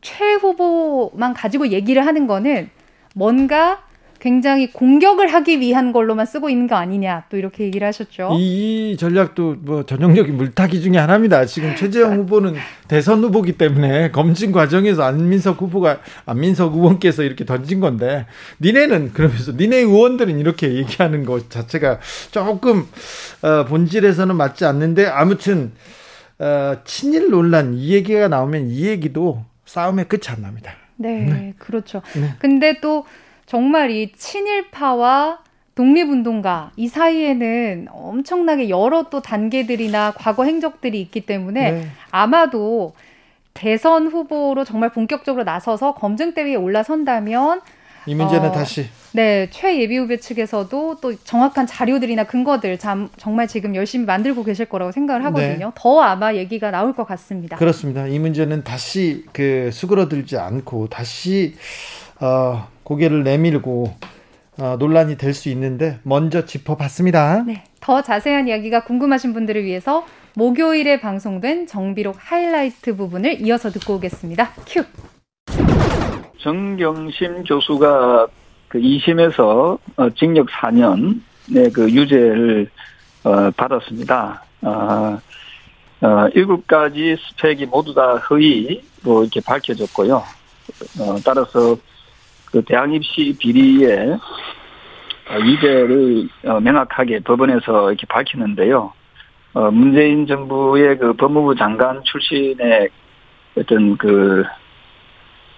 최 0.00 0.34
후보만 0.34 1.34
가지고 1.34 1.68
얘기를 1.68 2.06
하는 2.06 2.26
거는 2.26 2.70
뭔가 3.14 3.87
굉장히 4.20 4.72
공격을 4.72 5.32
하기 5.32 5.60
위한 5.60 5.92
걸로만 5.92 6.26
쓰고 6.26 6.50
있는 6.50 6.66
거 6.66 6.74
아니냐 6.74 7.24
또 7.30 7.36
이렇게 7.36 7.64
얘기를 7.64 7.86
하셨죠. 7.86 8.36
이 8.38 8.96
전략도 8.98 9.56
뭐 9.60 9.86
전형적인 9.86 10.36
물타기 10.36 10.80
중에 10.80 10.98
하나입니다. 10.98 11.44
지금 11.46 11.76
최재형 11.76 12.18
후보는 12.18 12.54
대선 12.88 13.22
후보기 13.22 13.52
때문에 13.52 14.10
검증 14.10 14.50
과정에서 14.50 15.04
안민석 15.04 15.62
후보가 15.62 16.00
안민석 16.26 16.74
의원께서 16.74 17.22
이렇게 17.22 17.44
던진 17.44 17.80
건데 17.80 18.26
니네는 18.60 19.12
그러면서 19.12 19.52
니네 19.52 19.76
의원들은 19.78 20.38
이렇게 20.38 20.74
얘기하는 20.74 21.24
것 21.24 21.50
자체가 21.50 22.00
조금 22.30 22.86
어, 23.42 23.64
본질에서는 23.66 24.34
맞지 24.34 24.64
않는데 24.64 25.06
아무튼 25.06 25.72
어, 26.40 26.76
친일 26.84 27.30
논란 27.30 27.74
이 27.74 27.92
얘기가 27.92 28.28
나오면 28.28 28.70
이 28.70 28.86
얘기도 28.86 29.44
싸움의 29.64 30.08
끝이 30.08 30.22
안 30.28 30.42
납니다. 30.42 30.72
네, 30.96 31.20
네. 31.20 31.54
그렇죠. 31.58 32.02
네. 32.14 32.34
근데 32.40 32.80
또 32.80 33.04
정말 33.48 33.90
이 33.90 34.12
친일파와 34.12 35.38
독립운동가 35.74 36.72
이 36.76 36.86
사이에는 36.86 37.86
엄청나게 37.90 38.68
여러 38.68 39.04
또 39.04 39.22
단계들이나 39.22 40.12
과거 40.16 40.44
행적들이 40.44 41.00
있기 41.00 41.22
때문에 41.22 41.70
네. 41.70 41.86
아마도 42.10 42.92
대선 43.54 44.08
후보로 44.08 44.64
정말 44.64 44.90
본격적으로 44.90 45.44
나서서 45.44 45.94
검증대회에 45.94 46.56
올라선다면 46.56 47.62
이 48.06 48.14
문제는 48.14 48.50
어, 48.50 48.52
다시 48.52 48.86
네 49.12 49.48
최예비 49.50 49.96
후보 49.96 50.16
측에서도 50.16 50.98
또 51.00 51.16
정확한 51.16 51.66
자료들이나 51.66 52.24
근거들 52.24 52.78
참, 52.78 53.08
정말 53.16 53.48
지금 53.48 53.74
열심히 53.74 54.04
만들고 54.04 54.44
계실 54.44 54.66
거라고 54.66 54.92
생각을 54.92 55.24
하거든요. 55.26 55.66
네. 55.66 55.72
더 55.74 56.00
아마 56.02 56.34
얘기가 56.34 56.70
나올 56.70 56.94
것 56.94 57.06
같습니다. 57.06 57.56
그렇습니다. 57.56 58.06
이 58.06 58.18
문제는 58.18 58.62
다시 58.62 59.24
그 59.32 59.70
수그러들지 59.72 60.36
않고 60.36 60.88
다시 60.88 61.54
어, 62.20 62.68
고개를 62.88 63.22
내밀고 63.22 63.94
어, 64.60 64.76
논란이 64.78 65.18
될 65.18 65.34
수 65.34 65.50
있는데 65.50 66.00
먼저 66.02 66.44
짚어봤습니다. 66.46 67.44
네, 67.46 67.62
더 67.80 68.02
자세한 68.02 68.48
이야기가 68.48 68.84
궁금하신 68.84 69.34
분들을 69.34 69.62
위해서 69.62 70.04
목요일에 70.34 71.00
방송된 71.00 71.66
정비록 71.66 72.16
하이라이트 72.18 72.96
부분을 72.96 73.40
이어서 73.42 73.70
듣고 73.70 73.96
오겠습니다. 73.96 74.52
큐. 74.66 74.84
정경심 76.40 77.44
교수가 77.44 78.26
그 78.68 78.78
2심에서 78.78 79.78
어, 79.96 80.10
징역 80.16 80.46
4년의 80.48 81.72
그 81.74 81.90
유죄를 81.90 82.70
어, 83.24 83.50
받았습니다. 83.50 84.42
어, 84.62 85.18
어, 86.00 86.06
7가지 86.34 87.18
스펙이 87.18 87.66
모두 87.66 87.92
다 87.92 88.16
허위로 88.16 89.22
이렇게 89.22 89.40
밝혀졌고요. 89.44 90.16
어, 91.00 91.16
따라서 91.24 91.76
그 92.50 92.62
대학 92.64 92.92
입시 92.92 93.36
비리에 93.38 94.16
어, 95.30 95.38
유죄를 95.44 96.28
어, 96.46 96.60
명확하게 96.60 97.20
법원에서 97.20 97.90
이렇게 97.90 98.06
밝히는데요. 98.06 98.92
어, 99.54 99.70
문재인 99.70 100.26
정부의 100.26 100.98
그 100.98 101.12
법무부 101.14 101.54
장관 101.56 102.02
출신의 102.04 102.88
어떤 103.56 103.96
그, 103.98 104.44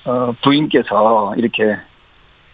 어, 0.05 0.33
부인께서 0.43 1.35
이렇게 1.37 1.77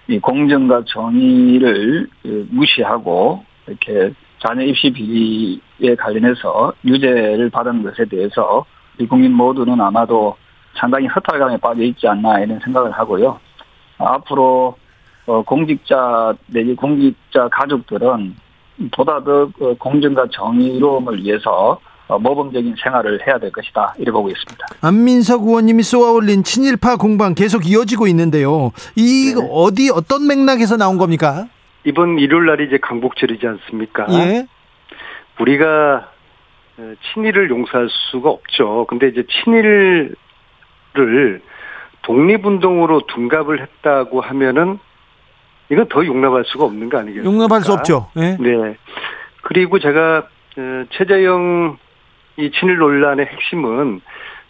이 0.09 0.19
공정과 0.19 0.83
정의를 0.87 2.09
그 2.23 2.47
무시하고 2.51 3.45
이렇게 3.67 4.13
자녀 4.39 4.63
입시 4.63 4.91
비리에 4.91 5.95
관련해서 5.99 6.73
유죄를 6.85 7.51
받은 7.51 7.83
것에 7.83 8.05
대해서 8.05 8.65
우리 8.99 9.07
국민 9.07 9.33
모두는 9.33 9.81
아마도 9.81 10.37
상당히 10.75 11.07
허탈감에 11.07 11.57
빠져 11.59 11.83
있지 11.83 12.07
않나 12.07 12.41
이런 12.41 12.61
생각을 12.61 12.93
하고요. 12.93 13.41
앞으로 13.99 14.77
어, 15.27 15.43
공직자 15.43 16.35
내지 16.47 16.75
공직자 16.75 17.49
가족들은 17.49 18.37
보다 18.93 19.23
더그 19.25 19.77
공정과 19.79 20.27
정의로움을 20.31 21.23
위해서 21.23 21.81
어, 22.09 22.19
모범적인 22.19 22.77
생활을 22.83 23.27
해야 23.27 23.39
될 23.39 23.51
것이다 23.51 23.95
이렇게 23.99 24.13
보고 24.13 24.29
있습니다. 24.29 24.67
안민석 24.81 25.43
의원님이 25.43 25.83
쏘아올린 25.83 26.45
친일파 26.45 26.97
공방 26.97 27.35
계속 27.35 27.67
이어지고 27.67 28.07
있는데요. 28.07 28.71
이 28.95 29.35
네. 29.35 29.49
어디 29.51 29.91
어떤 29.91 30.27
맥락에서 30.27 30.77
나온 30.77 30.99
겁니까? 30.99 31.49
이번 31.85 32.19
일요일 32.19 32.47
날이 32.47 32.67
이제 32.67 32.79
강복절이지 32.79 33.47
않습니까? 33.47 34.07
예. 34.11 34.47
우리가 35.41 36.09
어, 36.79 36.93
친일을 37.13 37.51
용서할 37.51 37.89
수가 37.91 38.31
없죠. 38.31 38.87
근데 38.89 39.09
이제 39.09 39.25
친일을 39.43 40.15
독립운동으로 42.07 43.03
둔갑을 43.09 43.61
했다고 43.61 44.21
하면은 44.21 44.79
이건 45.71 45.89
더 45.89 46.07
용납할 46.07 46.45
수가 46.47 46.65
없는 46.67 46.89
거 46.89 46.99
아니겠습니까? 46.99 47.29
용납할 47.29 47.63
수 47.63 47.73
없죠. 47.73 48.09
네. 48.15 48.37
네. 48.39 48.77
그리고 49.43 49.81
제가 49.81 50.29
어, 50.59 50.85
최재형 50.91 51.77
이 52.37 52.51
친일 52.53 52.77
논란의 52.77 53.27
핵심은 53.27 54.01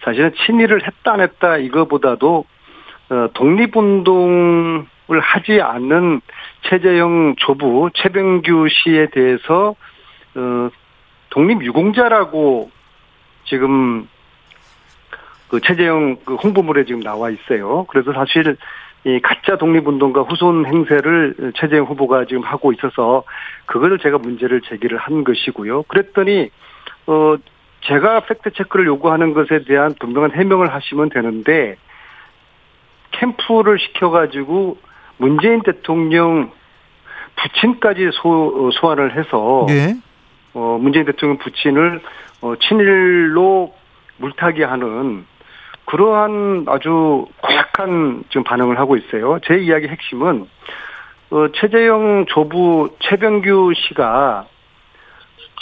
사실은 0.03 0.33
친일을 0.45 0.87
했다 0.87 1.15
안 1.15 1.21
했다 1.21 1.57
이거보다도 1.57 2.45
어, 3.09 3.29
독립운동을 3.33 4.87
하지 5.21 5.61
않는 5.63 6.21
최재형 6.69 7.37
조부 7.39 7.89
최병규 7.95 8.69
씨에 8.69 9.07
대해서 9.13 9.75
어, 10.35 10.71
독립유공자라고 11.31 12.71
지금 13.47 14.09
그 15.49 15.61
최재형 15.61 16.19
그 16.25 16.35
홍보물에 16.35 16.85
지금 16.85 17.01
나와 17.03 17.31
있어요. 17.31 17.85
그래서 17.89 18.13
사실 18.13 18.57
이 19.05 19.21
가짜 19.21 19.57
독립운동가 19.57 20.23
후손 20.23 20.67
행세를 20.67 21.53
최재형 21.55 21.87
후보가 21.87 22.25
지금 22.25 22.43
하고 22.43 22.73
있어서 22.73 23.23
그거를 23.67 23.99
제가 23.99 24.19
문제를 24.19 24.63
제기를 24.63 24.99
한 24.99 25.23
것이고요. 25.23 25.85
그랬더니 25.85 26.51
어 27.07 27.37
제가 27.83 28.21
팩트 28.21 28.51
체크를 28.55 28.87
요구하는 28.87 29.33
것에 29.33 29.63
대한 29.65 29.95
분명한 30.01 30.33
해명을 30.33 30.75
하시면 30.75 31.11
되는데 31.11 31.77
캠프를 33.13 33.79
시켜가지고 33.79 34.79
문재인 35.19 35.63
대통령 35.63 36.51
부친까지 37.37 38.11
소, 38.13 38.71
소환을 38.73 39.17
해서 39.17 39.67
네. 39.69 39.95
어 40.53 40.79
문재인 40.81 41.05
대통령 41.05 41.39
부친을 41.39 42.01
어 42.41 42.57
친일로 42.57 43.73
물타기하는 44.17 45.27
그러한 45.87 46.67
아주 46.69 47.27
고약한 47.43 48.25
지금 48.29 48.45
반응을 48.45 48.79
하고 48.79 48.97
있어요. 48.97 49.39
제 49.45 49.59
이야기 49.59 49.89
핵심은 49.89 50.47
어, 51.31 51.47
최재형 51.55 52.27
조부 52.29 52.91
최병규 53.01 53.73
씨가 53.77 54.47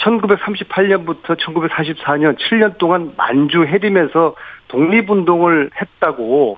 1938년부터 0.01 1.39
1944년 1.39 2.37
7년 2.37 2.77
동안 2.77 3.13
만주 3.17 3.65
해림에서 3.65 4.35
독립운동을 4.67 5.71
했다고 5.79 6.57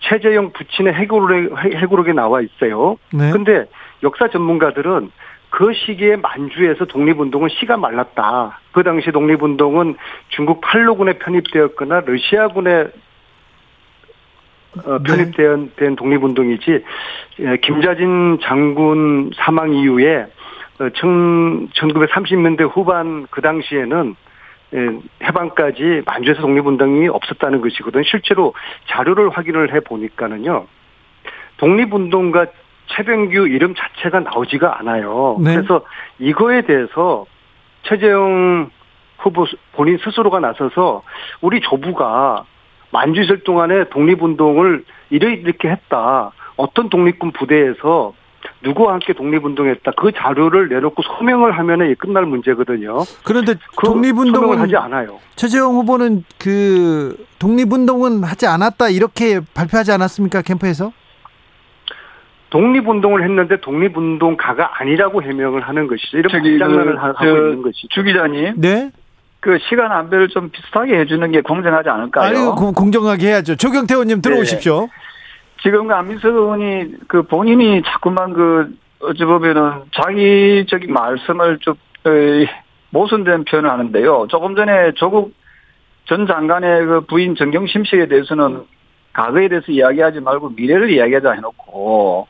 최재형 0.00 0.52
부친의 0.52 0.94
해고록에, 0.94 1.76
해고록에 1.76 2.12
나와 2.12 2.40
있어요. 2.40 2.96
네. 3.12 3.30
근데 3.30 3.66
역사 4.02 4.28
전문가들은 4.28 5.10
그 5.50 5.72
시기에 5.74 6.16
만주에서 6.16 6.86
독립운동은 6.86 7.48
씨가 7.50 7.76
말랐다. 7.76 8.60
그 8.72 8.82
당시 8.82 9.10
독립운동은 9.10 9.96
중국 10.28 10.60
팔로군에 10.60 11.14
편입되었거나 11.14 12.02
러시아군에 12.06 12.88
어, 14.84 14.98
네. 14.98 15.02
편입된 15.02 15.72
된 15.76 15.96
독립운동이지 15.96 16.84
김자진 17.62 18.38
장군 18.42 19.32
사망 19.34 19.74
이후에 19.74 20.26
1930년대 20.78 22.62
어, 22.62 22.66
후반 22.66 23.26
그 23.30 23.42
당시에는 23.42 24.14
해방까지 25.24 26.02
만주에서 26.06 26.42
독립운동이 26.42 27.08
없었다는 27.08 27.60
것이거든. 27.60 28.04
실제로 28.04 28.54
자료를 28.86 29.30
확인을 29.30 29.74
해 29.74 29.80
보니까는요. 29.80 30.66
독립운동가 31.56 32.46
최병규 32.96 33.48
이름 33.48 33.74
자체가 33.74 34.20
나오지가 34.20 34.78
않아요. 34.80 35.38
네. 35.40 35.54
그래서 35.54 35.82
이거에 36.18 36.62
대해서 36.62 37.26
최재형 37.82 38.70
후보 39.18 39.46
본인 39.72 39.98
스스로가 39.98 40.40
나서서 40.40 41.02
우리 41.40 41.60
조부가 41.60 42.44
만주 42.90 43.22
있을 43.22 43.44
동안에 43.44 43.84
독립운동을 43.90 44.84
이렇게 45.10 45.68
했다. 45.68 46.32
어떤 46.56 46.88
독립군 46.90 47.32
부대에서 47.32 48.14
누구와 48.62 48.94
함께 48.94 49.12
독립운동했다. 49.12 49.92
그 49.96 50.12
자료를 50.12 50.68
내놓고 50.68 51.02
소명을 51.02 51.52
하면은 51.52 51.94
끝날 51.96 52.26
문제거든요. 52.26 52.98
그런데 53.24 53.54
그 53.76 53.86
독립운동을 53.86 54.60
하지 54.60 54.76
않아요. 54.76 55.18
최재형 55.36 55.74
후보는 55.76 56.24
그 56.38 57.26
독립운동은 57.38 58.24
하지 58.24 58.46
않았다 58.46 58.88
이렇게 58.88 59.40
발표하지 59.54 59.92
않았습니까 59.92 60.42
캠프에서? 60.42 60.92
독립운동을 62.50 63.22
했는데 63.22 63.60
독립운동가가 63.60 64.80
아니라고 64.80 65.22
해명을 65.22 65.62
하는 65.62 65.86
것이죠. 65.86 66.18
이런 66.18 66.30
장난을 66.58 66.94
그, 66.94 67.00
하고 67.00 67.24
있는 67.24 67.62
것이죠. 67.62 67.88
주 67.90 68.02
기자님. 68.02 68.54
네. 68.56 68.90
그 69.40 69.58
시간 69.68 69.90
안배를 69.90 70.28
좀 70.28 70.50
비슷하게 70.50 70.98
해주는 70.98 71.32
게 71.32 71.40
공정하지 71.40 71.88
않을까요? 71.88 72.26
아니, 72.26 72.74
공정하게 72.74 73.28
해야죠. 73.28 73.56
조경태 73.56 73.94
의원님 73.94 74.20
들어오십시오. 74.20 74.82
네. 74.82 74.86
지금 75.62 75.88
그 75.88 75.94
안민석 75.94 76.28
의원이 76.28 76.94
그 77.08 77.22
본인이 77.22 77.82
자꾸만 77.82 78.32
그 78.32 78.74
어찌 79.00 79.24
보면은 79.24 79.84
자기적인 79.92 80.92
말씀을 80.92 81.58
좀 81.60 81.74
모순된 82.90 83.44
표현을 83.44 83.70
하는데요. 83.70 84.26
조금 84.28 84.54
전에 84.54 84.92
조국 84.96 85.32
전 86.06 86.26
장관의 86.26 86.86
그 86.86 87.00
부인 87.02 87.34
정경심 87.34 87.84
씨에 87.84 88.06
대해서는 88.08 88.64
과거에 89.12 89.48
대해서 89.48 89.70
이야기하지 89.70 90.20
말고 90.20 90.50
미래를 90.50 90.90
이야기하자 90.90 91.32
해놓고 91.32 92.26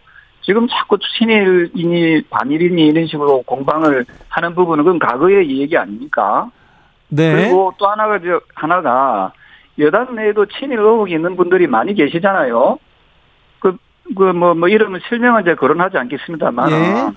지금 0.50 0.66
자꾸 0.66 0.98
친일이니 0.98 2.22
반일이니 2.28 2.88
이런 2.88 3.06
식으로 3.06 3.42
공방을 3.42 4.04
하는 4.28 4.54
부분은 4.56 4.82
그건 4.82 4.98
과거의 4.98 5.60
얘기 5.60 5.78
아닙니까? 5.78 6.50
네. 7.08 7.32
그리고 7.32 7.72
또 7.78 7.86
하나가 7.86 8.18
저 8.18 8.40
하나가 8.56 9.32
여당 9.78 10.16
내에도 10.16 10.46
친일 10.46 10.80
의혹이 10.80 11.14
있는 11.14 11.36
분들이 11.36 11.68
많이 11.68 11.94
계시잖아요. 11.94 12.80
그 13.60 13.76
그 14.16 14.24
뭐뭐 14.24 14.54
뭐 14.54 14.68
이름은 14.68 15.00
실명은 15.08 15.44
제가 15.44 15.54
거론하지 15.54 15.98
않겠습니다만. 15.98 16.70
예. 16.72 17.12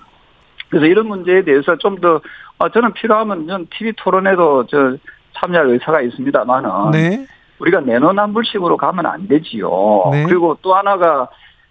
그래서 0.70 0.86
이런 0.86 1.08
문제에 1.08 1.44
대해서 1.44 1.76
좀 1.78 2.00
더, 2.00 2.22
아, 2.60 2.70
저는 2.70 2.94
필요하면 2.94 3.48
전 3.48 3.68
TV 3.76 3.94
토론에도 3.98 4.68
저 4.68 4.96
참여할 5.34 5.70
의사가 5.70 6.02
있습니다만은. 6.02 6.92
네. 6.92 7.26
우리가 7.58 7.80
내노남불식으로 7.80 8.78
가면 8.78 9.08
안 9.08 9.28
되지요. 9.28 9.70
네. 10.12 10.24
그리고 10.26 10.56
또 10.62 10.76
하나가 10.76 11.30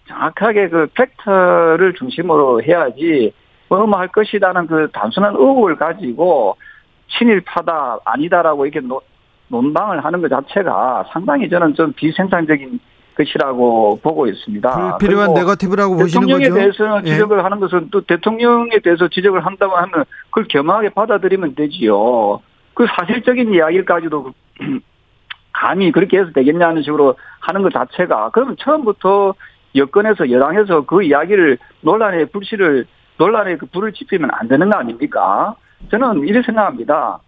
정확하게 0.08 0.68
그 0.68 0.86
팩트를 0.94 1.94
중심으로 1.98 2.62
해야지 2.62 3.32
뭐뭐 3.68 3.98
할 3.98 4.08
것이라는 4.08 4.66
그 4.66 4.88
단순한 4.92 5.34
의혹을 5.34 5.76
가지고 5.76 6.56
친일파다 7.18 8.00
아니다라고 8.04 8.66
이렇게 8.66 8.86
논방을 9.48 10.04
하는 10.04 10.20
것 10.20 10.28
자체가 10.28 11.04
상당히 11.12 11.48
저는 11.48 11.74
좀 11.74 11.92
비생산적인 11.92 12.80
것이라고 13.16 14.00
보고 14.02 14.26
있습니다. 14.26 14.98
필요한 14.98 15.34
네거티브라고 15.34 15.96
보시는 15.96 16.26
거죠? 16.26 16.38
대통령에 16.38 16.60
대해서 16.60 17.00
예. 17.04 17.10
지적을 17.10 17.38
예. 17.38 17.42
하는 17.42 17.60
것은 17.60 17.88
또 17.90 18.00
대통령에 18.00 18.78
대해서 18.82 19.08
지적을 19.08 19.44
한다고 19.44 19.76
하면 19.76 20.04
그걸 20.30 20.44
겸허하게 20.48 20.90
받아들이면 20.90 21.54
되지요. 21.54 22.40
그 22.74 22.86
사실적인 22.96 23.52
이야기까지도 23.52 24.32
감히 25.52 25.92
그렇게 25.92 26.18
해서 26.18 26.30
되겠냐는 26.32 26.82
식으로 26.82 27.16
하는 27.40 27.62
것 27.62 27.72
자체가 27.72 28.30
그러면 28.32 28.56
처음부터 28.58 29.34
여권에서 29.74 30.30
여당에서 30.30 30.82
그 30.82 31.02
이야기를 31.02 31.58
논란의 31.80 32.26
불씨를 32.26 32.86
논란에 33.18 33.56
그 33.56 33.66
불을 33.66 33.92
지피면 33.92 34.30
안 34.32 34.48
되는 34.48 34.70
거 34.70 34.78
아닙니까? 34.78 35.54
저는 35.90 36.26
이렇게 36.26 36.46
생각합니다. 36.46 37.18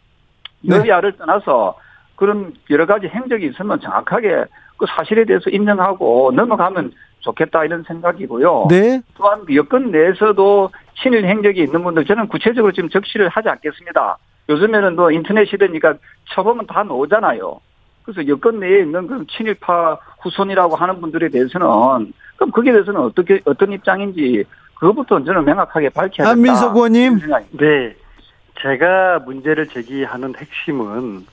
네. 0.61 0.77
여야를 0.77 1.17
떠나서 1.17 1.77
그런 2.17 2.55
여러 2.71 2.87
가지 2.87 3.07
행적이 3.07 3.47
있으면 3.47 3.81
정확하게 3.81 4.45
그 4.77 4.87
사실에 4.89 5.25
대해서 5.25 5.51
인정하고 5.51 6.33
넘어가면 6.35 6.93
좋겠다 7.21 7.65
이런 7.65 7.83
생각이고요. 7.85 8.67
네. 8.71 9.01
또한 9.17 9.45
여권 9.55 9.91
내에서도 9.91 10.71
친일 11.03 11.25
행적이 11.27 11.63
있는 11.63 11.83
분들 11.83 12.05
저는 12.05 12.29
구체적으로 12.29 12.73
지금 12.73 12.89
적시를 12.89 13.29
하지 13.29 13.49
않겠습니다. 13.49 14.19
요즘에는 14.49 14.97
뭐 14.97 15.11
인터넷 15.11 15.47
시대니까 15.47 15.95
쳐보면 16.35 16.67
다 16.67 16.83
나오잖아요. 16.83 17.61
그래서 18.05 18.27
여권 18.29 18.61
내에 18.61 18.81
있는 18.81 19.07
그 19.07 19.25
친일파 19.31 19.99
후손이라고 20.21 20.77
하는 20.77 21.01
분들에 21.01 21.29
대해서는 21.29 21.67
그럼 22.37 22.51
거기에 22.51 22.73
대해서는 22.73 23.01
어떻게 23.01 23.41
어떤 23.45 23.73
입장인지 23.73 24.45
그것부터 24.75 25.23
저는 25.25 25.45
명확하게 25.45 25.89
밝혀야 25.91 26.27
된다. 26.27 26.31
안민석 26.31 26.77
의원님. 26.77 27.21
네. 27.53 27.97
제가 28.61 29.21
문제를 29.21 29.69
제기하는 29.69 30.35
핵심은 30.37 31.27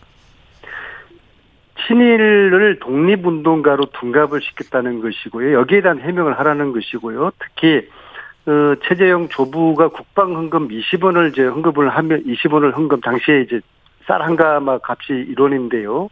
친일을 1.87 2.79
독립운동가로 2.79 3.87
둔갑을 3.93 4.41
시켰다는 4.41 5.01
것이고요. 5.01 5.53
여기에 5.53 5.81
대한 5.81 5.99
해명을 5.99 6.37
하라는 6.39 6.71
것이고요. 6.73 7.31
특히 7.39 7.87
어, 8.45 8.75
최재형 8.87 9.29
조부가 9.29 9.89
국방헌금 9.89 10.69
20원을 10.69 11.31
이제 11.31 11.43
헌금을 11.43 11.89
하면 11.89 12.23
20원을 12.23 12.75
헌금 12.75 13.01
당시에 13.01 13.41
이제 13.41 13.61
쌀 14.07 14.21
한 14.21 14.35
가마 14.35 14.79
값이 14.81 15.33
1원인데요. 15.35 16.09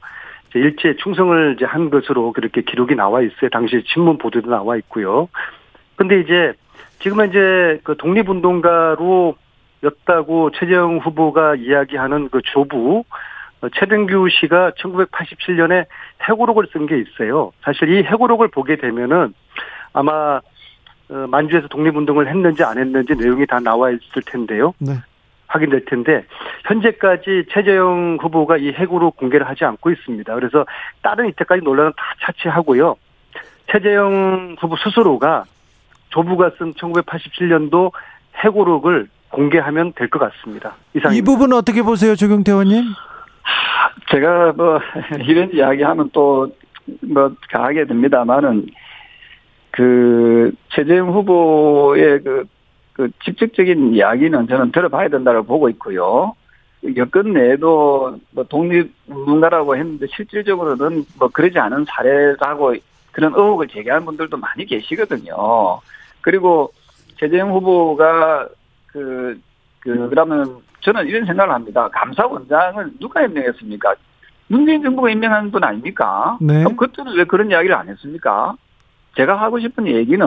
일제 0.55 0.95
충성을 0.95 1.55
이제 1.55 1.65
한 1.65 1.89
것으로 1.89 2.31
그렇게 2.33 2.61
기록이 2.61 2.95
나와 2.95 3.21
있어요. 3.21 3.49
당시 3.51 3.83
신문 3.85 4.17
보도도 4.17 4.49
나와 4.49 4.77
있고요. 4.77 5.29
근데 5.95 6.19
이제 6.21 6.53
지금은 6.99 7.29
이제 7.29 7.79
그 7.83 7.95
독립운동가로 7.97 9.35
였다고 9.83 10.51
최재형 10.51 10.99
후보가 10.99 11.55
이야기하는 11.55 12.29
그 12.29 12.41
조부 12.43 13.03
어, 13.61 13.67
최등규 13.75 14.27
씨가 14.29 14.71
1987년에 14.71 15.85
해고록을 16.23 16.67
쓴 16.71 16.85
게 16.85 16.97
있어요. 16.99 17.51
사실 17.61 17.89
이 17.89 18.03
해고록을 18.03 18.47
보게 18.49 18.77
되면은 18.77 19.33
아마 19.93 20.39
어, 21.09 21.13
만주에서 21.27 21.67
독립운동을 21.67 22.27
했는지 22.27 22.63
안 22.63 22.77
했는지 22.77 23.15
내용이 23.15 23.45
다 23.47 23.59
나와 23.59 23.89
있을 23.89 24.21
텐데요. 24.25 24.73
네. 24.79 24.93
확인될 25.49 25.85
텐데 25.85 26.23
현재까지 26.65 27.45
최재형 27.51 28.19
후보가 28.21 28.57
이 28.57 28.69
해고록 28.71 29.17
공개를 29.17 29.47
하지 29.47 29.65
않고 29.65 29.91
있습니다. 29.91 30.33
그래서 30.35 30.65
다른 31.01 31.27
이때까지 31.29 31.61
논란은 31.63 31.91
다 31.97 32.03
차치하고요. 32.21 32.95
최재형 33.71 34.55
후보 34.59 34.77
스스로가 34.77 35.43
조부가 36.09 36.51
쓴 36.57 36.73
1987년도 36.73 37.91
해고록을 38.37 39.09
공개하면 39.29 39.93
될 39.93 40.07
것 40.09 40.19
같습니다. 40.19 40.75
이상. 40.95 41.13
이 41.13 41.21
부분 41.21 41.53
어떻게 41.53 41.81
보세요, 41.83 42.15
조경태 42.15 42.51
의원님? 42.51 42.83
제가 44.11 44.53
뭐 44.53 44.79
이런 45.27 45.51
이야기하면 45.53 46.09
또 46.13 46.47
뭐 47.01 47.31
가하게 47.51 47.85
됩니다만은 47.85 48.67
그 49.71 50.51
최재형 50.69 51.11
후보의 51.13 52.19
그, 52.23 52.45
그 52.99 53.09
직접적인 53.23 53.93
이야기는 53.95 54.47
저는 54.49 54.73
들어봐야 54.73 55.07
된다고 55.07 55.43
보고 55.43 55.69
있고요. 55.69 56.35
여건 56.97 57.31
내에도 57.31 58.19
뭐 58.31 58.43
독립운동가라고 58.43 59.77
했는데 59.77 60.05
실질적으로는 60.13 61.05
뭐 61.17 61.29
그러지 61.29 61.57
않은 61.59 61.85
사례라고 61.87 62.75
그런 63.13 63.33
의혹을 63.33 63.69
제기하는 63.69 64.05
분들도 64.05 64.35
많이 64.35 64.65
계시거든요. 64.65 65.33
그리고 66.19 66.73
최재형 67.15 67.53
후보가 67.53 68.49
그, 68.87 69.39
그, 69.79 70.09
그러면 70.09 70.57
저는 70.81 71.07
이런 71.07 71.25
생각을 71.25 71.53
합니다. 71.53 71.87
감사원장을 71.93 72.91
누가 72.99 73.23
임명했습니까? 73.23 73.95
문재인 74.47 74.83
정부가 74.83 75.09
임명한 75.09 75.51
분 75.51 75.63
아닙니까? 75.63 76.37
네. 76.41 76.63
그럼 76.63 76.75
그때는 76.75 77.13
왜 77.13 77.23
그런 77.23 77.49
이야기를 77.49 77.73
안 77.73 77.87
했습니까? 77.87 78.57
제가 79.15 79.39
하고 79.39 79.57
싶은 79.57 79.87
얘기는 79.87 80.25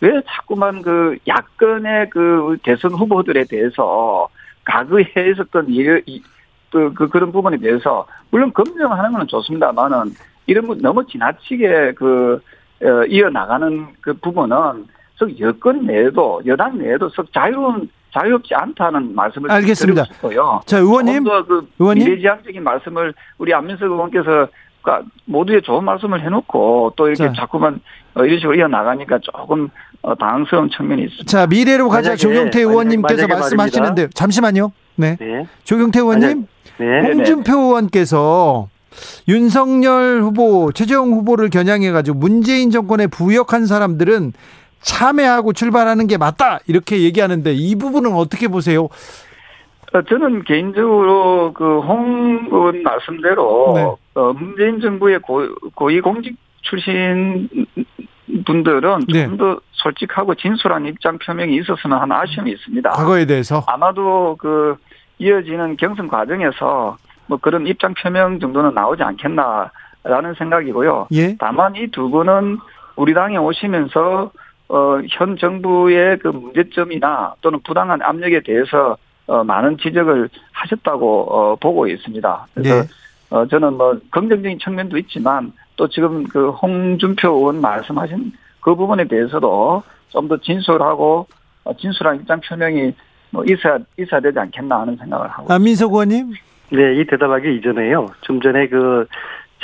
왜 0.00 0.20
자꾸만 0.26 0.82
그 0.82 1.16
야권의 1.26 2.10
그 2.10 2.56
대선 2.62 2.92
후보들에 2.92 3.44
대해서 3.44 4.28
과거에 4.64 5.04
있었던 5.32 5.68
일, 5.68 6.02
그, 6.70 6.92
그, 6.92 7.08
그런 7.08 7.32
부분에 7.32 7.56
대해서, 7.56 8.06
물론 8.30 8.52
검증하는 8.52 9.12
건 9.12 9.26
좋습니다만은, 9.26 10.12
이런 10.46 10.66
분 10.66 10.78
너무 10.78 11.06
지나치게 11.06 11.94
그, 11.94 12.40
어, 12.82 13.04
이어나가는 13.08 13.86
그 14.00 14.12
부분은 14.14 14.86
즉 15.18 15.40
여권 15.40 15.86
내에도 15.86 16.42
여당 16.46 16.78
내에도 16.78 17.08
썩 17.08 17.32
자유로운 17.32 17.88
자유롭지 18.12 18.54
않다는 18.54 19.14
말씀을 19.14 19.50
알겠습니다. 19.50 20.02
드리고 20.02 20.14
싶어요. 20.14 20.60
자 20.66 20.78
의원님, 20.78 21.24
그 21.24 21.68
의원님 21.78 22.04
미래지향적인 22.04 22.62
말씀을 22.62 23.14
우리 23.38 23.54
안민석 23.54 23.86
의원께서 23.86 24.48
모두의 25.24 25.62
좋은 25.62 25.84
말씀을 25.84 26.20
해놓고 26.22 26.92
또 26.96 27.08
이렇게 27.08 27.28
자. 27.28 27.32
자꾸만 27.32 27.74
어, 27.74 27.78
이런 28.24 28.38
식으로 28.38 28.54
이어 28.54 28.68
나가니까 28.68 29.18
조금 29.20 29.68
어, 30.02 30.14
당황스러운 30.14 30.70
측면이 30.70 31.02
있습니다. 31.02 31.24
자 31.26 31.46
미래로 31.46 31.88
가자 31.88 32.10
만약에, 32.10 32.16
조경태 32.16 32.60
의원님께서 32.60 33.26
말씀하시는데 33.26 34.08
잠시만요. 34.14 34.72
네. 34.96 35.16
네. 35.20 35.46
조경태 35.64 36.00
의원님, 36.00 36.46
네. 36.78 37.00
홍준표 37.02 37.52
의원께서 37.52 38.68
윤석열 39.28 40.22
후보, 40.22 40.72
최재형 40.72 41.12
후보를 41.12 41.50
겨냥해가지고 41.50 42.16
문재인 42.16 42.70
정권에 42.70 43.06
부역한 43.08 43.66
사람들은 43.66 44.32
참여하고 44.80 45.52
출발하는 45.52 46.06
게 46.06 46.16
맞다 46.16 46.60
이렇게 46.66 47.02
얘기하는데 47.02 47.52
이 47.52 47.74
부분은 47.74 48.14
어떻게 48.14 48.48
보세요? 48.48 48.88
어, 49.92 50.02
저는 50.02 50.44
개인적으로 50.44 51.52
그홍 51.52 52.48
의원 52.50 52.82
말씀대로 52.82 53.72
네. 53.74 53.82
어, 54.14 54.32
문재인 54.32 54.80
정부의 54.80 55.20
고, 55.20 55.46
고위 55.74 56.00
공직 56.00 56.36
출신 56.62 57.48
분들은 58.44 59.06
네. 59.08 59.26
좀더 59.26 59.60
솔직하고 59.72 60.34
진솔한 60.34 60.86
입장 60.86 61.18
표명이 61.18 61.56
있었으면 61.56 62.00
하는 62.00 62.16
아쉬움이 62.16 62.50
있습니다. 62.52 62.90
과거에 62.90 63.24
대해서 63.24 63.64
아마도 63.66 64.36
그 64.38 64.76
이어지는 65.18 65.76
경선 65.76 66.08
과정에서 66.08 66.96
뭐 67.26 67.38
그런 67.38 67.66
입장 67.66 67.94
표명 67.94 68.38
정도는 68.38 68.74
나오지 68.74 69.02
않겠나라는 69.02 70.34
생각이고요. 70.38 71.08
예? 71.12 71.36
다만 71.38 71.74
이 71.76 71.88
두 71.88 72.10
분은 72.10 72.58
우리 72.96 73.14
당에 73.14 73.36
오시면서 73.36 74.30
어, 74.68 74.98
현 75.10 75.36
정부의 75.36 76.18
그 76.18 76.28
문제점이나 76.28 77.34
또는 77.40 77.60
부당한 77.64 78.02
압력에 78.02 78.40
대해서 78.40 78.96
어, 79.26 79.44
많은 79.44 79.78
지적을 79.78 80.28
하셨다고 80.52 81.22
어, 81.34 81.56
보고 81.56 81.86
있습니다. 81.86 82.46
그래서 82.54 82.82
네. 82.82 82.88
어, 83.30 83.46
저는 83.46 83.74
뭐 83.74 83.98
긍정적인 84.10 84.58
측면도 84.58 84.98
있지만 84.98 85.52
또 85.76 85.88
지금 85.88 86.24
그 86.24 86.50
홍준표 86.50 87.28
의원 87.36 87.60
말씀하신 87.60 88.32
그 88.60 88.74
부분에 88.74 89.04
대해서도 89.04 89.82
좀 90.08 90.28
더 90.28 90.36
진솔하고 90.38 91.26
어, 91.64 91.76
진솔한 91.76 92.16
입장 92.16 92.40
표명이 92.40 92.94
뭐 93.30 93.44
있어야 93.44 93.78
있어야 93.98 94.20
되지 94.20 94.38
않겠나 94.38 94.80
하는 94.80 94.96
생각을 94.96 95.28
하고. 95.28 95.52
아, 95.52 95.58
민석 95.58 95.92
의원님. 95.92 96.32
네, 96.70 96.94
이 96.96 97.04
대답하기 97.06 97.56
이전에요. 97.56 98.08
좀 98.22 98.40
전에 98.40 98.68
그 98.68 99.06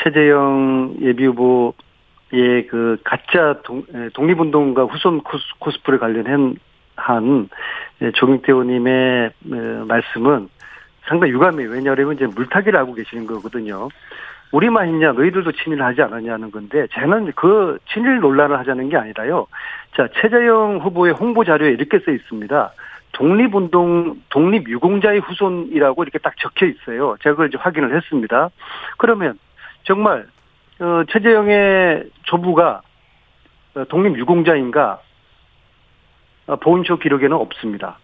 최재형 0.02 0.96
예비 1.00 1.24
후보의 1.26 2.66
그 2.68 2.98
가짜 3.04 3.60
동, 3.64 3.84
독립운동가 4.14 4.84
후손 4.84 5.22
코스, 5.22 5.78
프레 5.84 5.98
관련한 5.98 6.56
한 6.96 7.48
조경태 8.14 8.52
의원님의 8.52 9.30
어, 9.52 9.84
말씀은 9.86 10.48
상당히 11.08 11.32
유감이에요. 11.32 11.70
왜냐하면 11.70 12.14
이제 12.14 12.26
물타기를 12.26 12.78
하고 12.78 12.94
계시는 12.94 13.26
거거든요. 13.26 13.88
우리만 14.53 14.86
했냐, 14.86 15.12
너희들도 15.12 15.53
친일 15.53 15.82
하지 15.82 16.03
않았냐는 16.03 16.50
건데, 16.50 16.86
저는 16.92 17.32
그 17.34 17.78
친일 17.88 18.20
논란을 18.20 18.59
하자는 18.59 18.90
게 18.90 18.96
아니라요. 18.98 19.46
자, 19.96 20.09
최재형 20.20 20.80
후보의 20.82 21.14
홍보 21.14 21.44
자료에 21.44 21.70
이렇게 21.70 21.98
써 22.00 22.11
있습니다. 22.11 22.72
독립운동, 23.12 24.22
독립유공자의 24.28 25.20
후손이라고 25.20 26.03
이렇게 26.03 26.18
딱 26.18 26.34
적혀 26.38 26.66
있어요. 26.66 27.16
제가 27.22 27.34
그걸 27.34 27.48
이제 27.48 27.59
확인을 27.59 27.94
했습니다. 27.96 28.50
그러면 28.98 29.38
정말, 29.84 30.26
어, 30.80 31.03
최재형의 31.09 32.11
조부가 32.24 32.82
어, 33.74 33.84
독립유공자인가? 33.84 35.00
어, 36.46 36.57
보훈쇼 36.57 36.98
기록에는 36.98 37.36
없습니다. 37.36 37.98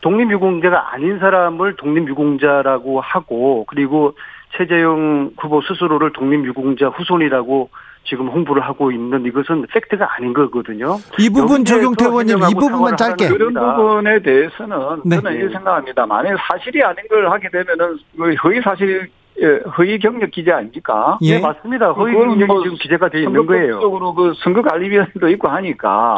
독립유공자가 0.00 0.92
아닌 0.92 1.20
사람을 1.20 1.76
독립유공자라고 1.76 3.00
하고, 3.00 3.64
그리고 3.66 4.16
최재형 4.56 5.32
후보 5.38 5.60
스스로를 5.62 6.12
독립유공자 6.12 6.88
후손이라고 6.88 7.70
지금 8.04 8.28
홍보를 8.28 8.62
하고 8.62 8.90
있는 8.90 9.24
이것은 9.24 9.66
팩트가 9.72 10.16
아닌 10.16 10.32
거거든요. 10.32 10.96
이 11.18 11.30
부분 11.30 11.64
조경태 11.64 12.04
의원님 12.06 12.38
이 12.50 12.54
부분만 12.54 12.96
짧게 12.96 13.28
그런 13.28 13.54
부분에 13.54 14.20
대해서는 14.22 15.02
네. 15.04 15.16
저는 15.20 15.36
이렇게 15.36 15.52
생각합니다. 15.54 16.06
만약 16.06 16.36
사실이 16.48 16.82
아닌 16.82 17.06
걸 17.08 17.30
하게 17.30 17.48
되면은 17.48 17.98
그 18.16 18.34
허위 18.42 18.60
사실 18.60 19.08
예, 19.40 19.60
허위 19.78 19.98
경력 19.98 20.30
기재 20.30 20.50
아닙니까? 20.52 21.16
예, 21.22 21.36
네, 21.36 21.40
맞습니다. 21.40 21.92
허위 21.92 22.12
경력이 22.12 22.44
뭐 22.44 22.62
지금 22.64 22.76
기재가 22.76 23.08
되어 23.08 23.22
있는 23.22 23.46
거예요. 23.46 23.80
적으로 23.80 24.12
그 24.12 24.34
선거 24.42 24.60
관리위원회도 24.62 25.28
있고 25.30 25.48
하니까 25.48 26.16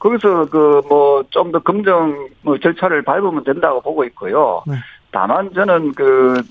거기서 0.00 0.46
그 0.50 0.82
뭐 0.90 1.22
좀 1.30 1.52
더 1.52 1.60
검증 1.60 2.28
뭐 2.42 2.58
절차를 2.58 3.02
밟으면 3.02 3.44
된다고 3.44 3.80
보고 3.80 4.04
있고요. 4.04 4.62
네. 4.66 4.74
다만 5.12 5.50
저는 5.54 5.92
그 5.94 6.42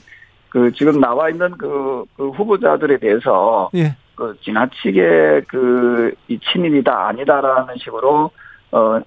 그 0.51 0.71
지금 0.73 0.99
나와 0.99 1.29
있는 1.29 1.51
그, 1.57 2.03
그 2.15 2.29
후보자들에 2.29 2.97
대해서 2.99 3.69
예. 3.73 3.95
그 4.15 4.37
지나치게 4.43 5.41
그 5.47 6.13
이 6.27 6.39
친일이다 6.39 7.07
아니다라는 7.07 7.75
식으로 7.77 8.29
어 8.71 8.99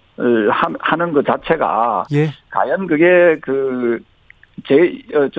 하는 0.80 1.12
것 1.12 1.24
자체가 1.24 2.04
예. 2.12 2.30
과연 2.50 2.86
그게 2.86 3.38
그제저 3.40 4.04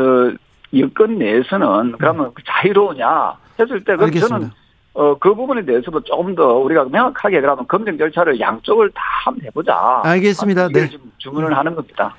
어, 0.02 0.34
여건 0.78 1.18
내에서는 1.20 1.94
그러면 1.98 2.32
그 2.34 2.42
자유로우냐 2.46 3.34
했을 3.60 3.84
때그 3.84 4.12
저는 4.12 4.50
어, 4.94 5.18
그 5.20 5.34
부분에 5.36 5.64
대해서도 5.66 6.00
조금 6.02 6.34
더 6.36 6.54
우리가 6.56 6.86
명확하게 6.86 7.42
그러면 7.42 7.68
검증 7.68 7.98
절차를 7.98 8.40
양쪽을 8.40 8.90
다 8.92 9.02
한번 9.26 9.46
해보자. 9.46 10.02
알겠습니다. 10.04 10.70
네. 10.70 10.90
지금 10.90 11.12
주문을 11.18 11.56
하는 11.56 11.76
겁니다. 11.76 12.16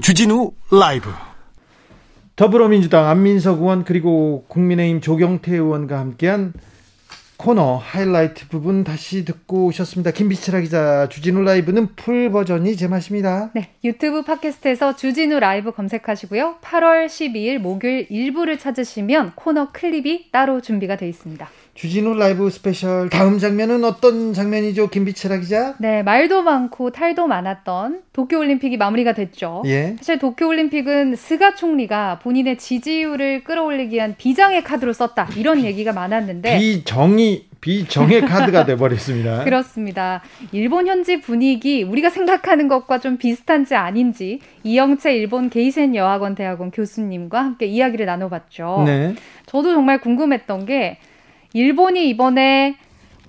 주진우 0.00 0.50
라이브. 0.72 1.10
더불어민주당 2.40 3.06
안민석 3.06 3.58
의원 3.58 3.84
그리고 3.84 4.46
국민의힘 4.48 5.02
조경태 5.02 5.52
의원과 5.52 5.98
함께한 5.98 6.54
코너 7.36 7.76
하이라이트 7.76 8.48
부분 8.48 8.82
다시 8.82 9.26
듣고 9.26 9.66
오셨습니다. 9.66 10.12
김빛이라 10.12 10.60
기자 10.60 11.06
주진우 11.10 11.42
라이브는 11.42 11.96
풀 11.96 12.30
버전이 12.30 12.76
제맛입니다. 12.76 13.50
네, 13.52 13.74
유튜브 13.84 14.22
팟캐스트에서 14.22 14.96
주진우 14.96 15.38
라이브 15.38 15.70
검색하시고요. 15.72 16.56
8월 16.62 17.08
12일 17.08 17.58
목요일 17.58 18.06
일부를 18.08 18.58
찾으시면 18.58 19.32
코너 19.34 19.70
클립이 19.72 20.30
따로 20.32 20.62
준비가 20.62 20.96
되어 20.96 21.10
있습니다. 21.10 21.46
주진우 21.80 22.12
라이브 22.12 22.50
스페셜 22.50 23.08
다음 23.08 23.38
장면은 23.38 23.84
어떤 23.84 24.34
장면이죠, 24.34 24.90
김빛이라 24.90 25.38
기자? 25.38 25.76
네, 25.78 26.02
말도 26.02 26.42
많고 26.42 26.90
탈도 26.90 27.26
많았던 27.26 28.02
도쿄올림픽이 28.12 28.76
마무리가 28.76 29.14
됐죠. 29.14 29.62
예. 29.64 29.96
사실 29.96 30.18
도쿄올림픽은 30.18 31.16
스가 31.16 31.54
총리가 31.54 32.18
본인의 32.18 32.58
지지율을 32.58 33.44
끌어올리기 33.44 33.96
위한 33.96 34.14
비장의 34.18 34.62
카드로 34.62 34.92
썼다 34.92 35.30
이런 35.38 35.64
얘기가 35.64 35.94
많았는데 35.94 36.58
비정의 36.58 37.46
비정의 37.62 38.26
카드가 38.26 38.66
돼버렸습니다. 38.66 39.44
그렇습니다. 39.44 40.22
일본 40.52 40.86
현지 40.86 41.22
분위기 41.22 41.82
우리가 41.82 42.10
생각하는 42.10 42.68
것과 42.68 42.98
좀 42.98 43.16
비슷한지 43.16 43.74
아닌지 43.74 44.40
이영채 44.64 45.14
일본 45.14 45.48
게이센 45.48 45.94
여학원 45.94 46.34
대학원 46.34 46.70
교수님과 46.70 47.42
함께 47.42 47.64
이야기를 47.64 48.04
나눠봤죠. 48.04 48.82
네. 48.84 49.14
저도 49.46 49.72
정말 49.72 49.98
궁금했던 50.02 50.66
게 50.66 50.98
일본이 51.52 52.08
이번에 52.08 52.76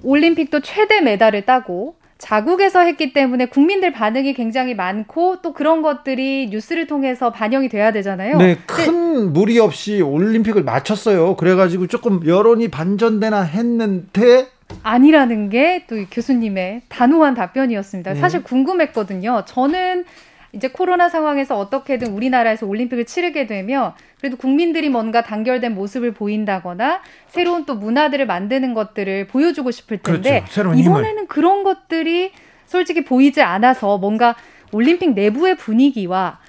올림픽도 0.03 0.61
최대 0.61 1.01
메달을 1.01 1.43
따고 1.45 1.95
자국에서 2.17 2.81
했기 2.81 3.13
때문에 3.13 3.47
국민들 3.47 3.91
반응이 3.91 4.33
굉장히 4.35 4.75
많고 4.75 5.41
또 5.41 5.53
그런 5.53 5.81
것들이 5.81 6.49
뉴스를 6.51 6.85
통해서 6.85 7.31
반영이 7.31 7.67
돼야 7.67 7.91
되잖아요. 7.91 8.37
네, 8.37 8.57
큰 8.67 9.33
무리 9.33 9.57
없이 9.57 10.01
올림픽을 10.01 10.63
마쳤어요. 10.63 11.35
그래가지고 11.35 11.87
조금 11.87 12.21
여론이 12.25 12.69
반전되나 12.69 13.41
했는데 13.41 14.47
아니라는 14.83 15.49
게 15.49 15.85
또 15.89 15.97
교수님의 16.09 16.83
단호한 16.89 17.33
답변이었습니다. 17.33 18.13
네. 18.13 18.19
사실 18.19 18.43
궁금했거든요. 18.43 19.43
저는 19.45 20.05
이제 20.53 20.67
코로나 20.69 21.09
상황에서 21.09 21.57
어떻게든 21.57 22.13
우리나라에서 22.13 22.65
올림픽을 22.65 23.05
치르게 23.05 23.47
되면 23.47 23.93
그래도 24.19 24.37
국민들이 24.37 24.89
뭔가 24.89 25.23
단결된 25.23 25.73
모습을 25.73 26.13
보인다거나 26.13 27.01
새로운 27.27 27.65
또 27.65 27.75
문화들을 27.75 28.25
만드는 28.25 28.73
것들을 28.73 29.27
보여주고 29.27 29.71
싶을 29.71 29.99
텐데 29.99 30.43
그렇죠. 30.51 30.73
이번에는 30.73 31.27
그런 31.27 31.63
것들이 31.63 32.31
솔직히 32.65 33.03
보이지 33.03 33.41
않아서 33.41 33.97
뭔가 33.97 34.35
올림픽 34.71 35.13
내부의 35.13 35.55
분위기와 35.55 36.39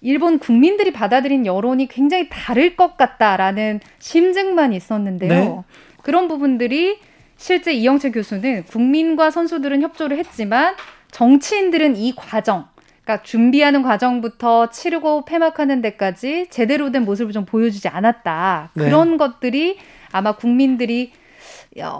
일본 0.00 0.40
국민들이 0.40 0.92
받아들인 0.92 1.46
여론이 1.46 1.86
굉장히 1.86 2.28
다를 2.28 2.74
것 2.74 2.96
같다라는 2.96 3.80
심증만 4.00 4.72
있었는데요. 4.72 5.30
네. 5.30 5.62
그런 6.02 6.26
부분들이 6.26 6.98
실제 7.36 7.72
이영채 7.72 8.10
교수는 8.10 8.64
국민과 8.64 9.30
선수들은 9.30 9.82
협조를 9.82 10.18
했지만 10.18 10.74
정치인들은 11.12 11.96
이 11.96 12.14
과정 12.16 12.66
그러니까 13.04 13.22
준비하는 13.24 13.82
과정부터 13.82 14.70
치르고 14.70 15.24
폐막하는 15.24 15.82
데까지 15.82 16.46
제대로 16.50 16.92
된 16.92 17.04
모습을 17.04 17.32
좀 17.32 17.44
보여주지 17.44 17.88
않았다. 17.88 18.70
네. 18.74 18.84
그런 18.84 19.16
것들이 19.16 19.78
아마 20.12 20.36
국민들이 20.36 21.12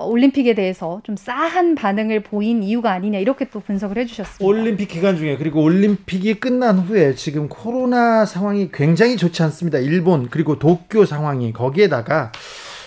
올림픽에 0.07 0.55
대해서 0.55 1.01
좀 1.03 1.17
싸한 1.17 1.75
반응을 1.75 2.23
보인 2.23 2.63
이유가 2.63 2.93
아니냐 2.93 3.19
이렇게 3.19 3.47
또 3.47 3.61
분석을 3.61 3.97
해주셨습니다. 3.99 4.45
올림픽 4.45 4.87
기간 4.87 5.17
중에 5.17 5.39
그리고 5.39 5.63
올림픽이 5.63 6.35
끝난 6.35 6.79
후에 6.79 7.15
지금 7.15 7.49
코로나 7.49 8.27
상황이 8.27 8.71
굉장히 8.71 9.17
좋지 9.17 9.43
않습니다. 9.45 9.79
일본 9.79 10.29
그리고 10.29 10.59
도쿄 10.59 11.07
상황이 11.07 11.53
거기에다가 11.53 12.33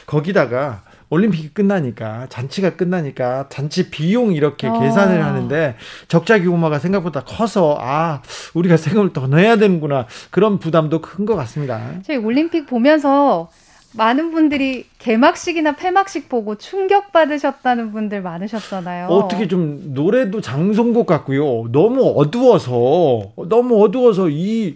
거기다가 0.06 0.84
올림픽이 1.10 1.50
끝나니까 1.50 2.28
잔치가 2.30 2.76
끝나니까 2.76 3.48
잔치 3.50 3.90
비용 3.90 4.34
이렇게 4.34 4.68
어. 4.68 4.80
계산을 4.80 5.24
하는데 5.24 5.76
적자 6.08 6.40
규모가 6.42 6.80
생각보다 6.80 7.22
커서 7.24 7.78
아 7.80 8.22
우리가 8.54 8.78
세금을 8.78 9.14
더 9.14 9.28
내야 9.28 9.56
되는구나 9.58 10.08
그런 10.32 10.60
부담도 10.60 11.02
큰 11.02 11.26
것 11.26 11.36
같습니다. 11.36 11.82
저희 12.06 12.18
올림픽 12.18 12.68
보면서 12.68 13.50
많은 13.94 14.30
분들이 14.32 14.86
개막식이나 15.00 15.76
폐막식 15.76 16.28
보고 16.30 16.56
충격 16.56 17.12
받으셨다는 17.14 17.92
분들 17.94 18.22
많으셨잖아요. 18.22 19.08
어떻게 19.08 19.48
좀 19.48 19.94
노래도 19.94 20.42
장송곡 20.42 21.08
같고요. 21.08 21.72
너무 21.72 22.14
어두워서 22.18 23.32
너무 23.50 23.82
어두워서 23.84 24.30
이 24.30 24.74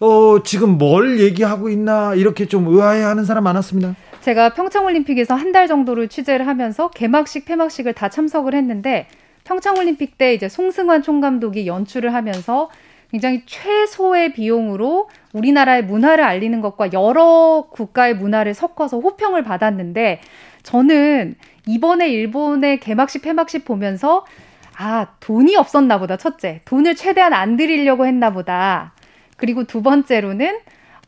어, 0.00 0.42
지금 0.44 0.78
뭘 0.78 1.20
얘기하고 1.20 1.68
있나 1.70 2.14
이렇게 2.14 2.46
좀 2.46 2.68
의아해하는 2.68 3.24
사람 3.24 3.44
많았습니다. 3.44 3.94
제가 4.20 4.50
평창올림픽에서 4.54 5.34
한 5.34 5.52
달 5.52 5.66
정도를 5.66 6.08
취재를 6.08 6.46
하면서 6.46 6.90
개막식, 6.90 7.46
폐막식을 7.46 7.94
다 7.94 8.08
참석을 8.10 8.54
했는데 8.54 9.06
평창올림픽 9.44 10.18
때 10.18 10.34
이제 10.34 10.48
송승환 10.48 11.02
총감독이 11.02 11.66
연출을 11.66 12.12
하면서 12.12 12.68
굉장히 13.10 13.42
최소의 13.46 14.34
비용으로 14.34 15.08
우리나라의 15.32 15.84
문화를 15.84 16.22
알리는 16.22 16.60
것과 16.60 16.92
여러 16.92 17.68
국가의 17.72 18.16
문화를 18.16 18.52
섞어서 18.52 18.98
호평을 18.98 19.42
받았는데 19.44 20.20
저는 20.62 21.34
이번에 21.66 22.10
일본의 22.10 22.80
개막식, 22.80 23.22
폐막식 23.22 23.64
보면서 23.64 24.26
아, 24.76 25.06
돈이 25.20 25.56
없었나 25.56 25.98
보다, 25.98 26.16
첫째. 26.18 26.60
돈을 26.66 26.94
최대한 26.94 27.32
안 27.32 27.56
들이려고 27.56 28.06
했나 28.06 28.30
보다. 28.30 28.92
그리고 29.36 29.64
두 29.64 29.82
번째로는 29.82 30.58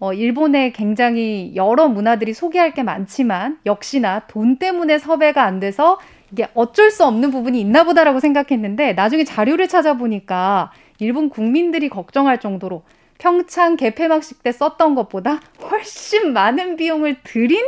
어, 0.01 0.12
일본에 0.14 0.72
굉장히 0.72 1.53
여러 1.55 1.86
문화들이 1.86 2.32
소개할 2.32 2.72
게 2.72 2.82
많지만 2.82 3.59
역시나 3.66 4.20
돈 4.20 4.57
때문에 4.57 4.98
섭외가 4.98 5.44
안 5.44 5.61
돼서 5.61 6.01
이게 6.32 6.48
어쩔 6.55 6.90
수 6.90 7.05
없는 7.05 7.30
부분이 7.30 7.61
있나 7.61 7.84
보다라고 7.84 8.18
생각했는데 8.18 8.94
나중에 8.94 9.24
자료를 9.24 9.68
찾아보니까 9.68 10.72
일본 11.01 11.28
국민들이 11.28 11.90
걱정할 11.90 12.40
정도로 12.40 12.82
평창 13.18 13.76
개폐막식 13.76 14.42
때 14.42 14.51
썼던 14.53 14.94
것보다 14.94 15.40
훨씬 15.70 16.32
많은 16.32 16.76
비용을 16.76 17.18
들인 17.22 17.61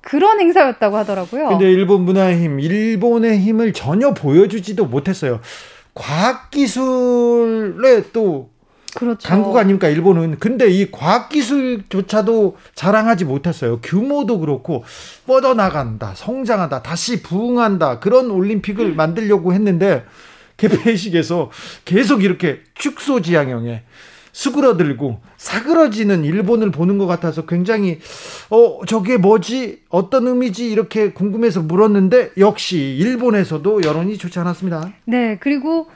그런 0.00 0.38
행사였다고 0.40 0.96
하더라고요. 0.98 1.48
근데 1.48 1.70
일본 1.70 2.02
문화의 2.02 2.40
힘, 2.40 2.60
일본의 2.60 3.40
힘을 3.40 3.72
전혀 3.72 4.14
보여주지도 4.14 4.86
못했어요. 4.86 5.40
과학기술에 5.94 7.32
또 8.12 8.50
그렇죠. 9.00 9.26
강국 9.26 9.56
아닙니까 9.56 9.88
일본은. 9.88 10.38
근데 10.38 10.68
이 10.68 10.90
과학기술조차도 10.90 12.58
자랑하지 12.74 13.24
못했어요. 13.24 13.80
규모도 13.80 14.40
그렇고 14.40 14.84
뻗어나간다 15.26 16.12
성장한다 16.14 16.82
다시 16.82 17.22
부흥한다 17.22 18.00
그런 18.00 18.30
올림픽을 18.30 18.94
만들려고 18.94 19.54
했는데 19.54 20.04
개폐식에서 20.58 21.50
계속 21.86 22.22
이렇게 22.22 22.60
축소지향형에 22.74 23.84
수그러들고 24.32 25.22
사그러지는 25.38 26.22
일본을 26.22 26.70
보는 26.70 26.98
것 26.98 27.06
같아서 27.06 27.46
굉장히 27.46 28.00
어 28.50 28.80
저게 28.86 29.16
뭐지? 29.16 29.80
어떤 29.88 30.26
의미지? 30.26 30.70
이렇게 30.70 31.12
궁금해서 31.12 31.62
물었는데 31.62 32.32
역시 32.36 32.76
일본에서도 32.98 33.82
여론이 33.82 34.18
좋지 34.18 34.38
않았습니다. 34.38 34.92
네 35.06 35.38
그리고 35.40 35.88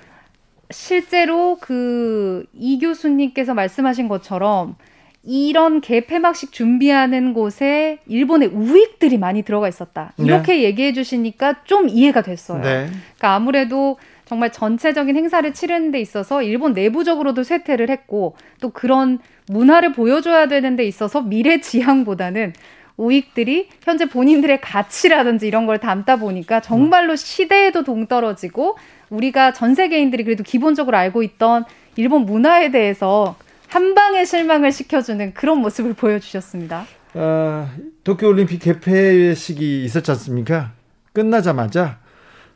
실제로 0.71 1.59
그 1.61 2.45
이 2.59 2.79
교수님께서 2.79 3.55
말씀하신 3.55 4.09
것처럼 4.09 4.77
이런 5.23 5.81
개폐막식 5.81 6.53
준비하는 6.53 7.33
곳에 7.33 7.99
일본의 8.07 8.49
우익들이 8.49 9.17
많이 9.19 9.43
들어가 9.43 9.69
있었다. 9.69 10.12
네. 10.17 10.27
이렇게 10.27 10.55
네. 10.55 10.62
얘기해 10.65 10.93
주시니까 10.93 11.65
좀 11.65 11.89
이해가 11.89 12.23
됐어요. 12.23 12.61
네. 12.62 12.87
그러니까 13.17 13.35
아무래도 13.35 13.99
정말 14.27 14.53
전체적인 14.53 15.17
행사를 15.17 15.51
치르는 15.53 15.91
데 15.93 16.01
있어서 16.01 16.43
일본 16.43 16.73
내부적으로도 16.73 17.43
쇠퇴를 17.43 17.91
했고 17.91 18.37
또 18.61 18.71
그런 18.71 19.19
문화를 19.49 19.93
보여줘야 19.93 20.49
되는 20.49 20.77
데 20.77 20.85
있어서 20.85 21.23
미래 21.23 21.61
지향보다는 21.61 22.53
우익들이 22.97 23.69
현재 23.83 24.07
본인들의 24.07 24.61
가치라든지 24.61 25.47
이런 25.47 25.67
걸 25.67 25.79
담다 25.79 26.17
보니까 26.17 26.61
정말로 26.61 27.17
시대에도 27.17 27.83
동떨어지고 27.83 28.77
우리가 29.11 29.52
전 29.52 29.74
세계인들이 29.74 30.24
그래도 30.24 30.42
기본적으로 30.42 30.96
알고 30.96 31.22
있던 31.22 31.64
일본 31.96 32.26
문화에 32.26 32.70
대해서 32.70 33.36
한 33.68 33.94
방에 33.94 34.24
실망을 34.24 34.72
시켜주는 34.72 35.34
그런 35.34 35.59
모습을 35.59 35.94
보여주셨습니다. 35.94 36.86
아, 37.14 37.70
도쿄올림픽 38.02 38.61
개폐식이 38.61 39.84
있었지 39.84 40.11
않습니까? 40.12 40.72
끝나자마자 41.12 41.98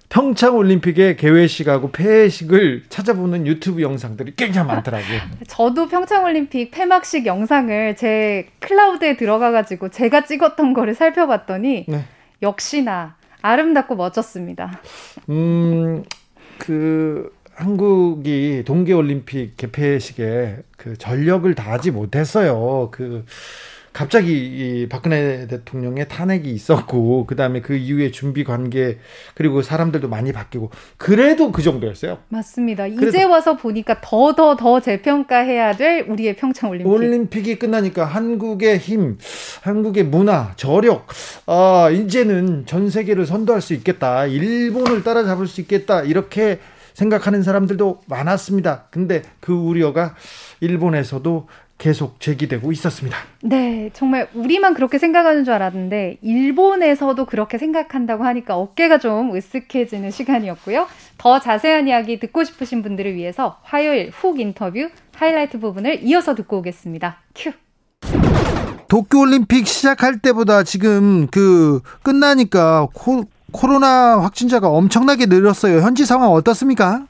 평창 0.09 0.57
올림픽의 0.57 1.17
개회식하고 1.17 1.93
폐회식을 1.93 2.85
찾아보는 2.89 3.47
유튜브 3.47 3.83
영상들이 3.83 4.35
굉장히 4.37 4.69
많더라고요. 4.69 5.21
저도 5.47 5.89
평창 5.89 6.25
올림픽 6.25 6.71
폐막식 6.71 7.27
영상을 7.27 7.97
제 7.97 8.49
클라우드에 8.61 9.17
들어가 9.17 9.51
가지고 9.51 9.91
제가 9.91 10.25
찍었던 10.25 10.73
거를 10.73 10.95
살펴봤더니 10.95 11.85
네. 11.89 12.05
역시나 12.41 13.17
아름답고 13.43 13.97
멋졌습니다. 13.97 14.81
음, 15.29 16.05
그 16.59 17.33
한국이 17.55 18.63
동계 18.65 18.93
올림픽 18.93 19.57
개폐식에 19.57 20.59
그 20.77 20.97
전력을 20.97 21.53
다하지 21.55 21.91
못했어요. 21.91 22.89
그 22.93 23.25
갑자기 23.99 24.31
이 24.33 24.89
박근혜 24.89 25.49
대통령의 25.49 26.07
탄핵이 26.09 26.49
있었고 26.51 27.27
그다음에 27.27 27.61
그 27.61 27.75
이후에 27.75 28.13
준비 28.13 28.45
관계 28.45 28.99
그리고 29.35 29.61
사람들도 29.61 30.09
많이 30.09 30.33
바뀌고 30.33 30.71
그래도 30.99 31.51
그 31.51 31.63
정도였어요. 31.63 32.19
맞습니다. 32.29 32.87
이제 32.87 33.25
와서 33.25 33.57
보니까 33.57 34.01
더 34.01 34.37
더 34.37 34.55
더 34.55 34.79
재평가해야 34.79 35.77
될 35.77 36.07
우리의 36.09 36.37
평창 36.37 36.71
올림픽. 36.71 36.89
올림픽이 36.89 37.59
끝나니까 37.59 38.05
한국의 38.05 38.79
힘, 38.79 39.19
한국의 39.63 40.05
문화, 40.05 40.53
저력 40.55 41.09
아 41.47 41.91
이제는 41.91 42.67
전 42.67 42.91
세계를 42.91 43.27
선도할 43.27 43.61
수 43.61 43.75
있겠다. 43.75 44.27
일본을 44.27 45.03
따라잡을 45.03 45.49
수 45.49 45.61
있겠다. 45.61 46.03
이렇게 46.03 46.61
생각하는 46.95 47.43
사람들도 47.43 48.03
많았습니다. 48.07 48.87
근데 48.91 49.23
그 49.41 49.53
우려가 49.53 50.15
일본에서도 50.61 51.49
계속 51.79 52.21
제기되고 52.21 52.71
있었습니다. 52.73 53.17
네, 53.43 53.91
정말 53.95 54.29
우리만 54.35 54.75
그렇게 54.75 54.99
생각하는 54.99 55.45
줄 55.45 55.55
알았는데 55.55 56.19
일본에서도 56.23 57.25
그렇게 57.25 57.57
생각한다고 57.57 58.25
하니까 58.25 58.57
어깨가 58.57 58.99
좀 58.99 59.33
으쓱해지는 59.33 60.11
시간이었고요. 60.11 60.89
더 61.17 61.41
자세한 61.41 61.89
이야기 61.89 62.19
듣고 62.19 62.45
싶으신 62.45 62.83
분들을 62.83 63.15
위해서 63.15 63.59
화요일 63.63 64.11
훅 64.11 64.41
인터뷰 64.41 64.89
하이라이트 65.15 65.61
부분을 65.61 66.01
이어서 66.03 66.35
듣고 66.35 66.59
오겠습니다. 66.59 67.19
큐. 67.35 67.53
도쿄올림픽 68.89 69.67
시작할 69.67 70.19
때보다 70.19 70.63
지금 70.63 71.27
그 71.31 71.81
끝나니까 72.03 72.89
코, 72.95 73.25
코로나 73.53 74.21
확진자가 74.21 74.69
엄청나게 74.69 75.27
늘었어요. 75.27 75.81
현지 75.81 76.07
상황 76.07 76.31
어떻습니까? 76.31 77.07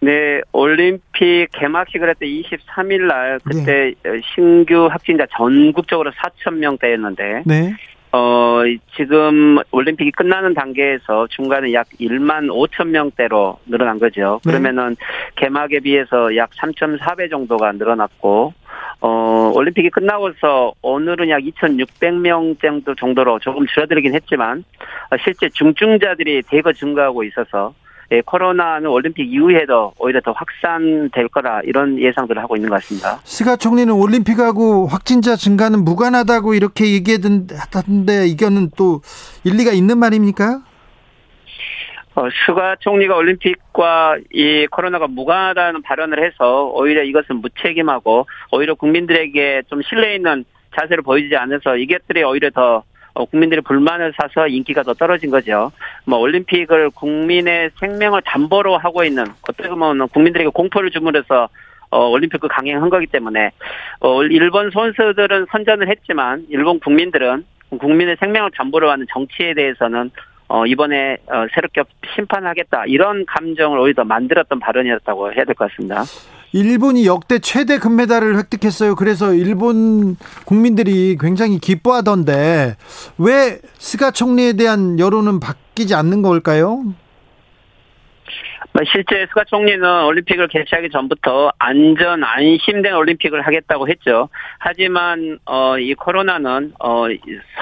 네, 0.00 0.40
올림픽 0.52 1.48
개막식을 1.52 2.14
때 2.14 2.26
23일 2.26 3.06
날 3.06 3.40
그때 3.44 3.94
네. 4.02 4.20
신규 4.34 4.86
확진자 4.86 5.26
전국적으로 5.36 6.12
4천 6.12 6.54
명대였는데 6.54 7.42
네. 7.46 7.74
어, 8.12 8.62
지금 8.96 9.58
올림픽이 9.70 10.12
끝나는 10.12 10.54
단계에서 10.54 11.26
중간에 11.28 11.72
약 11.74 11.88
1만 12.00 12.48
5천 12.48 12.88
명대로 12.88 13.58
늘어난 13.66 13.98
거죠. 13.98 14.40
네. 14.44 14.52
그러면은 14.52 14.96
개막에 15.36 15.80
비해서 15.80 16.34
약 16.36 16.50
3.4배 16.50 17.28
정도가 17.28 17.72
늘어났고 17.72 18.54
어, 19.00 19.52
올림픽이 19.54 19.90
끝나고서 19.90 20.72
오늘은 20.82 21.28
약 21.28 21.42
2,600명 21.42 22.60
정도 22.60 22.94
정도로 22.94 23.38
조금 23.40 23.66
줄어들긴 23.66 24.14
했지만 24.14 24.64
어, 25.10 25.16
실제 25.22 25.48
중증자들이 25.50 26.42
대거 26.48 26.72
증가하고 26.72 27.24
있어서 27.24 27.74
예, 28.10 28.22
코로나는 28.22 28.88
올림픽 28.88 29.30
이후에도 29.30 29.92
오히려 29.98 30.20
더 30.22 30.32
확산될 30.32 31.28
거라 31.28 31.60
이런 31.64 31.98
예상들을 31.98 32.40
하고 32.42 32.56
있는 32.56 32.70
것 32.70 32.76
같습니다. 32.76 33.20
스가 33.24 33.56
총리는 33.56 33.92
올림픽하고 33.92 34.86
확진자 34.86 35.36
증가는 35.36 35.84
무관하다고 35.84 36.54
이렇게 36.54 36.92
얘기했던데 36.94 38.26
이거는 38.28 38.70
또 38.76 39.02
일리가 39.44 39.72
있는 39.72 39.98
말입니까? 39.98 40.62
어, 42.14 42.28
스가 42.46 42.76
총리가 42.80 43.14
올림픽과 43.14 44.16
이 44.32 44.66
코로나가 44.70 45.06
무관하다는 45.06 45.82
발언을 45.82 46.24
해서 46.24 46.64
오히려 46.74 47.02
이것은 47.04 47.36
무책임하고 47.36 48.26
오히려 48.52 48.74
국민들에게 48.74 49.62
좀 49.68 49.82
신뢰 49.82 50.16
있는 50.16 50.44
자세를 50.76 51.02
보이지 51.02 51.36
않아서 51.36 51.76
이것들이 51.76 52.24
오히려 52.24 52.50
더 52.50 52.76
어, 52.78 52.82
국민들의 53.26 53.62
불만을 53.62 54.12
사서 54.16 54.48
인기가 54.48 54.82
더 54.82 54.94
떨어진 54.94 55.30
거죠. 55.30 55.72
뭐 56.04 56.18
올림픽을 56.18 56.90
국민의 56.90 57.70
생명을 57.80 58.22
담보로 58.22 58.78
하고 58.78 59.04
있는 59.04 59.24
어떻게 59.48 59.68
보면 59.68 60.08
국민들에게 60.08 60.50
공포를 60.50 60.90
주물러서 60.90 61.48
어, 61.90 62.06
올림픽을 62.08 62.48
강행한 62.48 62.90
거기 62.90 63.06
때문에 63.06 63.50
어, 64.00 64.22
일본 64.24 64.70
선수들은 64.70 65.46
선전을 65.50 65.88
했지만 65.88 66.44
일본 66.50 66.78
국민들은 66.80 67.44
국민의 67.78 68.16
생명을 68.20 68.50
담보로 68.50 68.90
하는 68.90 69.06
정치에 69.12 69.54
대해서는 69.54 70.10
어, 70.48 70.64
이번에 70.66 71.18
어, 71.26 71.46
새롭게 71.54 71.82
심판하겠다 72.14 72.84
이런 72.86 73.24
감정을 73.26 73.78
오히려 73.78 73.94
더 73.96 74.04
만들었던 74.04 74.58
발언이었다고 74.60 75.32
해야 75.32 75.44
될 75.44 75.54
것 75.54 75.70
같습니다. 75.70 76.04
일본이 76.52 77.06
역대 77.06 77.38
최대 77.38 77.78
금메달을 77.78 78.38
획득했어요. 78.38 78.94
그래서 78.94 79.34
일본 79.34 80.16
국민들이 80.44 81.16
굉장히 81.20 81.58
기뻐하던데 81.58 82.76
왜 83.18 83.60
스가 83.78 84.10
총리에 84.10 84.54
대한 84.54 84.98
여론은 84.98 85.40
바뀌지 85.40 85.94
않는 85.94 86.22
걸까요? 86.22 86.84
뭐 88.72 88.82
실제 88.90 89.26
스가 89.26 89.44
총리는 89.44 90.04
올림픽을 90.04 90.48
개최하기 90.48 90.90
전부터 90.90 91.52
안전 91.58 92.24
안심된 92.24 92.94
올림픽을 92.94 93.42
하겠다고 93.42 93.88
했죠. 93.88 94.28
하지만 94.58 95.38
어, 95.44 95.78
이 95.78 95.94
코로나는 95.94 96.72
어, 96.80 97.04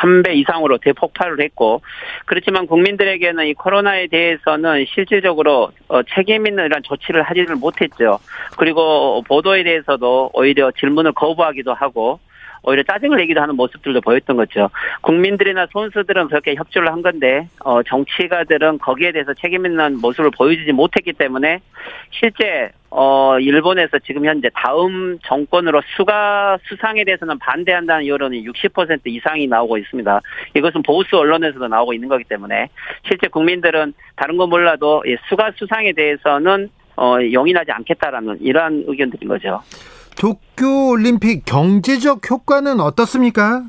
3배 0.01 0.35
이상으로 0.37 0.79
대폭발을 0.79 1.41
했고 1.41 1.83
그렇지만 2.25 2.67
국민들에게는 2.67 3.47
이 3.47 3.55
코로나에 3.55 4.09
대해서는 4.09 4.87
실질적으로 4.87 5.73
어, 5.89 6.03
책임 6.15 6.47
있는 6.47 6.67
이런 6.67 6.83
조치를 6.83 7.23
하지를 7.23 7.57
못했죠. 7.57 8.19
그리고 8.57 9.23
보도에 9.27 9.63
대해서도 9.63 10.31
오히려 10.33 10.71
질문을 10.73 11.13
거부하기도 11.13 11.75
하고 11.75 12.21
오히려 12.67 12.83
짜증을 12.83 13.17
내기도 13.17 13.41
하는 13.41 13.55
모습들도 13.55 14.01
보였던 14.01 14.37
거죠. 14.37 14.71
국민들이나 15.01 15.67
선수들은 15.73 16.29
그렇게 16.29 16.55
협조를 16.57 16.93
한 16.93 17.01
건데 17.01 17.49
어, 17.65 17.83
정치가들은 17.85 18.79
거기에 18.79 19.13
대해서 19.13 19.33
책임 19.35 19.65
있는 19.65 20.01
모습을 20.01 20.31
보여주지 20.37 20.73
못했기 20.73 21.13
때문에 21.13 21.61
실제 22.11 22.73
어, 22.91 23.39
일본에서 23.39 23.99
지금 24.01 24.25
현재 24.25 24.51
다음 24.55 25.19
정권으로 25.25 25.81
수가 25.97 26.59
수상에 26.65 27.05
대해서는 27.05 27.39
반대한다는 27.39 28.07
여론이 28.07 28.45
60% 28.45 29.01
이상이 29.07 29.47
나오고 29.47 29.79
있습니다. 29.79 30.21
이것은 30.55 30.83
보수 30.83 31.17
언론에서도 31.17 31.69
나오고 31.69 31.93
있는 31.95 32.09
거기 32.09 32.25
때문에 32.25 32.69
실제 33.07 33.29
국민들은 33.29 33.95
다른 34.17 34.37
건 34.37 34.49
몰라도 34.49 35.05
수가 35.29 35.53
수상에 35.57 35.93
대해서는 35.93 36.69
어, 36.97 37.19
용인하지 37.21 37.71
않겠다라는 37.71 38.39
이러한 38.41 38.85
의견들인 38.87 39.29
거죠. 39.29 39.61
도쿄 40.17 40.89
올림픽 40.89 41.45
경제적 41.45 42.29
효과는 42.31 42.81
어떻습니까? 42.81 43.65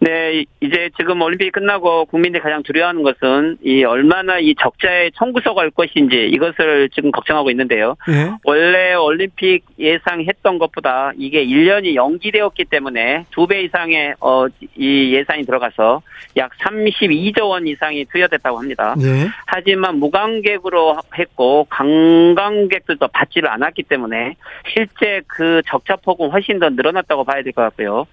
네, 0.00 0.44
이제 0.60 0.90
지금 0.96 1.20
올림픽이 1.22 1.50
끝나고 1.50 2.04
국민들이 2.06 2.40
가장 2.40 2.62
두려워하는 2.62 3.02
것은 3.02 3.58
이 3.64 3.82
얼마나 3.82 4.38
이 4.38 4.54
적자의 4.54 5.10
청구서가 5.16 5.62
올 5.62 5.70
것인지 5.70 6.28
이것을 6.32 6.88
지금 6.94 7.10
걱정하고 7.10 7.50
있는데요. 7.50 7.96
네. 8.06 8.30
원래 8.44 8.94
올림픽 8.94 9.64
예상했던 9.78 10.58
것보다 10.58 11.12
이게 11.16 11.44
1년이 11.44 11.94
연기되었기 11.96 12.66
때문에 12.66 13.24
두 13.30 13.48
배 13.48 13.62
이상의 13.62 14.14
어, 14.20 14.46
이 14.76 15.14
예산이 15.14 15.44
들어가서 15.46 16.02
약 16.36 16.52
32조 16.58 17.48
원 17.48 17.66
이상이 17.66 18.04
투여됐다고 18.04 18.58
합니다. 18.58 18.94
네. 18.98 19.26
하지만 19.46 19.96
무관객으로 19.98 20.98
했고 21.18 21.66
관광객들도 21.70 23.08
받지를 23.08 23.48
않았기 23.48 23.84
때문에 23.84 24.34
실제 24.72 25.22
그 25.26 25.62
적자 25.66 25.96
폭은 25.96 26.30
훨씬 26.30 26.58
더 26.58 26.68
늘어났다고 26.68 27.24
봐야 27.24 27.42
될 27.42 27.52
것 27.52 27.62
같고요. 27.62 28.06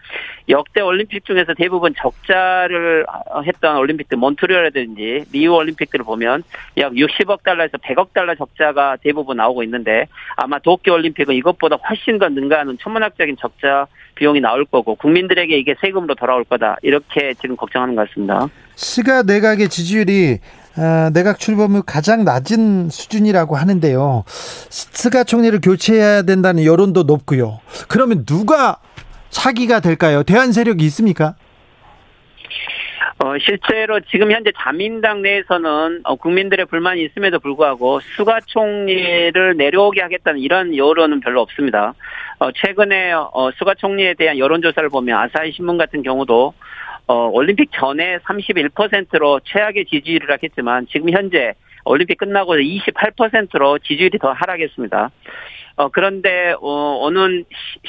역대 0.48 0.80
올림픽 0.82 1.26
중에서 1.26 1.54
대부분 1.54 1.75
대부분 1.76 1.94
적자를 1.94 3.06
했던 3.46 3.76
올림픽들 3.76 4.18
몬트리올이라든지 4.18 5.26
리우 5.34 5.54
올림픽들을 5.56 6.06
보면 6.06 6.44
약 6.78 6.94
60억 6.94 7.44
달러에서 7.44 7.78
100억 7.78 8.14
달러 8.14 8.34
적자가 8.36 8.98
대부분 9.04 9.38
나오고 9.38 9.62
있는데 9.64 10.08
아마 10.38 10.58
도쿄 10.60 10.94
올림픽은 10.94 11.36
이것보다 11.36 11.76
훨씬 11.90 12.18
더 12.18 12.30
능가하는 12.30 12.78
천문학적인 12.80 13.36
적자 13.38 13.88
비용이 14.16 14.40
나올 14.40 14.64
거고 14.64 14.96
국민들에게 14.96 15.58
이게 15.58 15.76
세금으로 15.82 16.16
돌아올 16.16 16.46
거다 16.46 16.78
이렇게 16.82 17.34
지금 17.42 17.58
걱정하는 17.58 17.96
것 17.96 18.08
같습니다. 18.08 18.48
스가 18.76 19.24
내각의 19.24 19.68
지지율이 19.68 20.40
어, 20.78 21.10
내각 21.14 21.40
출범 21.40 21.76
후 21.76 21.84
가장 21.86 22.24
낮은 22.24 22.90
수준이라고 22.90 23.58
하는데요. 23.58 24.24
스가 24.28 25.26
총리를 25.26 25.60
교체해야 25.60 26.22
된다는 26.22 26.64
여론도 26.64 27.04
높고요. 27.04 27.60
그러면 27.90 28.26
누가 28.26 28.78
차기가 29.30 29.82
될까요? 29.82 30.24
대한 30.24 30.54
세력이 30.54 30.86
있습니까? 30.86 31.36
어, 33.18 33.38
실제로 33.40 34.02
지금 34.02 34.32
현재 34.32 34.52
자민당 34.58 35.22
내에서는 35.22 36.02
어, 36.04 36.16
국민들의 36.16 36.66
불만이 36.66 37.02
있음에도 37.06 37.40
불구하고 37.40 38.02
수가 38.02 38.42
총리를 38.46 39.56
내려오게 39.56 40.02
하겠다는 40.02 40.42
이런 40.42 40.76
여론은 40.76 41.22
별로 41.22 41.42
없습니다. 41.42 41.94
어, 42.40 42.52
최근에 42.52 43.14
어, 43.14 43.52
수가 43.58 43.76
총리에 43.76 44.16
대한 44.16 44.38
여론조사를 44.38 44.90
보면 44.90 45.18
아사히 45.18 45.54
신문 45.54 45.78
같은 45.78 46.04
경우도 46.04 46.54
어, 47.08 47.30
올림픽 47.32 47.70
전에 47.72 48.18
31%로 48.18 49.40
최악의 49.46 49.86
지지율을 49.86 50.32
하겠지만 50.32 50.88
지금 50.92 51.10
현재 51.12 51.54
올림픽 51.86 52.18
끝나고 52.18 52.56
28%로 52.56 53.78
지지율이 53.80 54.18
더 54.18 54.32
하락했습니다. 54.32 55.12
어, 55.78 55.90
그런데, 55.90 56.54
어, 56.62 57.00
오는 57.02 57.44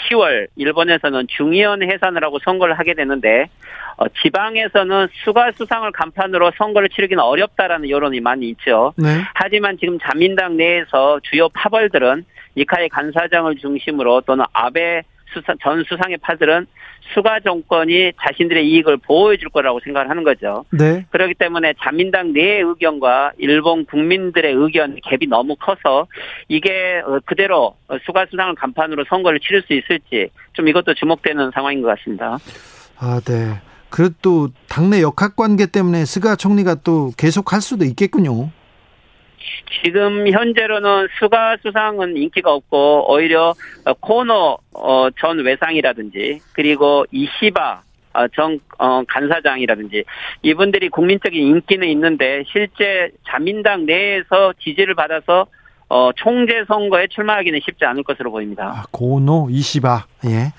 10월, 0.09 0.49
일본에서는 0.57 1.27
중의원 1.29 1.83
해산을 1.83 2.25
하고 2.25 2.39
선거를 2.41 2.79
하게 2.79 2.95
되는데, 2.95 3.47
어, 3.97 4.07
지방에서는 4.23 5.09
수가 5.25 5.53
수상을 5.53 5.91
간판으로 5.93 6.53
선거를 6.59 6.89
치르기는 6.89 7.23
어렵다라는 7.23 7.89
여론이 7.89 8.21
많이 8.21 8.49
있죠. 8.51 8.93
네. 8.97 9.23
하지만 9.35 9.79
지금 9.79 9.99
자민당 9.99 10.57
내에서 10.57 11.21
주요 11.23 11.49
파벌들은 11.49 12.25
이카이 12.57 12.89
간사장을 12.89 13.57
중심으로 13.57 14.23
또는 14.23 14.45
아베 14.53 15.03
수상, 15.33 15.57
전 15.63 15.85
수상의 15.85 16.19
파들은 16.19 16.67
수가 17.15 17.41
정권이 17.41 18.13
자신들의 18.21 18.69
이익을 18.69 18.99
보호해 18.99 19.37
줄 19.37 19.49
거라고 19.51 19.81
생각을 19.85 20.11
하는 20.11 20.25
거죠. 20.25 20.65
네. 20.71 21.07
그렇기 21.11 21.35
때문에 21.35 21.75
자민당 21.83 22.33
내의 22.33 22.63
의견과 22.63 23.33
일본 23.39 23.85
국민들의 23.85 24.53
의견 24.55 24.97
갭이 24.97 25.29
너무 25.29 25.57
커서 25.57 26.07
이게 26.49 27.03
어, 27.07 27.21
그대로 27.25 27.77
수가 28.05 28.27
수상을 28.31 28.55
간판으로 28.57 29.05
선거를 29.09 29.41
치를 29.41 29.63
수 29.63 29.73
있을지 29.73 30.31
좀 30.53 30.69
이것도 30.69 30.95
주목되는 30.95 31.51
상황인 31.55 31.83
것 31.83 31.89
같습니다. 31.97 32.39
아, 32.99 33.21
네. 33.25 33.61
그래도 33.89 34.49
당내 34.69 35.01
역학 35.01 35.37
관계 35.37 35.67
때문에 35.67 36.05
스가 36.05 36.37
총리가 36.37 36.77
또 36.83 37.13
계속 37.17 37.53
할 37.53 37.61
수도 37.61 37.85
있겠군요. 37.85 38.51
지금 39.83 40.29
현재로는 40.29 41.09
수가 41.19 41.57
수상은 41.63 42.17
인기가 42.17 42.53
없고 42.53 43.13
오히려 43.13 43.55
코너 44.01 44.59
어, 44.73 45.09
전 45.21 45.39
외상이라든지 45.39 46.41
그리고 46.53 47.05
이시바 47.11 47.83
어, 48.15 48.29
정 48.35 48.59
어, 48.79 49.03
간사장이라든지 49.07 50.05
이분들이 50.43 50.89
국민적인 50.89 51.41
인기는 51.47 51.87
있는데 51.89 52.45
실제 52.51 53.11
자민당 53.29 53.85
내에서 53.87 54.53
지지를 54.61 54.95
받아서 54.95 55.47
어, 55.89 56.11
총재 56.17 56.65
선거에 56.67 57.07
출마하기는 57.09 57.61
쉽지 57.65 57.85
않을 57.85 58.03
것으로 58.03 58.33
보입니다. 58.33 58.65
아, 58.65 58.85
고노 58.91 59.49
이시바 59.51 60.07
예. 60.27 60.53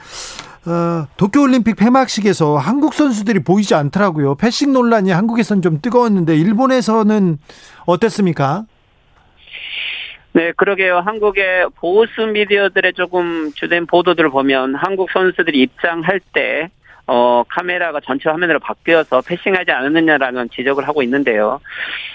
어, 0.69 1.07
도쿄올림픽 1.17 1.75
폐막식에서 1.77 2.57
한국 2.57 2.93
선수들이 2.93 3.43
보이지 3.43 3.73
않더라고요. 3.73 4.35
패싱 4.35 4.73
논란이 4.73 5.11
한국에선 5.11 5.61
좀 5.61 5.79
뜨거웠는데 5.81 6.35
일본에서는 6.35 7.38
어땠습니까? 7.85 8.65
네, 10.38 10.51
그러게요. 10.51 10.99
한국의 10.99 11.65
보수 11.77 12.27
미디어들의 12.27 12.93
조금 12.93 13.51
주된 13.53 13.88
보도들을 13.88 14.29
보면 14.29 14.75
한국 14.75 15.09
선수들이 15.09 15.59
입장할 15.63 16.19
때 16.31 16.69
어, 17.07 17.43
카메라가 17.49 18.01
전체 18.01 18.29
화면으로 18.29 18.59
바뀌어서 18.59 19.21
패싱하지 19.21 19.71
않았느냐라는 19.71 20.51
지적을 20.51 20.88
하고 20.88 21.01
있는데요. 21.01 21.59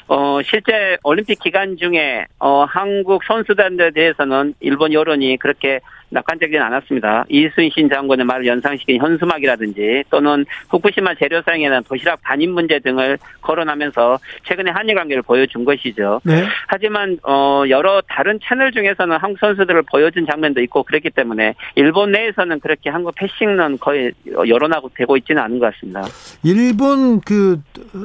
어, 0.06 0.38
실제 0.44 0.98
올림픽 1.02 1.40
기간 1.40 1.76
중에, 1.76 2.26
어, 2.38 2.62
한국 2.62 3.24
선수단들에 3.24 3.90
대해서는 3.90 4.54
일본 4.60 4.92
여론이 4.92 5.38
그렇게 5.38 5.80
낙관적이진 6.12 6.60
않았습니다. 6.60 7.24
이순신 7.28 7.88
장관의 7.88 8.24
말을 8.26 8.46
연상시킨 8.46 9.00
현수막이라든지 9.00 10.04
또는 10.10 10.44
후쿠시마 10.68 11.14
재료 11.16 11.42
사용에 11.42 11.68
대한 11.68 11.82
도시락 11.84 12.22
반입 12.22 12.50
문제 12.50 12.78
등을 12.78 13.18
거론하면서 13.40 14.18
최근에 14.44 14.70
한일 14.70 14.94
관계를 14.94 15.22
보여준 15.22 15.64
것이죠. 15.64 16.20
네. 16.24 16.44
하지만 16.68 17.18
어 17.22 17.64
여러 17.68 18.02
다른 18.08 18.38
채널 18.42 18.72
중에서는 18.72 19.16
한국 19.18 19.38
선수들을 19.40 19.82
보여준 19.90 20.26
장면도 20.26 20.60
있고 20.62 20.82
그렇기 20.82 21.10
때문에 21.10 21.54
일본 21.74 22.12
내에서는 22.12 22.60
그렇게 22.60 22.90
한국 22.90 23.14
패싱은 23.14 23.78
거의 23.78 24.12
여론하고 24.26 24.90
되고 24.94 25.16
있지는 25.16 25.42
않은 25.42 25.58
것 25.58 25.72
같습니다. 25.74 26.02
일본 26.44 27.20
그 27.20 27.60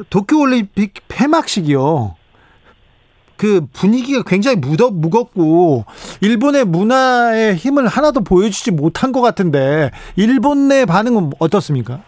도쿄올림픽 0.09 0.93
폐막식이요. 1.07 2.16
그 3.37 3.61
분위기가 3.73 4.23
굉장히 4.25 4.57
무겁, 4.57 4.93
무겁고 4.93 5.85
일본의 6.21 6.65
문화의 6.65 7.55
힘을 7.55 7.87
하나도 7.87 8.23
보여주지 8.23 8.71
못한 8.71 9.11
것 9.11 9.21
같은데 9.21 9.91
일본 10.15 10.67
내 10.67 10.85
반응은 10.85 11.31
어떻습니까? 11.39 12.01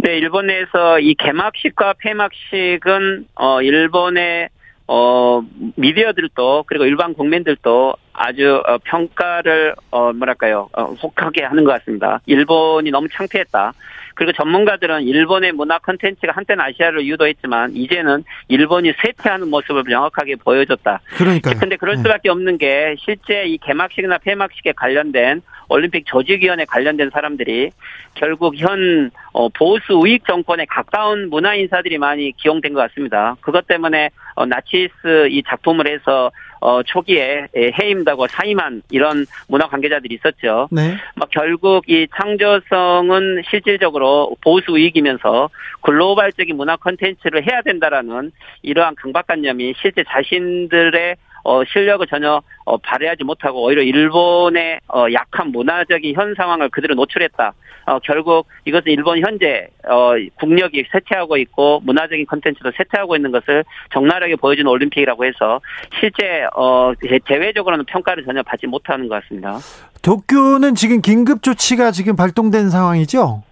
네, 0.00 0.16
일본 0.16 0.46
내에서 0.46 1.00
이 1.00 1.14
개막식과 1.14 1.94
폐막식은 1.98 3.26
어 3.34 3.62
일본의 3.62 4.48
어 4.86 5.42
미디어들도 5.74 6.64
그리고 6.66 6.84
일반 6.84 7.14
국민들도 7.14 7.94
아주 8.12 8.62
어, 8.66 8.78
평가를 8.84 9.74
어 9.90 10.12
뭐랄까요 10.12 10.68
어, 10.72 10.84
혹하게 11.02 11.42
하는 11.44 11.64
것 11.64 11.72
같습니다. 11.72 12.20
일본이 12.26 12.90
너무 12.90 13.08
창피했다. 13.12 13.72
그리고 14.18 14.32
전문가들은 14.32 15.04
일본의 15.04 15.52
문화 15.52 15.78
콘텐츠가 15.78 16.32
한때는 16.34 16.64
아시아를 16.64 17.06
유도했지만 17.06 17.76
이제는 17.76 18.24
일본이 18.48 18.92
쇠퇴하는 19.00 19.48
모습을 19.48 19.84
명확하게 19.86 20.34
보여줬다. 20.34 20.98
그러니까. 21.16 21.54
근데 21.54 21.76
그럴 21.76 21.94
네. 21.94 22.02
수밖에 22.02 22.28
없는 22.28 22.58
게 22.58 22.96
실제 22.98 23.44
이 23.44 23.58
개막식이나 23.58 24.18
폐막식에 24.18 24.72
관련된 24.72 25.42
올림픽 25.68 26.04
조직위원회 26.06 26.64
관련된 26.64 27.10
사람들이 27.10 27.70
결국 28.14 28.56
현 28.56 29.12
어, 29.32 29.48
보수 29.50 29.92
우익 29.92 30.26
정권에 30.26 30.64
가까운 30.64 31.30
문화 31.30 31.54
인사들이 31.54 31.98
많이 31.98 32.32
기용된 32.32 32.72
것 32.72 32.80
같습니다. 32.80 33.36
그것 33.40 33.68
때문에 33.68 34.10
어, 34.34 34.46
나치스 34.46 35.28
이 35.30 35.44
작품을 35.46 35.86
해서 35.86 36.32
어, 36.60 36.82
초기에 36.82 37.48
해임다고 37.56 38.26
사임한 38.28 38.82
이런 38.90 39.26
문화 39.48 39.68
관계자들이 39.68 40.14
있었죠. 40.16 40.68
네. 40.70 40.96
막 41.14 41.28
결국 41.30 41.88
이 41.88 42.06
창조성은 42.16 43.42
실질적으로 43.48 44.36
보수 44.42 44.72
우익이면서 44.72 45.50
글로벌적인 45.82 46.56
문화 46.56 46.76
콘텐츠를 46.76 47.48
해야 47.50 47.62
된다라는 47.62 48.32
이러한 48.62 48.94
강박관념이 48.96 49.74
실제 49.80 50.04
자신들의 50.04 51.16
어, 51.48 51.64
실력을 51.64 52.06
전혀 52.08 52.42
어, 52.66 52.76
발휘하지 52.76 53.24
못하고 53.24 53.64
오히려 53.64 53.82
일본의 53.82 54.80
어, 54.88 55.06
약한 55.14 55.50
문화적인 55.50 56.14
현 56.14 56.34
상황을 56.34 56.68
그대로 56.68 56.94
노출했다. 56.94 57.54
어, 57.86 57.98
결국 58.00 58.46
이것은 58.66 58.92
일본 58.92 59.20
현재 59.20 59.68
어, 59.88 60.12
국력이 60.38 60.84
쇠퇴하고 60.92 61.38
있고 61.38 61.80
문화적인 61.84 62.26
컨텐츠도 62.26 62.72
쇠퇴하고 62.76 63.16
있는 63.16 63.32
것을 63.32 63.64
적나라하게 63.94 64.36
보여주는 64.36 64.70
올림픽이라고 64.70 65.24
해서 65.24 65.62
실제 65.98 66.46
어, 66.54 66.92
대외적으로는 67.24 67.86
평가를 67.86 68.26
전혀 68.26 68.42
받지 68.42 68.66
못하는 68.66 69.08
것 69.08 69.22
같습니다. 69.22 69.56
도쿄는 70.02 70.74
지금 70.74 71.00
긴급 71.00 71.42
조치가 71.42 71.92
지금 71.92 72.14
발동된 72.14 72.68
상황이죠? 72.68 73.42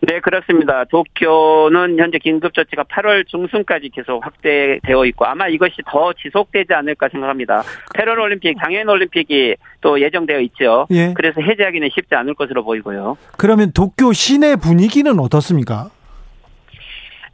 네, 0.00 0.20
그렇습니다. 0.20 0.84
도쿄는 0.84 1.98
현재 1.98 2.18
긴급조치가 2.18 2.84
8월 2.84 3.26
중순까지 3.26 3.90
계속 3.90 4.24
확대되어 4.24 5.04
있고 5.06 5.24
아마 5.26 5.48
이것이 5.48 5.76
더 5.86 6.12
지속되지 6.12 6.72
않을까 6.72 7.08
생각합니다. 7.08 7.62
패럴 7.94 8.18
올림픽, 8.20 8.56
장애인올림픽이 8.62 9.56
또 9.80 10.00
예정되어 10.00 10.40
있죠. 10.40 10.86
예. 10.90 11.12
그래서 11.14 11.40
해제하기는 11.40 11.88
쉽지 11.92 12.14
않을 12.14 12.34
것으로 12.34 12.62
보이고요. 12.64 13.16
그러면 13.36 13.72
도쿄 13.72 14.12
시내 14.12 14.54
분위기는 14.56 15.18
어떻습니까? 15.18 15.90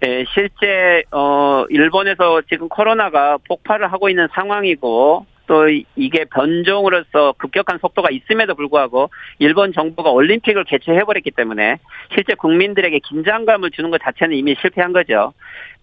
네, 0.00 0.24
실제 0.34 1.02
어 1.10 1.64
일본에서 1.70 2.42
지금 2.50 2.68
코로나가 2.68 3.38
폭발을 3.48 3.90
하고 3.92 4.08
있는 4.08 4.28
상황이고 4.34 5.26
또 5.46 5.68
이게 5.96 6.24
변종으로서 6.24 7.34
급격한 7.38 7.78
속도가 7.78 8.08
있음에도 8.10 8.54
불구하고 8.54 9.10
일본 9.38 9.72
정부가 9.72 10.10
올림픽을 10.10 10.64
개최해버렸기 10.64 11.30
때문에 11.32 11.78
실제 12.14 12.34
국민들에게 12.34 12.98
긴장감을 13.00 13.70
주는 13.70 13.90
것 13.90 14.00
자체는 14.02 14.36
이미 14.36 14.54
실패한 14.60 14.92
거죠. 14.92 15.32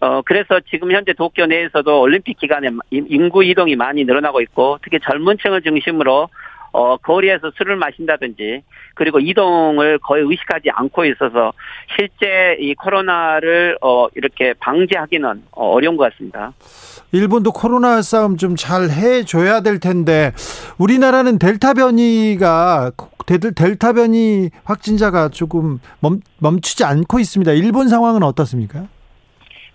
어, 0.00 0.22
그래서 0.22 0.60
지금 0.68 0.90
현재 0.90 1.12
도쿄 1.12 1.46
내에서도 1.46 2.00
올림픽 2.00 2.38
기간에 2.38 2.70
인구 2.90 3.44
이동이 3.44 3.76
많이 3.76 4.04
늘어나고 4.04 4.40
있고 4.40 4.78
특히 4.82 4.98
젊은 5.00 5.38
층을 5.38 5.62
중심으로 5.62 6.28
어, 6.72 6.96
거리에서 6.96 7.50
술을 7.56 7.76
마신다든지 7.76 8.62
그리고 8.94 9.18
이동을 9.20 9.98
거의 9.98 10.24
의식하지 10.24 10.70
않고 10.72 11.04
있어서 11.06 11.52
실제 11.96 12.56
이 12.60 12.74
코로나를 12.74 13.78
어, 13.82 14.08
이렇게 14.14 14.54
방지하기는 14.60 15.42
어, 15.52 15.70
어려운 15.70 15.96
것 15.96 16.10
같습니다. 16.10 16.52
일본도 17.12 17.52
코로나 17.52 18.00
싸움 18.02 18.36
좀 18.36 18.56
잘 18.56 18.88
해줘야 18.90 19.60
될 19.60 19.80
텐데 19.80 20.32
우리나라는 20.78 21.38
델타 21.38 21.74
변이가 21.74 22.92
델타 23.26 23.92
변이 23.94 24.50
확진자가 24.64 25.28
조금 25.28 25.78
멈, 26.00 26.20
멈추지 26.38 26.84
않고 26.84 27.18
있습니다. 27.18 27.52
일본 27.52 27.88
상황은 27.88 28.22
어떻습니까? 28.22 28.86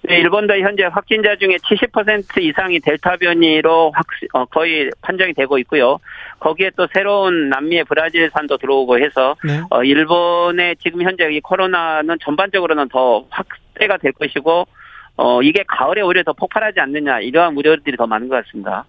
네, 0.07 0.19
일본도 0.19 0.57
현재 0.59 0.85
확진자 0.85 1.35
중에 1.35 1.57
70% 1.57 2.41
이상이 2.41 2.79
델타 2.79 3.17
변이로 3.17 3.91
확, 3.93 4.05
어, 4.33 4.45
거의 4.45 4.89
판정이 5.01 5.33
되고 5.33 5.57
있고요. 5.59 5.99
거기에 6.39 6.71
또 6.77 6.87
새로운 6.93 7.49
남미의 7.49 7.83
브라질산도 7.83 8.57
들어오고 8.57 8.99
해서 8.99 9.35
네. 9.43 9.61
어, 9.69 9.83
일본의 9.83 10.77
지금 10.81 11.01
현재 11.01 11.29
이 11.29 11.41
코로나는 11.41 12.17
전반적으로는 12.23 12.87
더 12.87 13.25
확대가 13.29 13.97
될 13.97 14.13
것이고 14.13 14.65
어, 15.17 15.41
이게 15.41 15.63
가을에 15.67 16.01
오히려 16.01 16.23
더 16.23 16.31
폭발하지 16.31 16.79
않느냐 16.79 17.19
이러한 17.19 17.57
우려들이 17.57 17.97
더 17.97 18.07
많은 18.07 18.29
것 18.29 18.45
같습니다. 18.45 18.85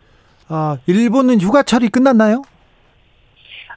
아, 0.49 0.79
일본은 0.87 1.41
휴가철이 1.41 1.89
끝났나요? 1.89 2.43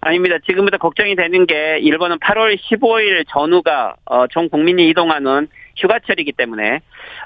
아닙니다. 0.01 0.37
지금부터 0.45 0.77
걱정이 0.77 1.15
되는 1.15 1.45
게 1.45 1.77
일본은 1.79 2.17
8월 2.17 2.57
15일 2.57 3.23
전후가 3.29 3.95
어, 4.05 4.27
전 4.27 4.49
국민이 4.49 4.89
이동하는 4.89 5.47
휴가철이기 5.77 6.33
때문에 6.33 6.79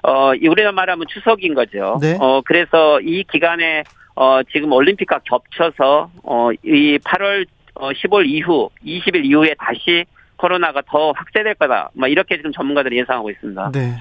어 0.04 0.30
우리가 0.30 0.72
말하면 0.72 1.08
추석인 1.10 1.54
거죠. 1.56 1.98
네. 2.02 2.18
어 2.20 2.42
그래서 2.46 3.00
이 3.02 3.24
기간에 3.32 3.84
어 4.16 4.42
지금 4.52 4.72
올림픽과 4.72 5.20
겹쳐서 5.26 6.10
어 6.24 6.50
이 6.64 7.00
8월 7.00 7.46
어 7.76 7.90
15일 7.92 8.28
이후 8.28 8.70
20일 8.86 9.26
이후에 9.26 9.56
다시 9.58 10.06
코로나가 10.38 10.82
더 10.86 11.12
확대될 11.14 11.56
거다. 11.56 11.90
뭐 11.94 12.08
이렇게 12.08 12.36
지금 12.38 12.52
전문가들이 12.52 12.98
예상하고 13.00 13.30
있습니다. 13.32 13.72
네. 13.74 13.96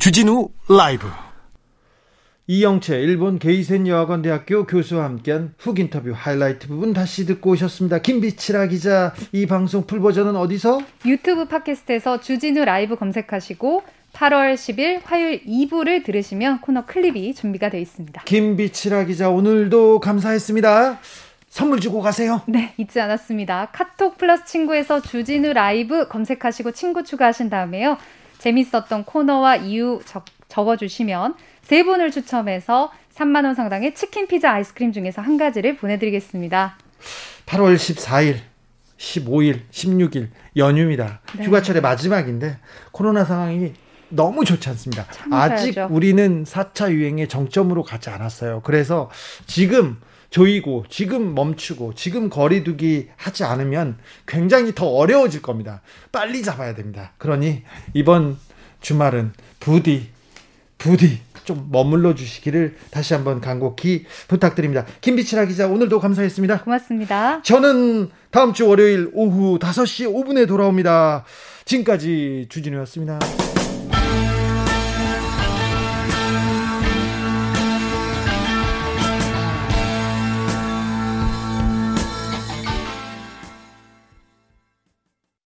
주진우 0.00 0.48
라이브 0.68 1.06
이영채 2.46 3.00
일본 3.00 3.38
게이센 3.38 3.86
여학원대학교 3.86 4.66
교수와 4.66 5.04
함께한 5.04 5.54
훅 5.56 5.78
인터뷰 5.78 6.12
하이라이트 6.14 6.68
부분 6.68 6.92
다시 6.92 7.24
듣고 7.24 7.52
오셨습니다. 7.52 8.00
김비치라 8.00 8.66
기자 8.66 9.14
이 9.32 9.46
방송 9.46 9.86
풀 9.86 10.00
버전은 10.00 10.36
어디서? 10.36 10.82
유튜브 11.06 11.46
팟캐스트에서 11.46 12.20
주진우 12.20 12.66
라이브 12.66 12.96
검색하시고 12.96 13.82
8월 14.12 14.54
10일 14.56 15.00
화요일 15.04 15.42
2부를 15.46 16.04
들으시면 16.04 16.60
코너 16.60 16.84
클립이 16.84 17.32
준비가 17.34 17.70
되어 17.70 17.80
있습니다. 17.80 18.24
김비치라 18.24 19.04
기자 19.04 19.30
오늘도 19.30 20.00
감사했습니다. 20.00 20.98
선물 21.48 21.80
주고 21.80 22.02
가세요. 22.02 22.42
네, 22.46 22.74
잊지 22.76 23.00
않았습니다. 23.00 23.70
카톡 23.72 24.18
플러스 24.18 24.44
친구에서 24.44 25.00
주진우 25.00 25.54
라이브 25.54 26.08
검색하시고 26.08 26.72
친구 26.72 27.04
추가하신 27.04 27.48
다음에요. 27.48 27.96
재밌었던 28.36 29.04
코너와 29.04 29.56
이유 29.56 30.02
적, 30.04 30.26
적어주시면 30.48 31.36
세 31.64 31.82
분을 31.82 32.10
추첨해서 32.10 32.92
3만 33.14 33.44
원 33.44 33.54
상당의 33.54 33.94
치킨 33.94 34.26
피자 34.26 34.52
아이스크림 34.52 34.92
중에서 34.92 35.22
한 35.22 35.36
가지를 35.36 35.76
보내드리겠습니다. 35.76 36.76
8월 37.46 37.76
14일, 37.76 38.38
15일, 38.98 39.60
16일 39.70 40.28
연휴입니다. 40.56 41.20
네. 41.36 41.44
휴가철의 41.44 41.80
마지막인데 41.82 42.58
코로나 42.92 43.24
상황이 43.24 43.72
너무 44.10 44.44
좋지 44.44 44.68
않습니다. 44.70 45.06
아직 45.30 45.76
우리는 45.90 46.44
4차 46.44 46.92
유행의 46.92 47.28
정점으로 47.28 47.82
가지 47.82 48.10
않았어요. 48.10 48.60
그래서 48.62 49.10
지금 49.46 49.98
조이고 50.30 50.84
지금 50.88 51.34
멈추고 51.34 51.94
지금 51.94 52.28
거리두기 52.28 53.08
하지 53.16 53.44
않으면 53.44 53.98
굉장히 54.26 54.74
더 54.74 54.86
어려워질 54.86 55.42
겁니다. 55.42 55.80
빨리 56.12 56.42
잡아야 56.42 56.74
됩니다. 56.74 57.12
그러니 57.18 57.62
이번 57.94 58.36
주말은 58.80 59.32
부디 59.60 60.10
부디 60.76 61.20
좀 61.44 61.68
머물러 61.70 62.14
주시기를 62.14 62.76
다시 62.90 63.14
한번 63.14 63.40
간곡히 63.40 64.04
부탁드립니다. 64.28 64.84
김비치라 65.00 65.44
기자 65.46 65.66
오늘도 65.68 66.00
감사했습니다. 66.00 66.62
고맙습니다. 66.62 67.42
저는 67.42 68.10
다음 68.30 68.52
주 68.52 68.68
월요일 68.68 69.10
오후 69.12 69.58
5시 69.58 70.12
5분에 70.12 70.48
돌아옵니다. 70.48 71.24
지금까지 71.64 72.46
주진우였습니다. 72.48 73.18